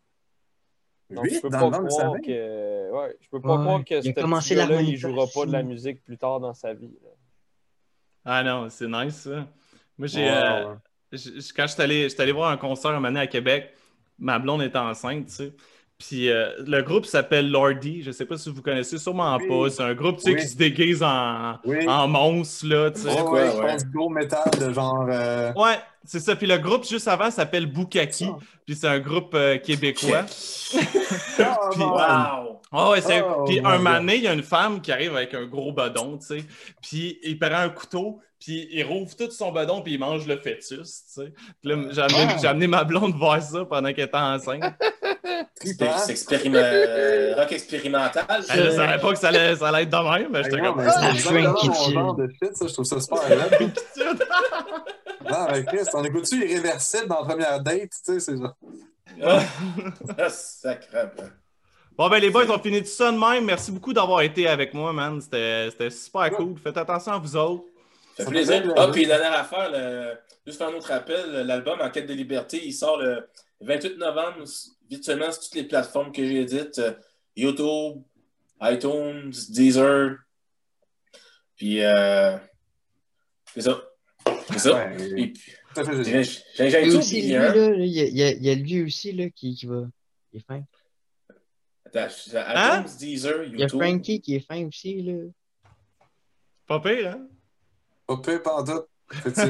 [1.08, 2.90] Donc, je Huit peux dans pas le ventre de sa croire que.
[2.90, 4.02] Ouais, je peux pas Ouais, croire que il
[4.42, 6.94] ce gars-là, il jouera pas de la musique plus tard dans sa vie.
[7.02, 7.10] là.
[8.24, 9.46] Ah non, c'est nice ça.
[9.98, 10.24] Moi, j'ai.
[10.24, 10.74] Ouais, euh,
[11.56, 11.82] quand je suis
[12.22, 13.74] allé, voir un concert un moment à Québec,
[14.18, 15.52] ma blonde était enceinte, tu sais.
[16.08, 18.02] Puis euh, le groupe s'appelle Lordy.
[18.02, 19.46] Je sais pas si vous connaissez, sûrement Oui.
[19.48, 19.70] pas.
[19.70, 20.36] C'est un groupe tu sais, Oui.
[20.40, 21.88] qui se déguise en, Oui.
[21.88, 23.08] en monstre, là, tu sais.
[23.08, 23.52] Ouais, quoi, ouais, ouais.
[23.54, 25.06] je pense gros métal de genre.
[25.08, 26.34] euh, Ouais, c'est ça.
[26.34, 28.24] Puis le groupe juste avant s'appelle Bukaki.
[28.24, 28.36] Ça.
[28.66, 30.24] Puis c'est un groupe euh, québécois.
[31.38, 31.82] Ah, Puis-.
[31.82, 32.60] Wow!
[32.72, 33.22] Ah ouais, c'est...
[33.22, 35.72] Oh puis my un donné, il y a une femme qui arrive avec un gros
[35.72, 36.44] bedon, tu sais.
[36.82, 40.36] Puis il prend un couteau, puis il rouvre tout son bedon, puis il mange le
[40.36, 41.32] fœtus, tu sais.
[41.60, 42.36] Puis là, j'ai amené, Ah.
[42.40, 44.62] j'ai amené ma blonde voir ça pendant qu'elle était enceinte.
[45.64, 48.24] C'est expériment- euh, rock expérimental.
[48.50, 50.80] Elle ne savait pas que ça allait, ça allait être de même, mais j'étais comme...
[50.82, 53.20] c'est Ah, de shit, ça, je trouve ça super.
[55.30, 58.56] Non, mais Chris, on écoute-tu Irréversible dans la première date, tu sais, c'est genre.
[59.22, 59.40] Ah.
[61.96, 63.44] Bon, ben les boys, on finit tout ça de même.
[63.44, 65.20] Merci beaucoup d'avoir été avec moi, man.
[65.20, 66.56] C'était, c'était super cool.
[66.62, 67.64] Faites attention à vous autres.
[68.16, 68.72] Ça fait plaisir.
[68.76, 70.16] Ah, puis dernière affaire, le-
[70.46, 73.26] juste faire un autre rappel, l'album En quête de liberté, il sort le
[73.60, 74.44] 28 novembre,
[74.88, 76.92] virtuellement sur toutes les plateformes que j'ai dites, euh,
[77.36, 78.02] YouTube,
[78.60, 80.16] iTunes, Deezer.
[81.56, 82.36] Puis, euh,
[83.54, 83.82] c'est ça.
[84.50, 84.74] C'est ça.
[84.74, 85.42] Ouais, Et puis,
[86.56, 87.54] j'ai tout, aussi, lui, hein.
[87.54, 89.86] là, il y, a- il y il lui aussi là, qui, qui va.
[90.30, 90.62] Qui est fin.
[91.86, 92.84] Attends, j'ai Hein?
[92.98, 93.68] Deezer, Il y a.
[93.68, 95.02] Frankie qui est fin aussi.
[95.02, 95.14] Là.
[96.66, 97.26] Pas pire, hein?
[98.16, 98.92] Pas peu.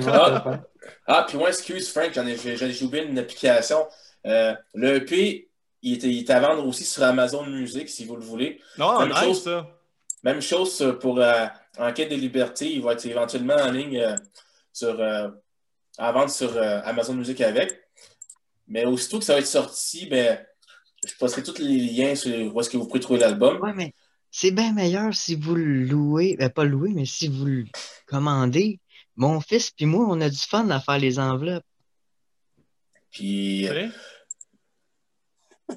[0.09, 0.61] Ah.
[1.07, 3.87] Ah, puis moi, excuse Frank, j'en ai, j'ai, oublié une application.
[4.27, 5.49] Euh, le EP,
[5.83, 8.61] il est, il est à vendre aussi sur Amazon Music, si vous le voulez.
[8.77, 9.45] Non, Même nice, chose.
[9.45, 9.69] ça.
[10.25, 11.47] Même chose pour euh,
[11.79, 14.17] Enquête de liberté, il va être éventuellement en ligne euh,
[14.73, 15.29] sur, euh,
[15.97, 17.89] à vendre sur euh, Amazon Music avec.
[18.69, 20.39] Mais aussitôt que ça va être sorti, ben,
[21.07, 23.59] je posterai tous les liens sur où est-ce que vous pouvez trouver l'album.
[23.61, 23.95] Ouais, mais
[24.33, 27.67] c'est bien meilleur si vous le louez, ben pas louez, mais si vous le
[28.07, 28.81] commandez.
[29.15, 31.65] Mon fils puis moi, on a du fun à faire les enveloppes.
[33.11, 33.91] Puis, sais?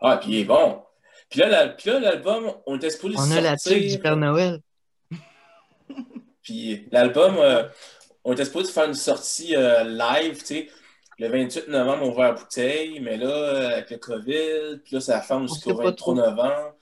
[0.00, 0.82] ah, puis il est bon.
[1.28, 4.16] Puis là, la- puis là, l'album, on était supposé On a la tuque du Père
[4.16, 4.60] Noël.
[6.42, 7.68] Puis l'album, euh,
[8.24, 10.68] on était supposé faire une sortie euh, live, tu sais.
[11.18, 15.00] Le 28 novembre, on va à bouteille, mais là, euh, avec le COVID, puis là,
[15.00, 16.14] ça ferme On jusqu'au sait pas 23 trop.
[16.14, 16.74] novembre.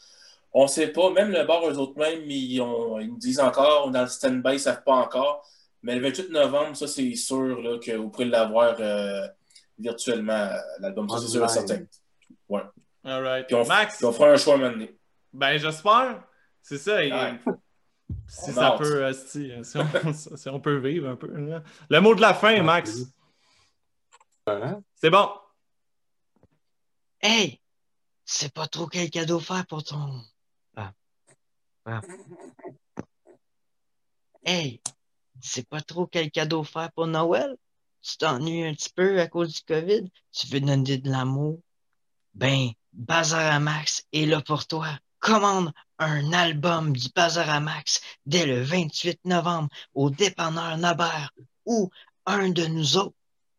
[0.52, 3.85] On sait pas, même le bar, eux autres mêmes, ils, ont- ils nous disent encore,
[3.86, 5.47] on est dans le stand-by, ils savent pas encore.
[5.82, 9.27] Mais le 28 novembre, ça, c'est sûr là, que vous pourrez l'avoir euh,
[9.78, 11.09] virtuellement, euh, l'album.
[11.09, 11.85] Ça, c'est sûr et certain.
[13.05, 13.47] All right.
[13.47, 14.86] Puis on, Max, puis on fera un choix maintenant.
[15.32, 16.22] ben j'espère.
[16.62, 16.97] C'est ça.
[16.97, 17.39] Ouais.
[18.27, 21.28] Si On ça peut, euh, si, si on, si on peut vivre un peu.
[21.28, 21.62] là.
[21.89, 22.98] Le mot de la fin, Max.
[24.97, 25.28] C'est bon.
[27.20, 27.60] Hey!
[28.27, 30.22] Tu sais pas trop quel cadeau faire pour ton.
[31.86, 32.01] Ah.
[34.44, 34.81] Hey!
[35.40, 37.57] Sais pas trop quel cadeau faire pour Noël?
[38.02, 40.11] Tu t'ennuies un petit peu à cause du COVID?
[40.32, 41.61] Tu veux donner de l'amour?
[42.35, 44.89] Ben, Bazaramax est là pour toi.
[45.19, 51.32] Commande un album du Bazaramax dès le 28 novembre au dépanneur Nabert
[51.66, 51.90] ou
[52.27, 53.16] un de nous autres.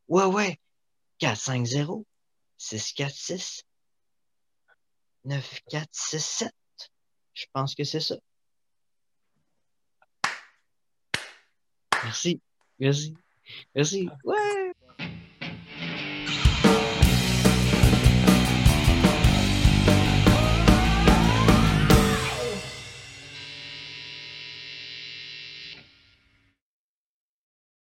[0.07, 0.59] Ouais, ouais.
[1.19, 2.05] 450
[2.57, 3.63] 646
[5.25, 6.51] 9467.
[7.33, 8.15] Je pense que c'est ça.
[12.03, 12.41] Merci.
[12.79, 13.13] Merci.
[13.75, 14.09] Merci.
[14.23, 14.73] Ouais.